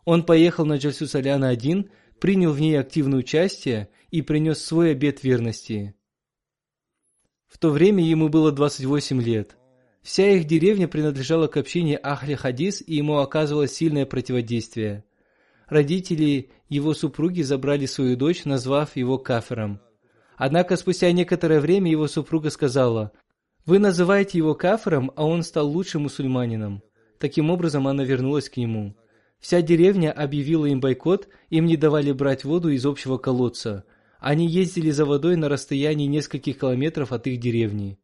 Он 0.04 0.24
поехал 0.24 0.66
на 0.66 0.76
Джальсу 0.76 1.06
Саляна 1.06 1.48
один, 1.48 1.90
принял 2.20 2.52
в 2.52 2.60
ней 2.60 2.78
активное 2.78 3.20
участие 3.20 3.88
и 4.10 4.20
принес 4.20 4.64
свой 4.64 4.90
обет 4.90 5.22
верности. 5.22 5.94
В 7.46 7.58
то 7.58 7.70
время 7.70 8.04
ему 8.04 8.28
было 8.28 8.50
28 8.50 9.22
лет. 9.22 9.56
Вся 10.02 10.32
их 10.32 10.46
деревня 10.46 10.88
принадлежала 10.88 11.46
к 11.46 11.56
общине 11.56 11.98
Ахли 12.02 12.34
Хадис, 12.34 12.82
и 12.84 12.96
ему 12.96 13.18
оказывалось 13.18 13.72
сильное 13.72 14.06
противодействие. 14.06 15.04
Родители 15.68 16.50
его 16.68 16.94
супруги 16.94 17.42
забрали 17.42 17.86
свою 17.86 18.16
дочь, 18.16 18.44
назвав 18.44 18.96
его 18.96 19.18
кафером– 19.18 19.80
Однако 20.36 20.76
спустя 20.76 21.12
некоторое 21.12 21.60
время 21.60 21.90
его 21.90 22.08
супруга 22.08 22.50
сказала, 22.50 23.12
«Вы 23.66 23.78
называете 23.78 24.38
его 24.38 24.54
кафиром, 24.54 25.12
а 25.16 25.24
он 25.24 25.42
стал 25.42 25.68
лучшим 25.68 26.02
мусульманином». 26.02 26.82
Таким 27.18 27.50
образом, 27.50 27.86
она 27.86 28.04
вернулась 28.04 28.48
к 28.48 28.56
нему. 28.56 28.96
Вся 29.40 29.62
деревня 29.62 30.10
объявила 30.10 30.66
им 30.66 30.80
бойкот, 30.80 31.28
им 31.50 31.66
не 31.66 31.76
давали 31.76 32.12
брать 32.12 32.44
воду 32.44 32.70
из 32.70 32.84
общего 32.84 33.18
колодца. 33.18 33.84
Они 34.18 34.48
ездили 34.48 34.90
за 34.90 35.04
водой 35.04 35.36
на 35.36 35.48
расстоянии 35.48 36.06
нескольких 36.06 36.58
километров 36.58 37.12
от 37.12 37.26
их 37.26 37.40
деревни. 37.40 37.98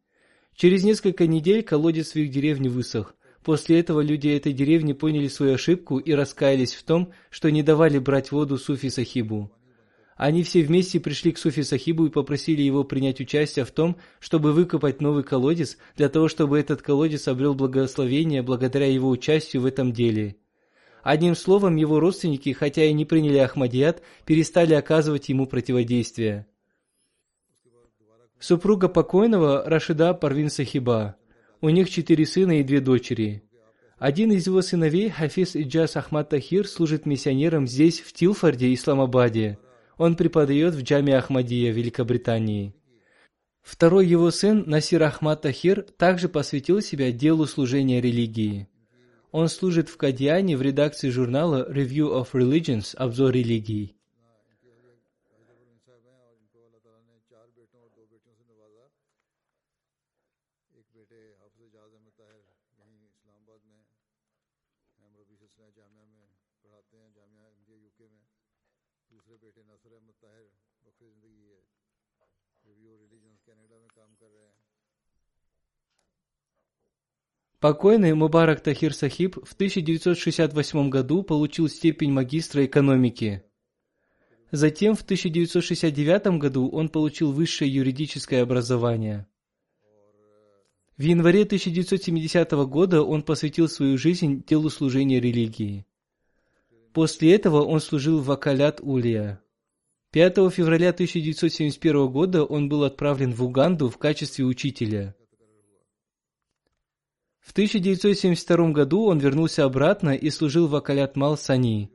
Через 0.54 0.84
несколько 0.84 1.26
недель 1.26 1.62
колодец 1.62 2.12
в 2.12 2.16
их 2.16 2.30
деревне 2.30 2.68
высох. 2.68 3.14
После 3.42 3.80
этого 3.80 4.02
люди 4.02 4.28
этой 4.28 4.52
деревни 4.52 4.92
поняли 4.92 5.28
свою 5.28 5.54
ошибку 5.54 5.98
и 5.98 6.12
раскаялись 6.12 6.74
в 6.74 6.82
том, 6.82 7.12
что 7.30 7.50
не 7.50 7.62
давали 7.62 7.98
брать 7.98 8.32
воду 8.32 8.58
Суфи 8.58 8.90
Сахибу. 8.90 9.50
Они 10.20 10.42
все 10.42 10.62
вместе 10.62 11.00
пришли 11.00 11.32
к 11.32 11.38
Суфи 11.38 11.62
Сахибу 11.62 12.04
и 12.04 12.10
попросили 12.10 12.60
его 12.60 12.84
принять 12.84 13.22
участие 13.22 13.64
в 13.64 13.70
том, 13.70 13.96
чтобы 14.18 14.52
выкопать 14.52 15.00
новый 15.00 15.24
колодец, 15.24 15.78
для 15.96 16.10
того, 16.10 16.28
чтобы 16.28 16.58
этот 16.60 16.82
колодец 16.82 17.26
обрел 17.26 17.54
благословение 17.54 18.42
благодаря 18.42 18.84
его 18.84 19.08
участию 19.08 19.62
в 19.62 19.64
этом 19.64 19.94
деле. 19.94 20.36
Одним 21.02 21.34
словом, 21.34 21.76
его 21.76 22.00
родственники, 22.00 22.52
хотя 22.52 22.84
и 22.84 22.92
не 22.92 23.06
приняли 23.06 23.38
Ахмадият, 23.38 24.02
перестали 24.26 24.74
оказывать 24.74 25.30
ему 25.30 25.46
противодействие. 25.46 26.46
Супруга 28.38 28.88
покойного 28.88 29.64
Рашида 29.64 30.12
Парвин 30.12 30.50
Сахиба. 30.50 31.16
У 31.62 31.70
них 31.70 31.88
четыре 31.88 32.26
сына 32.26 32.60
и 32.60 32.62
две 32.62 32.82
дочери. 32.82 33.42
Один 33.98 34.32
из 34.32 34.46
его 34.46 34.60
сыновей, 34.60 35.08
Хафиз 35.08 35.56
Иджаз 35.56 35.96
Ахмад 35.96 36.28
Тахир, 36.28 36.68
служит 36.68 37.06
миссионером 37.06 37.66
здесь, 37.66 38.00
в 38.00 38.12
Тилфорде, 38.12 38.74
Исламабаде. 38.74 39.58
Он 40.01 40.16
преподает 40.16 40.74
в 40.74 40.82
Джаме 40.82 41.14
Ахмадия, 41.14 41.72
Великобритании. 41.72 42.74
Второй 43.61 44.07
его 44.07 44.30
сын, 44.30 44.64
Насир 44.66 45.03
Ахмад 45.03 45.42
Тахир, 45.42 45.82
также 45.82 46.30
посвятил 46.30 46.80
себя 46.80 47.12
делу 47.12 47.44
служения 47.44 48.01
религии. 48.01 48.66
Он 49.30 49.48
служит 49.48 49.90
в 49.90 49.98
Кадьяне 49.98 50.57
в 50.57 50.62
редакции 50.62 51.11
журнала 51.11 51.70
Review 51.70 52.18
of 52.18 52.28
Religions, 52.32 52.96
обзор 52.96 53.32
религий. 53.32 53.94
Покойный 77.61 78.14
Мубарак 78.14 78.62
Тахир 78.62 78.94
Сахиб 78.94 79.36
в 79.44 79.52
1968 79.52 80.88
году 80.88 81.22
получил 81.22 81.68
степень 81.68 82.11
магистра 82.11 82.64
экономики. 82.64 83.44
Затем 84.50 84.96
в 84.96 85.02
1969 85.02 86.38
году 86.38 86.70
он 86.70 86.88
получил 86.88 87.32
высшее 87.32 87.72
юридическое 87.72 88.42
образование. 88.42 89.26
В 90.96 91.02
январе 91.02 91.42
1970 91.42 92.50
года 92.66 93.02
он 93.02 93.22
посвятил 93.22 93.68
свою 93.68 93.98
жизнь 93.98 94.42
делу 94.46 94.70
служения 94.70 95.20
религии. 95.20 95.86
После 96.93 97.34
этого 97.34 97.62
он 97.62 97.80
служил 97.80 98.20
в 98.20 98.30
Акалят 98.30 98.80
Улия. 98.82 99.43
5 100.12 100.34
февраля 100.51 100.91
1971 100.91 102.09
года 102.09 102.45
он 102.45 102.68
был 102.68 102.84
отправлен 102.84 103.32
в 103.32 103.45
Уганду 103.45 103.88
в 103.88 103.99
качестве 103.99 104.45
учителя– 104.45 105.14
в 107.51 107.53
1972 107.53 108.70
году 108.70 109.07
он 109.07 109.18
вернулся 109.18 109.64
обратно 109.64 110.11
и 110.11 110.30
служил 110.30 110.68
в 110.68 110.76
Акалят 110.76 111.16
Мал 111.16 111.36
Сани. 111.36 111.91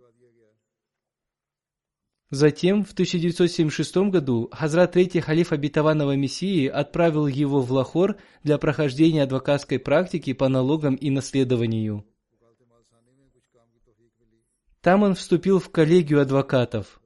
Затем, 2.30 2.84
в 2.84 2.92
1976 2.92 3.96
году, 4.10 4.50
Хазрат 4.52 4.92
Третий 4.92 5.22
Халиф 5.22 5.54
Обетованного 5.54 6.18
Мессии 6.18 6.68
отправил 6.68 7.28
его 7.28 7.62
в 7.62 7.72
Лахор 7.72 8.18
для 8.44 8.58
прохождения 8.58 9.24
адвокатской 9.24 9.80
практики 9.80 10.34
по 10.34 10.50
налогам 10.50 10.96
и 10.96 11.10
наследованию. 11.10 12.06
Там 14.86 15.04
он 15.04 15.16
вступил 15.16 15.60
в 15.60 15.70
коллегию 15.70 16.22
адвокатов 16.22 17.02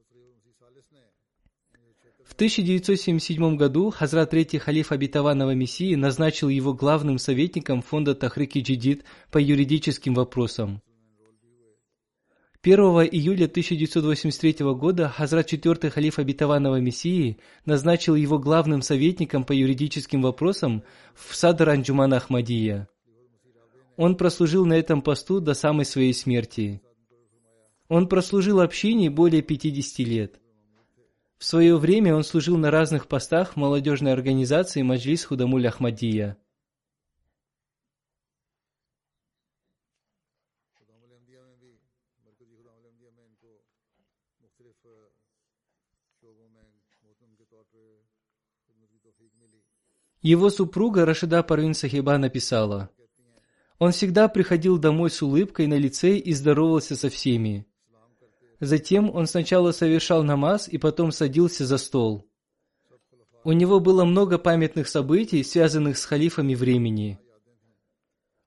1977 2.40 3.56
году 3.56 3.90
Хазрат 3.90 4.30
Третий 4.30 4.56
Халиф 4.56 4.92
Обетованного 4.92 5.54
Мессии 5.54 5.94
назначил 5.94 6.48
его 6.48 6.72
главным 6.72 7.18
советником 7.18 7.82
фонда 7.82 8.14
Тахрики 8.14 8.60
Джидид 8.60 9.04
по 9.30 9.36
юридическим 9.36 10.14
вопросам. 10.14 10.80
1 12.62 12.78
июля 12.80 13.44
1983 13.44 14.64
года 14.72 15.10
Хазрат 15.10 15.48
Четвертый 15.48 15.90
Халиф 15.90 16.18
Обетованного 16.18 16.80
Мессии 16.80 17.36
назначил 17.66 18.14
его 18.14 18.38
главным 18.38 18.80
советником 18.80 19.44
по 19.44 19.52
юридическим 19.52 20.22
вопросам 20.22 20.82
в 21.14 21.36
Садр 21.36 21.68
Анджуман 21.68 22.14
Ахмадия. 22.14 22.88
Он 23.98 24.16
прослужил 24.16 24.64
на 24.64 24.78
этом 24.78 25.02
посту 25.02 25.40
до 25.40 25.52
самой 25.52 25.84
своей 25.84 26.14
смерти. 26.14 26.80
Он 27.90 28.08
прослужил 28.08 28.60
общине 28.60 29.10
более 29.10 29.42
50 29.42 29.98
лет. 30.06 30.40
В 31.38 31.44
свое 31.44 31.76
время 31.76 32.14
он 32.14 32.22
служил 32.22 32.56
на 32.56 32.70
разных 32.70 33.08
постах 33.08 33.54
в 33.54 33.56
молодежной 33.56 34.12
организации 34.12 34.82
Маджлис 34.82 35.24
Худамуль 35.24 35.66
Ахмадия. 35.66 36.38
Его 50.22 50.50
супруга 50.50 51.04
Рашида 51.04 51.42
Парвин 51.42 51.74
Сахиба 51.74 52.18
написала, 52.18 52.90
«Он 53.80 53.90
всегда 53.90 54.28
приходил 54.28 54.78
домой 54.78 55.10
с 55.10 55.20
улыбкой 55.22 55.66
на 55.66 55.74
лице 55.74 56.16
и 56.18 56.32
здоровался 56.34 56.94
со 56.94 57.10
всеми. 57.10 57.66
Затем 58.60 59.10
он 59.14 59.26
сначала 59.26 59.72
совершал 59.72 60.22
намаз 60.22 60.68
и 60.68 60.76
потом 60.76 61.12
садился 61.12 61.64
за 61.64 61.78
стол. 61.78 62.26
У 63.42 63.52
него 63.52 63.80
было 63.80 64.04
много 64.04 64.36
памятных 64.38 64.86
событий, 64.86 65.42
связанных 65.42 65.96
с 65.96 66.04
халифами 66.04 66.54
времени. 66.54 67.18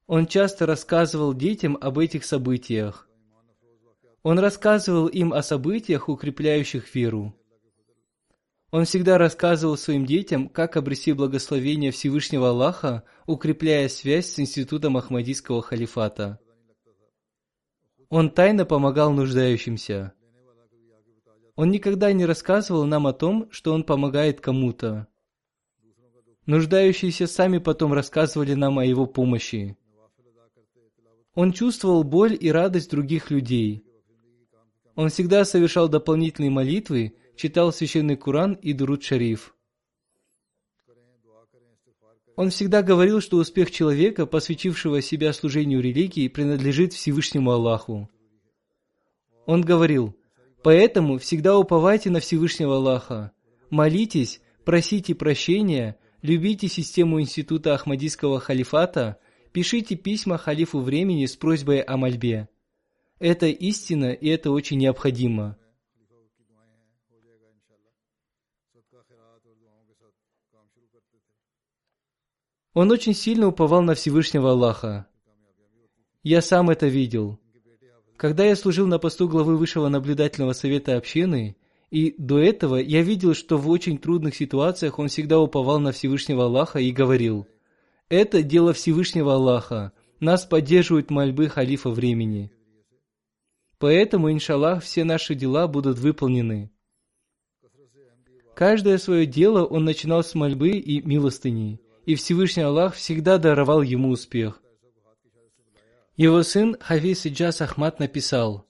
Он 0.05 0.28
часто 0.28 0.68
рассказывал 0.68 1.34
детям 1.34 1.78
об 1.82 1.97
этих 1.97 2.26
событиях. 2.26 3.09
Он 4.22 4.38
рассказывал 4.38 5.07
им 5.07 5.34
о 5.34 5.41
событиях, 5.41 6.07
укрепляющих 6.09 6.93
веру. 6.93 7.36
Он 8.70 8.86
всегда 8.86 9.18
рассказывал 9.18 9.78
своим 9.78 10.05
детям, 10.05 10.47
как 10.47 10.78
обрести 10.78 11.14
благословение 11.14 11.91
Всевышнего 11.91 12.49
Аллаха, 12.49 13.03
укрепляя 13.26 13.89
связь 13.89 14.28
с 14.28 14.39
институтом 14.39 14.97
Ахмадийского 14.97 15.64
халифата. 15.64 16.39
Он 18.16 18.30
тайно 18.30 18.64
помогал 18.64 19.11
нуждающимся. 19.11 20.14
Он 21.55 21.72
никогда 21.72 22.14
не 22.14 22.28
рассказывал 22.28 22.86
нам 22.86 23.07
о 23.07 23.14
том, 23.14 23.47
что 23.49 23.74
он 23.74 23.84
помогает 23.84 24.39
кому-то. 24.39 25.07
Нуждающиеся 26.45 27.26
сами 27.26 27.57
потом 27.57 27.91
рассказывали 27.91 28.53
нам 28.53 28.78
о 28.78 28.86
его 28.86 29.07
помощи. 29.07 29.80
Он 31.34 31.53
чувствовал 31.53 32.03
боль 32.03 32.38
и 32.39 32.51
радость 32.51 32.91
других 32.91 33.32
людей. 33.32 33.84
Он 34.93 35.09
всегда 35.09 35.43
совершал 35.43 35.89
дополнительные 35.89 36.51
молитвы, 36.51 37.16
читал 37.36 37.74
священный 37.74 38.16
Куран 38.16 38.53
и 38.53 38.74
Дуруд 38.74 39.01
Шариф. 39.01 39.55
Он 42.36 42.49
всегда 42.49 42.81
говорил, 42.81 43.21
что 43.21 43.38
успех 43.38 43.69
человека, 43.69 44.25
посвятившего 44.25 45.01
себя 45.01 45.34
служению 45.34 45.81
религии, 45.81 46.27
принадлежит 46.27 46.93
Всевышнему 46.93 47.51
Аллаху. 47.51 48.09
Он 49.45 49.61
говорил, 49.61 50.15
«Поэтому 50.63 51.19
всегда 51.19 51.57
уповайте 51.57 52.09
на 52.09 52.19
Всевышнего 52.19 52.77
Аллаха, 52.77 53.31
молитесь, 53.69 54.41
просите 54.65 55.13
прощения, 55.13 55.97
любите 56.21 56.67
систему 56.67 57.21
института 57.21 57.75
Ахмадийского 57.75 58.39
халифата, 58.39 59.17
пишите 59.51 59.95
письма 59.95 60.38
халифу 60.38 60.79
времени 60.79 61.25
с 61.27 61.36
просьбой 61.36 61.81
о 61.81 61.97
мольбе. 61.97 62.47
Это 63.19 63.45
истина 63.47 64.11
и 64.11 64.27
это 64.29 64.49
очень 64.51 64.79
необходимо». 64.79 65.57
Он 72.74 72.89
очень 72.89 73.13
сильно 73.13 73.47
уповал 73.47 73.84
на 73.84 73.93
Всевышнего 73.93 74.51
Аллаха. 74.51 75.05
Я 76.24 76.41
сам 76.41 76.71
это 76.71 76.88
видел. 76.88 77.39
Когда 78.17 78.45
я 78.45 78.55
служил 78.55 78.88
на 78.88 78.97
посту 78.97 79.30
главы 79.30 79.57
Высшего 79.57 79.89
наблюдательного 79.89 80.53
совета 80.53 80.97
общины, 80.97 81.55
и 81.91 82.15
до 82.17 82.39
этого 82.39 82.78
я 82.78 83.03
видел, 83.03 83.36
что 83.36 83.57
в 83.57 83.69
очень 83.69 83.99
трудных 83.99 84.36
ситуациях 84.36 84.97
он 84.97 85.07
всегда 85.07 85.39
уповал 85.39 85.80
на 85.80 85.91
Всевышнего 85.91 86.45
Аллаха 86.45 86.80
и 86.80 86.91
говорил, 86.91 87.47
«Это 88.09 88.41
дело 88.41 88.74
Всевышнего 88.74 89.36
Аллаха, 89.36 89.91
нас 90.19 90.45
поддерживают 90.45 91.11
мольбы 91.11 91.49
халифа 91.49 91.91
времени». 91.91 92.51
Поэтому, 93.78 94.32
иншаллах, 94.32 94.82
все 94.82 95.03
наши 95.03 95.36
дела 95.36 95.67
будут 95.67 95.99
выполнены. 95.99 96.71
Каждое 98.55 98.97
свое 98.97 99.26
дело 99.28 99.65
он 99.65 99.84
начинал 99.84 100.24
с 100.24 100.34
мольбы 100.34 100.69
и 100.69 101.01
милостыни 101.01 101.82
и 102.06 102.16
Всевышний 102.16 102.64
Аллах 102.64 102.95
всегда 102.95 103.38
даровал 103.38 103.82
ему 103.82 104.10
успех. 104.10 104.62
Его 106.16 106.43
сын 106.43 106.78
Хафиз 106.80 107.26
Иджас 107.26 107.62
Ахмад 107.62 107.99
написал, 107.99 108.68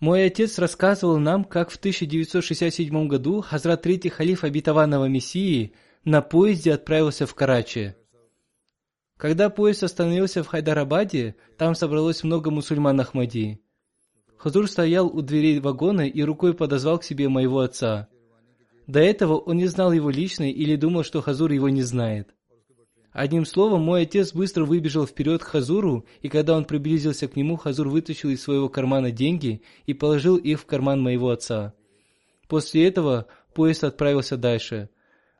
«Мой 0.00 0.24
отец 0.24 0.58
рассказывал 0.58 1.18
нам, 1.18 1.44
как 1.44 1.70
в 1.70 1.76
1967 1.76 3.08
году 3.08 3.42
Хазрат 3.42 3.82
Третий 3.82 4.08
халиф 4.08 4.44
обетованного 4.44 5.06
Мессии 5.06 5.74
на 6.04 6.22
поезде 6.22 6.72
отправился 6.72 7.26
в 7.26 7.34
Карачи. 7.34 7.94
Когда 9.16 9.50
поезд 9.50 9.82
остановился 9.82 10.44
в 10.44 10.46
Хайдарабаде, 10.46 11.34
там 11.56 11.74
собралось 11.74 12.22
много 12.22 12.50
мусульман 12.50 13.00
Ахмади. 13.00 13.60
Хазур 14.36 14.70
стоял 14.70 15.08
у 15.08 15.20
дверей 15.20 15.58
вагона 15.58 16.08
и 16.08 16.22
рукой 16.22 16.54
подозвал 16.54 17.00
к 17.00 17.04
себе 17.04 17.28
моего 17.28 17.58
отца. 17.58 18.08
До 18.88 19.00
этого 19.00 19.36
он 19.36 19.58
не 19.58 19.66
знал 19.66 19.92
его 19.92 20.08
лично 20.08 20.50
или 20.50 20.74
думал, 20.74 21.04
что 21.04 21.20
Хазур 21.20 21.52
его 21.52 21.68
не 21.68 21.82
знает. 21.82 22.34
Одним 23.12 23.44
словом, 23.44 23.82
мой 23.82 24.02
отец 24.02 24.32
быстро 24.32 24.64
выбежал 24.64 25.06
вперед 25.06 25.42
к 25.42 25.46
Хазуру, 25.46 26.06
и 26.22 26.28
когда 26.28 26.56
он 26.56 26.64
приблизился 26.64 27.28
к 27.28 27.36
нему, 27.36 27.56
Хазур 27.56 27.88
вытащил 27.88 28.30
из 28.30 28.42
своего 28.42 28.70
кармана 28.70 29.10
деньги 29.10 29.62
и 29.84 29.92
положил 29.92 30.36
их 30.36 30.60
в 30.60 30.66
карман 30.66 31.02
моего 31.02 31.28
отца. 31.28 31.74
После 32.48 32.86
этого 32.88 33.26
поезд 33.52 33.84
отправился 33.84 34.38
дальше. 34.38 34.88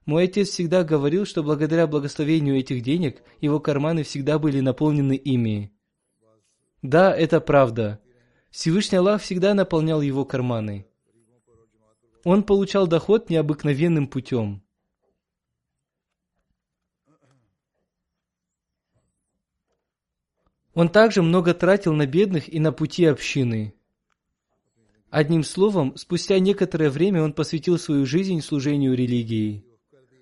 Мой 0.05 0.25
отец 0.25 0.49
всегда 0.51 0.85
говорил, 0.85 1.25
что 1.25 1.43
благодаря 1.43 1.87
благословению 1.87 2.59
этих 2.59 2.83
денег 2.83 3.23
его 3.41 3.61
карманы 3.61 4.03
всегда 4.03 4.39
были 4.39 4.61
наполнены 4.61 5.15
ими. 5.15 5.73
Да, 6.83 7.17
это 7.17 7.41
правда. 7.41 7.99
Всевышний 8.51 8.99
Аллах 8.99 9.23
всегда 9.23 9.55
наполнял 9.55 10.03
его 10.03 10.27
карманы. 10.27 10.88
Он 12.31 12.43
получал 12.43 12.87
доход 12.87 13.31
необыкновенным 13.31 14.07
путем. 14.07 14.63
Он 20.75 20.91
также 20.91 21.23
много 21.23 21.55
тратил 21.55 21.95
на 21.95 22.05
бедных 22.05 22.53
и 22.53 22.61
на 22.61 22.71
пути 22.71 23.07
общины. 23.07 23.73
Одним 25.09 25.43
словом, 25.43 25.97
спустя 25.97 26.39
некоторое 26.39 26.91
время 26.91 27.23
он 27.23 27.33
посвятил 27.33 27.79
свою 27.79 28.05
жизнь 28.05 28.43
служению 28.43 28.95
религии. 28.95 29.65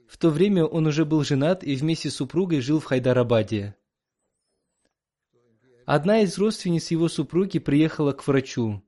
В 0.07 0.17
то 0.17 0.31
время 0.31 0.65
он 0.65 0.87
уже 0.87 1.05
был 1.05 1.25
женат 1.25 1.65
и 1.65 1.75
вместе 1.75 2.09
с 2.09 2.15
супругой 2.15 2.61
жил 2.61 2.79
в 2.79 2.85
Хайдарабаде. 2.85 3.75
Одна 5.87 6.21
из 6.21 6.39
родственниц 6.39 6.93
его 6.93 7.09
супруги 7.09 7.59
приехала 7.59 8.13
к 8.13 8.25
врачу. 8.29 8.86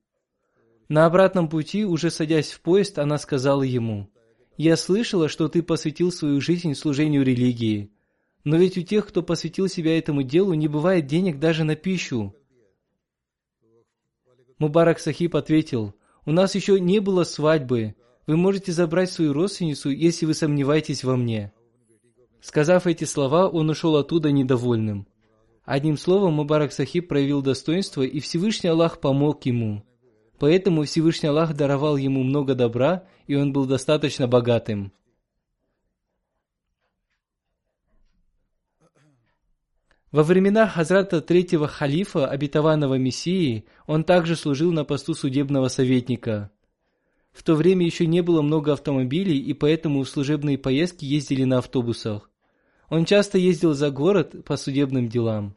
На 0.88 1.04
обратном 1.04 1.50
пути, 1.50 1.84
уже 1.84 2.10
садясь 2.10 2.50
в 2.50 2.62
поезд, 2.62 2.98
она 2.98 3.18
сказала 3.18 3.62
ему, 3.62 4.10
«Я 4.56 4.76
слышала, 4.76 5.28
что 5.28 5.48
ты 5.48 5.62
посвятил 5.62 6.10
свою 6.10 6.40
жизнь 6.40 6.74
служению 6.74 7.24
религии. 7.24 7.90
Но 8.44 8.56
ведь 8.56 8.78
у 8.78 8.82
тех, 8.82 9.06
кто 9.06 9.22
посвятил 9.22 9.68
себя 9.68 9.98
этому 9.98 10.22
делу, 10.22 10.54
не 10.54 10.66
бывает 10.66 11.06
денег 11.06 11.38
даже 11.38 11.64
на 11.64 11.76
пищу». 11.76 12.34
Мубарак 14.58 14.98
Сахиб 14.98 15.36
ответил, 15.36 15.94
«У 16.24 16.32
нас 16.32 16.54
еще 16.54 16.80
не 16.80 17.00
было 17.00 17.24
свадьбы, 17.24 17.94
вы 18.26 18.36
можете 18.36 18.72
забрать 18.72 19.10
свою 19.10 19.34
родственницу, 19.34 19.90
если 19.90 20.24
вы 20.24 20.32
сомневаетесь 20.32 21.04
во 21.04 21.16
мне». 21.16 21.52
Сказав 22.40 22.86
эти 22.86 23.04
слова, 23.04 23.48
он 23.48 23.68
ушел 23.68 23.96
оттуда 23.96 24.30
недовольным. 24.30 25.06
Одним 25.64 25.98
словом, 25.98 26.34
Мубарак 26.34 26.72
Сахиб 26.72 27.08
проявил 27.08 27.42
достоинство, 27.42 28.02
и 28.02 28.20
Всевышний 28.20 28.70
Аллах 28.70 29.00
помог 29.00 29.44
ему. 29.44 29.84
Поэтому 30.38 30.84
Всевышний 30.84 31.28
Аллах 31.28 31.54
даровал 31.54 31.96
ему 31.96 32.22
много 32.22 32.54
добра, 32.54 33.04
и 33.26 33.34
он 33.34 33.52
был 33.52 33.66
достаточно 33.66 34.28
богатым. 34.28 34.92
Во 40.10 40.22
времена 40.22 40.66
Хазрата 40.66 41.20
третьего 41.20 41.68
халифа, 41.68 42.26
обетованного 42.26 42.94
Мессии, 42.94 43.66
он 43.86 44.04
также 44.04 44.36
служил 44.36 44.72
на 44.72 44.84
посту 44.84 45.12
судебного 45.12 45.68
советника. 45.68 46.50
В 47.32 47.42
то 47.42 47.54
время 47.54 47.84
еще 47.84 48.06
не 48.06 48.22
было 48.22 48.40
много 48.40 48.72
автомобилей, 48.72 49.38
и 49.38 49.52
поэтому 49.52 50.02
в 50.02 50.08
служебные 50.08 50.56
поездки 50.56 51.04
ездили 51.04 51.44
на 51.44 51.58
автобусах. 51.58 52.30
Он 52.88 53.04
часто 53.04 53.36
ездил 53.36 53.74
за 53.74 53.90
город 53.90 54.44
по 54.46 54.56
судебным 54.56 55.08
делам. 55.08 55.54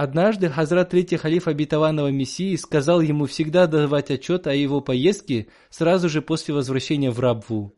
Однажды 0.00 0.48
Хазрат 0.48 0.90
Третий 0.90 1.16
Халиф 1.16 1.48
обетованного 1.48 2.12
Мессии 2.12 2.54
сказал 2.54 3.00
ему 3.00 3.26
всегда 3.26 3.66
давать 3.66 4.12
отчет 4.12 4.46
о 4.46 4.54
его 4.54 4.80
поездке 4.80 5.48
сразу 5.70 6.08
же 6.08 6.22
после 6.22 6.54
возвращения 6.54 7.10
в 7.10 7.18
Рабву. 7.18 7.74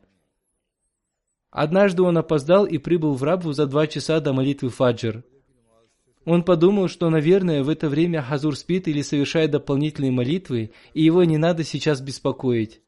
Однажды 1.49 2.03
он 2.03 2.19
опоздал 2.19 2.67
и 2.67 2.77
прибыл 2.77 3.15
в 3.15 3.23
Рабву 3.23 3.53
за 3.53 3.65
два 3.65 3.87
часа 3.87 4.19
до 4.19 4.33
молитвы 4.33 4.69
Фаджр. 4.69 5.23
Он 6.23 6.43
подумал, 6.43 6.89
что, 6.89 7.09
наверное, 7.09 7.63
в 7.63 7.69
это 7.69 7.89
время 7.89 8.21
Хазур 8.21 8.55
спит 8.55 8.87
или 8.87 9.01
совершает 9.01 9.49
дополнительные 9.49 10.11
молитвы, 10.11 10.73
и 10.93 11.01
его 11.01 11.23
не 11.23 11.39
надо 11.39 11.63
сейчас 11.63 12.01
беспокоить. 12.01 12.83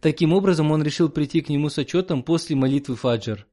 Таким 0.00 0.32
образом, 0.32 0.72
он 0.72 0.82
решил 0.82 1.08
прийти 1.08 1.40
к 1.40 1.50
нему 1.50 1.68
с 1.68 1.78
отчетом 1.78 2.24
после 2.24 2.56
молитвы 2.56 2.96
Фаджр. 2.96 3.46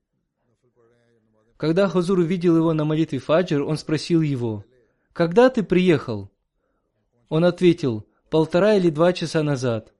Когда 1.57 1.87
Хазур 1.87 2.19
увидел 2.19 2.57
его 2.57 2.73
на 2.73 2.85
молитве 2.85 3.19
Фаджр, 3.19 3.63
он 3.63 3.77
спросил 3.77 4.21
его, 4.21 4.65
«Когда 5.13 5.49
ты 5.49 5.63
приехал?» 5.63 6.29
Он 7.29 7.45
ответил, 7.45 8.05
«Полтора 8.29 8.75
или 8.75 8.89
два 8.89 9.13
часа 9.13 9.43
назад». 9.43 9.93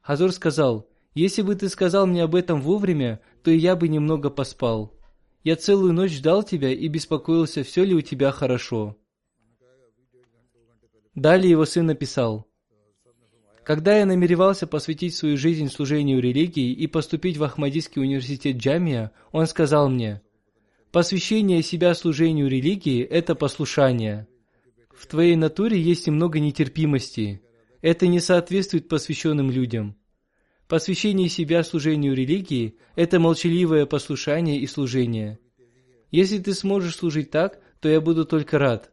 Хазур 0.00 0.32
сказал, 0.32 0.88
«Если 1.14 1.42
бы 1.42 1.54
ты 1.54 1.68
сказал 1.68 2.06
мне 2.06 2.22
об 2.22 2.34
этом 2.34 2.60
вовремя, 2.60 3.20
то 3.42 3.50
и 3.50 3.56
я 3.56 3.76
бы 3.76 3.88
немного 3.88 4.30
поспал». 4.30 4.92
Я 5.44 5.56
целую 5.56 5.92
ночь 5.92 6.12
ждал 6.12 6.44
тебя 6.44 6.70
и 6.70 6.86
беспокоился, 6.86 7.64
все 7.64 7.84
ли 7.84 7.94
у 7.94 8.00
тебя 8.00 8.30
хорошо. 8.30 8.96
Далее 11.14 11.50
его 11.50 11.64
сын 11.64 11.86
написал, 11.86 12.46
«Когда 13.64 13.98
я 13.98 14.06
намеревался 14.06 14.66
посвятить 14.66 15.14
свою 15.14 15.36
жизнь 15.36 15.68
служению 15.68 16.20
религии 16.20 16.72
и 16.72 16.86
поступить 16.86 17.36
в 17.36 17.44
Ахмадийский 17.44 18.00
университет 18.00 18.56
Джамия, 18.56 19.10
он 19.30 19.46
сказал 19.46 19.88
мне, 19.88 20.22
«Посвящение 20.92 21.62
себя 21.62 21.94
служению 21.94 22.48
религии– 22.48 23.02
это 23.18 23.34
послушание. 23.34 24.28
В 24.94 25.06
твоей 25.06 25.36
натуре 25.36 25.80
есть 25.80 26.06
немного 26.06 26.38
нетерпимости. 26.38 27.40
Это 27.80 28.06
не 28.06 28.20
соответствует 28.20 28.88
посвященным 28.88 29.50
людям. 29.50 29.96
Посвящение 30.68 31.30
себя 31.30 31.62
служению 31.64 32.14
религии– 32.14 32.76
это 32.94 33.18
молчаливое 33.18 33.86
послушание 33.86 34.60
и 34.60 34.66
служение. 34.66 35.38
Если 36.10 36.38
ты 36.38 36.52
сможешь 36.52 36.96
служить 36.96 37.30
так, 37.30 37.58
то 37.80 37.88
я 37.88 38.02
буду 38.02 38.26
только 38.26 38.58
рад. 38.58 38.92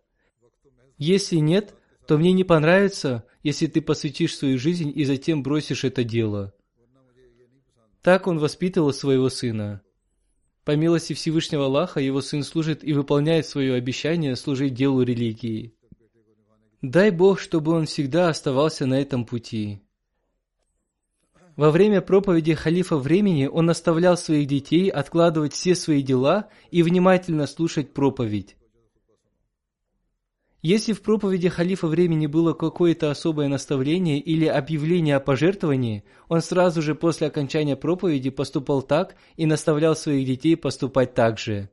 Если 0.97 1.35
нет, 1.35 1.75
то 2.07 2.17
мне 2.17 2.31
не 2.31 2.45
понравится, 2.45 3.25
если 3.43 3.67
ты 3.67 3.81
посвятишь 3.81 4.37
свою 4.37 4.57
жизнь 4.57 4.89
и 4.95 5.03
затем 5.03 5.43
бросишь 5.43 5.83
это 5.83 6.05
дело. 6.05 6.53
Так 8.01 8.25
он 8.25 8.39
воспитывал 8.39 8.93
своего 8.93 9.27
сына. 9.27 9.81
По 10.69 10.75
милости 10.75 11.13
Всевышнего 11.13 11.65
Аллаха, 11.65 11.99
его 11.99 12.21
сын 12.21 12.43
служит 12.43 12.83
и 12.83 12.93
выполняет 12.93 13.47
свое 13.47 13.73
обещание 13.73 14.35
служить 14.35 14.75
делу 14.75 15.01
религии. 15.01 15.73
Дай 16.83 17.09
Бог, 17.09 17.39
чтобы 17.39 17.71
он 17.71 17.87
всегда 17.87 18.29
оставался 18.29 18.85
на 18.85 19.01
этом 19.01 19.25
пути. 19.25 19.81
Во 21.55 21.71
время 21.71 22.01
проповеди 22.01 22.53
халифа 22.53 22.97
времени 22.97 23.47
он 23.47 23.65
наставлял 23.65 24.15
своих 24.15 24.45
детей 24.45 24.89
откладывать 24.89 25.53
все 25.53 25.73
свои 25.73 26.03
дела 26.03 26.49
и 26.69 26.83
внимательно 26.83 27.47
слушать 27.47 27.91
проповедь. 27.91 28.55
Если 30.61 30.91
в 30.91 31.01
проповеди 31.01 31.47
халифа 31.47 31.87
времени 31.87 32.27
было 32.27 32.53
какое-то 32.53 33.09
особое 33.09 33.47
наставление 33.47 34.19
или 34.19 34.45
объявление 34.45 35.15
о 35.15 35.21
пожертвовании, 35.21 36.03
он 36.27 36.41
сразу 36.41 36.81
же 36.81 36.95
после 36.95 37.27
окончания 37.27 37.77
проповеди 37.77 38.29
поступал 38.29 38.81
так 38.81 39.15
и 39.37 39.45
наставлял 39.45 39.95
своих 39.95 40.27
детей 40.27 40.57
поступать 40.57 41.13
так 41.13 41.39
же. 41.39 41.69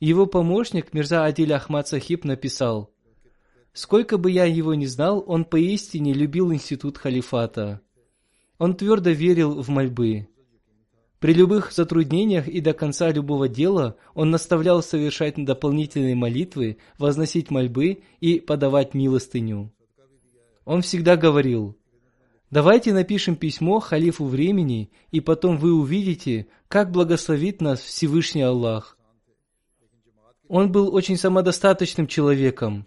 Его 0.00 0.26
помощник 0.26 0.92
Мирза 0.92 1.24
Адиль 1.24 1.52
Ахмад 1.52 1.86
Сахиб 1.86 2.24
написал, 2.24 2.92
«Сколько 3.72 4.18
бы 4.18 4.32
я 4.32 4.44
его 4.44 4.74
ни 4.74 4.86
знал, 4.86 5.22
он 5.24 5.44
поистине 5.44 6.12
любил 6.12 6.52
институт 6.52 6.98
халифата». 6.98 7.80
Он 8.58 8.74
твердо 8.76 9.10
верил 9.10 9.62
в 9.62 9.68
мольбы. 9.68 10.28
При 11.22 11.34
любых 11.34 11.70
затруднениях 11.70 12.48
и 12.48 12.60
до 12.60 12.72
конца 12.72 13.08
любого 13.12 13.48
дела 13.48 13.94
он 14.12 14.32
наставлял 14.32 14.82
совершать 14.82 15.36
дополнительные 15.36 16.16
молитвы, 16.16 16.78
возносить 16.98 17.48
мольбы 17.48 18.02
и 18.18 18.40
подавать 18.40 18.92
милостыню. 18.92 19.72
Он 20.64 20.82
всегда 20.82 21.16
говорил, 21.16 21.78
«Давайте 22.50 22.92
напишем 22.92 23.36
письмо 23.36 23.78
халифу 23.78 24.24
времени, 24.24 24.90
и 25.12 25.20
потом 25.20 25.58
вы 25.58 25.72
увидите, 25.72 26.48
как 26.66 26.90
благословит 26.90 27.60
нас 27.60 27.80
Всевышний 27.80 28.42
Аллах». 28.42 28.98
Он 30.48 30.72
был 30.72 30.92
очень 30.92 31.16
самодостаточным 31.16 32.08
человеком. 32.08 32.84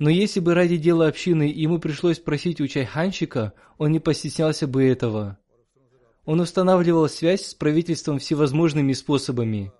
Но 0.00 0.10
если 0.10 0.40
бы 0.40 0.54
ради 0.54 0.78
дела 0.78 1.06
общины 1.06 1.44
ему 1.44 1.78
пришлось 1.78 2.18
просить 2.18 2.60
у 2.60 2.66
чайханщика, 2.66 3.52
он 3.78 3.92
не 3.92 4.00
постеснялся 4.00 4.66
бы 4.66 4.82
этого. 4.82 5.38
Он 6.24 6.40
устанавливал 6.40 7.08
связь 7.08 7.46
с 7.46 7.54
правительством 7.54 8.18
всевозможными 8.18 8.92
способами. 8.92 9.72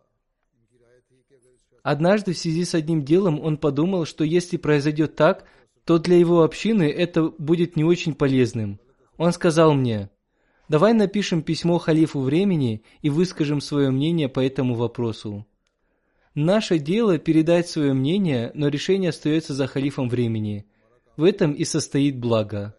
Однажды 1.82 2.32
в 2.32 2.38
связи 2.38 2.64
с 2.64 2.74
одним 2.74 3.04
делом 3.04 3.40
он 3.40 3.56
подумал, 3.56 4.06
что 4.06 4.24
если 4.24 4.56
произойдет 4.56 5.16
так, 5.16 5.44
то 5.84 5.98
для 5.98 6.16
его 6.16 6.42
общины 6.42 6.84
это 6.84 7.24
будет 7.38 7.76
не 7.76 7.84
очень 7.84 8.14
полезным. 8.14 8.80
Он 9.16 9.32
сказал 9.32 9.74
мне, 9.74 10.10
давай 10.68 10.94
напишем 10.94 11.42
письмо 11.42 11.78
халифу 11.78 12.20
времени 12.20 12.82
и 13.02 13.10
выскажем 13.10 13.60
свое 13.60 13.90
мнение 13.90 14.28
по 14.28 14.40
этому 14.40 14.74
вопросу. 14.74 15.46
Наше 16.34 16.78
дело 16.78 17.18
передать 17.18 17.68
свое 17.68 17.92
мнение, 17.92 18.52
но 18.54 18.68
решение 18.68 19.10
остается 19.10 19.54
за 19.54 19.66
халифом 19.66 20.08
времени. 20.08 20.66
В 21.16 21.24
этом 21.24 21.52
и 21.52 21.64
состоит 21.64 22.18
благо. 22.18 22.74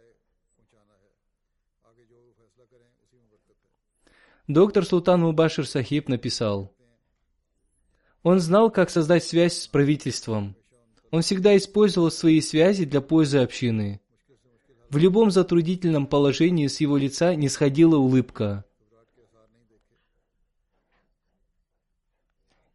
Доктор 4.48 4.86
Султан 4.86 5.22
Мубашир 5.22 5.66
Сахиб 5.66 6.10
написал, 6.10 6.76
он 8.24 8.40
знал, 8.40 8.72
как 8.72 8.90
создать 8.90 9.24
связь 9.24 9.58
с 9.58 9.68
правительством. 9.68 10.56
Он 11.12 11.22
всегда 11.22 11.56
использовал 11.56 12.12
свои 12.12 12.42
связи 12.42 12.84
для 12.84 13.00
пользы 13.00 13.38
общины. 13.40 14.02
В 14.90 14.98
любом 14.98 15.32
затруднительном 15.32 16.08
положении 16.08 16.68
с 16.68 16.82
его 16.82 16.98
лица 16.98 17.36
не 17.36 17.48
сходила 17.48 17.98
улыбка. 17.98 18.66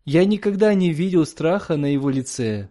Я 0.06 0.24
никогда 0.24 0.72
не 0.72 0.92
видел 0.92 1.26
страха 1.26 1.76
на 1.76 1.86
его 1.86 2.08
лице. 2.08 2.70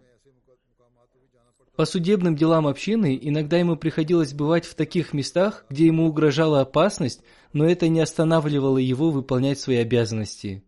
По 1.78 1.84
судебным 1.84 2.34
делам 2.34 2.66
общины 2.66 3.16
иногда 3.22 3.56
ему 3.56 3.76
приходилось 3.76 4.34
бывать 4.34 4.64
в 4.64 4.74
таких 4.74 5.12
местах, 5.12 5.64
где 5.70 5.86
ему 5.86 6.08
угрожала 6.08 6.60
опасность, 6.60 7.22
но 7.52 7.70
это 7.70 7.86
не 7.86 8.00
останавливало 8.00 8.78
его 8.78 9.12
выполнять 9.12 9.60
свои 9.60 9.76
обязанности. 9.76 10.64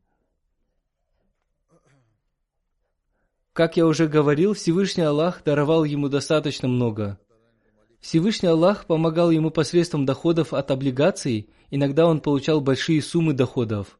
Как 3.53 3.77
я 3.77 3.89
уже 3.89 4.07
говорил, 4.07 4.55
Всевышний 4.55 5.03
Аллах 5.03 5.43
даровал 5.43 5.83
ему 5.83 6.09
достаточно 6.09 6.69
много. 6.69 7.19
Всевышний 7.99 8.49
Аллах 8.49 8.87
помогал 8.87 9.33
ему 9.33 9.51
посредством 9.51 10.07
доходов 10.07 10.55
от 10.55 10.71
облигаций, 10.71 11.51
иногда 11.73 12.07
он 12.07 12.21
получал 12.21 12.61
большие 12.61 13.03
суммы 13.03 13.33
доходов. 13.33 13.99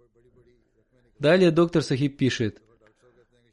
Далее 1.19 1.51
доктор 1.51 1.83
Сахиб 1.83 2.17
пишет, 2.17 2.63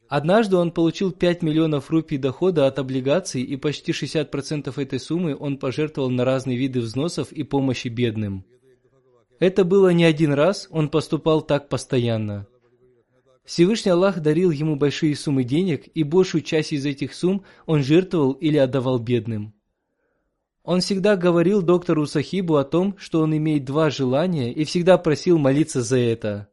Однажды 0.09 0.55
он 0.55 0.71
получил 0.71 1.11
5 1.11 1.41
миллионов 1.41 1.89
рупий 1.89 2.17
дохода 2.17 2.65
от 2.65 2.79
облигаций, 2.79 3.41
и 3.41 3.57
почти 3.57 3.91
60% 3.91 4.81
этой 4.81 4.99
суммы 4.99 5.35
он 5.37 5.57
пожертвовал 5.57 6.09
на 6.09 6.23
разные 6.23 6.57
виды 6.57 6.79
взносов 6.79 7.31
и 7.33 7.43
помощи 7.43 7.89
бедным. 7.89 8.45
Это 9.39 9.65
было 9.65 9.89
не 9.89 10.05
один 10.05 10.33
раз, 10.33 10.67
он 10.71 10.89
поступал 10.89 11.41
так 11.41 11.67
постоянно. 11.67 12.47
Всевышний 13.43 13.91
Аллах 13.91 14.19
дарил 14.19 14.51
ему 14.51 14.75
большие 14.75 15.15
суммы 15.15 15.43
денег, 15.43 15.87
и 15.93 16.03
большую 16.03 16.41
часть 16.41 16.73
из 16.73 16.85
этих 16.85 17.13
сумм 17.13 17.43
он 17.65 17.83
жертвовал 17.83 18.31
или 18.33 18.57
отдавал 18.57 18.99
бедным. 18.99 19.53
Он 20.63 20.81
всегда 20.81 21.15
говорил 21.15 21.61
доктору 21.61 22.05
Сахибу 22.05 22.57
о 22.57 22.65
том, 22.65 22.97
что 22.97 23.21
он 23.21 23.35
имеет 23.35 23.63
два 23.63 23.89
желания, 23.89 24.51
и 24.51 24.65
всегда 24.65 24.97
просил 24.97 25.37
молиться 25.37 25.81
за 25.81 25.97
это. 25.97 26.49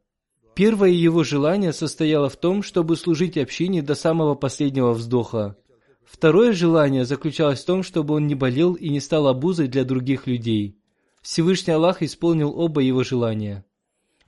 Первое 0.55 0.90
его 0.90 1.24
желание 1.24 1.72
состояло 1.72 2.28
в 2.28 2.36
том, 2.36 2.62
чтобы 2.62 2.96
служить 2.96 3.36
общине 3.36 3.82
до 3.82 3.96
самого 3.96 4.36
последнего 4.36 4.92
вздоха. 4.92 5.57
Второе 6.05 6.52
желание 6.52 7.05
заключалось 7.05 7.61
в 7.61 7.66
том, 7.66 7.82
чтобы 7.82 8.14
он 8.14 8.28
не 8.28 8.36
болел 8.36 8.74
и 8.74 8.88
не 8.88 9.00
стал 9.00 9.26
обузой 9.26 9.66
для 9.66 9.84
других 9.84 10.28
людей. 10.28 10.78
Всевышний 11.22 11.72
Аллах 11.72 12.02
исполнил 12.02 12.57
оба 12.57 12.82
его 12.82 13.02
желания. 13.02 13.64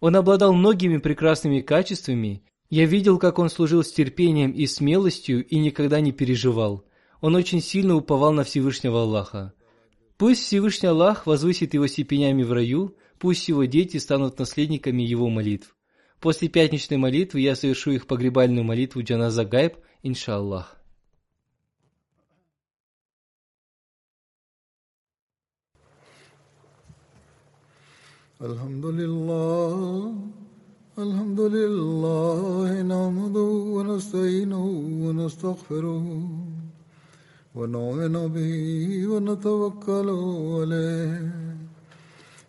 Он 0.01 0.17
обладал 0.17 0.53
многими 0.53 0.97
прекрасными 0.97 1.61
качествами. 1.61 2.43
Я 2.71 2.87
видел, 2.87 3.19
как 3.19 3.39
он 3.39 3.49
служил 3.49 3.85
с 3.85 3.93
терпением 3.93 4.51
и 4.51 4.67
смелостью 4.67 5.47
и 5.47 5.59
никогда 5.59 6.01
не 6.01 6.11
переживал. 6.11 6.85
Он 7.21 7.37
очень 7.37 7.63
сильно 7.63 7.95
уповал 7.95 8.33
на 8.33 8.43
Всевышнего 8.43 9.03
Аллаха. 9.03 9.53
Пусть 10.19 10.43
Всевышний 10.43 10.89
Аллах 10.89 11.27
возвысит 11.27 11.75
его 11.75 11.87
степенями 11.87 12.43
в 12.43 12.53
раю, 12.53 12.97
пусть 13.21 13.49
его 13.49 13.65
дети 13.65 13.99
станут 13.99 14.39
наследниками 14.39 15.03
его 15.03 15.29
молитв. 15.29 15.76
После 16.26 16.50
пятничной 16.50 16.98
молитвы 16.98 17.40
я 17.42 17.56
совершу 17.56 17.92
их 17.92 18.06
погребальную 18.06 18.64
молитву 18.64 19.02
Джаназа 19.02 19.44
Гайб, 19.46 19.78
иншаллах. 20.04 20.82
الحمد 28.42 28.86
لله 28.86 30.14
الحمد 30.98 31.40
لله 31.40 32.82
نحمده 32.82 33.50
ونستعينه 33.76 34.66
ونستغفره 35.06 36.06
ونؤمن 37.56 38.16
به 38.36 38.54
ونتوكل 39.12 40.10
عليه 40.58 41.42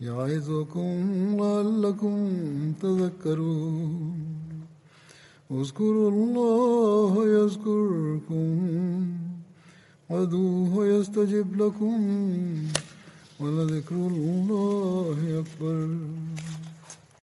يعظكم 0.00 0.96
لعلكم 1.40 2.16
تذكرون 2.82 4.18
اذكروا 5.50 6.10
الله 6.10 7.26
يذكركم 7.38 8.58
وادعوه 10.10 10.86
يستجب 10.86 11.62
لكم 11.62 11.98
ولذكر 13.40 13.94
الله 13.96 15.42
أكبر 15.42 15.88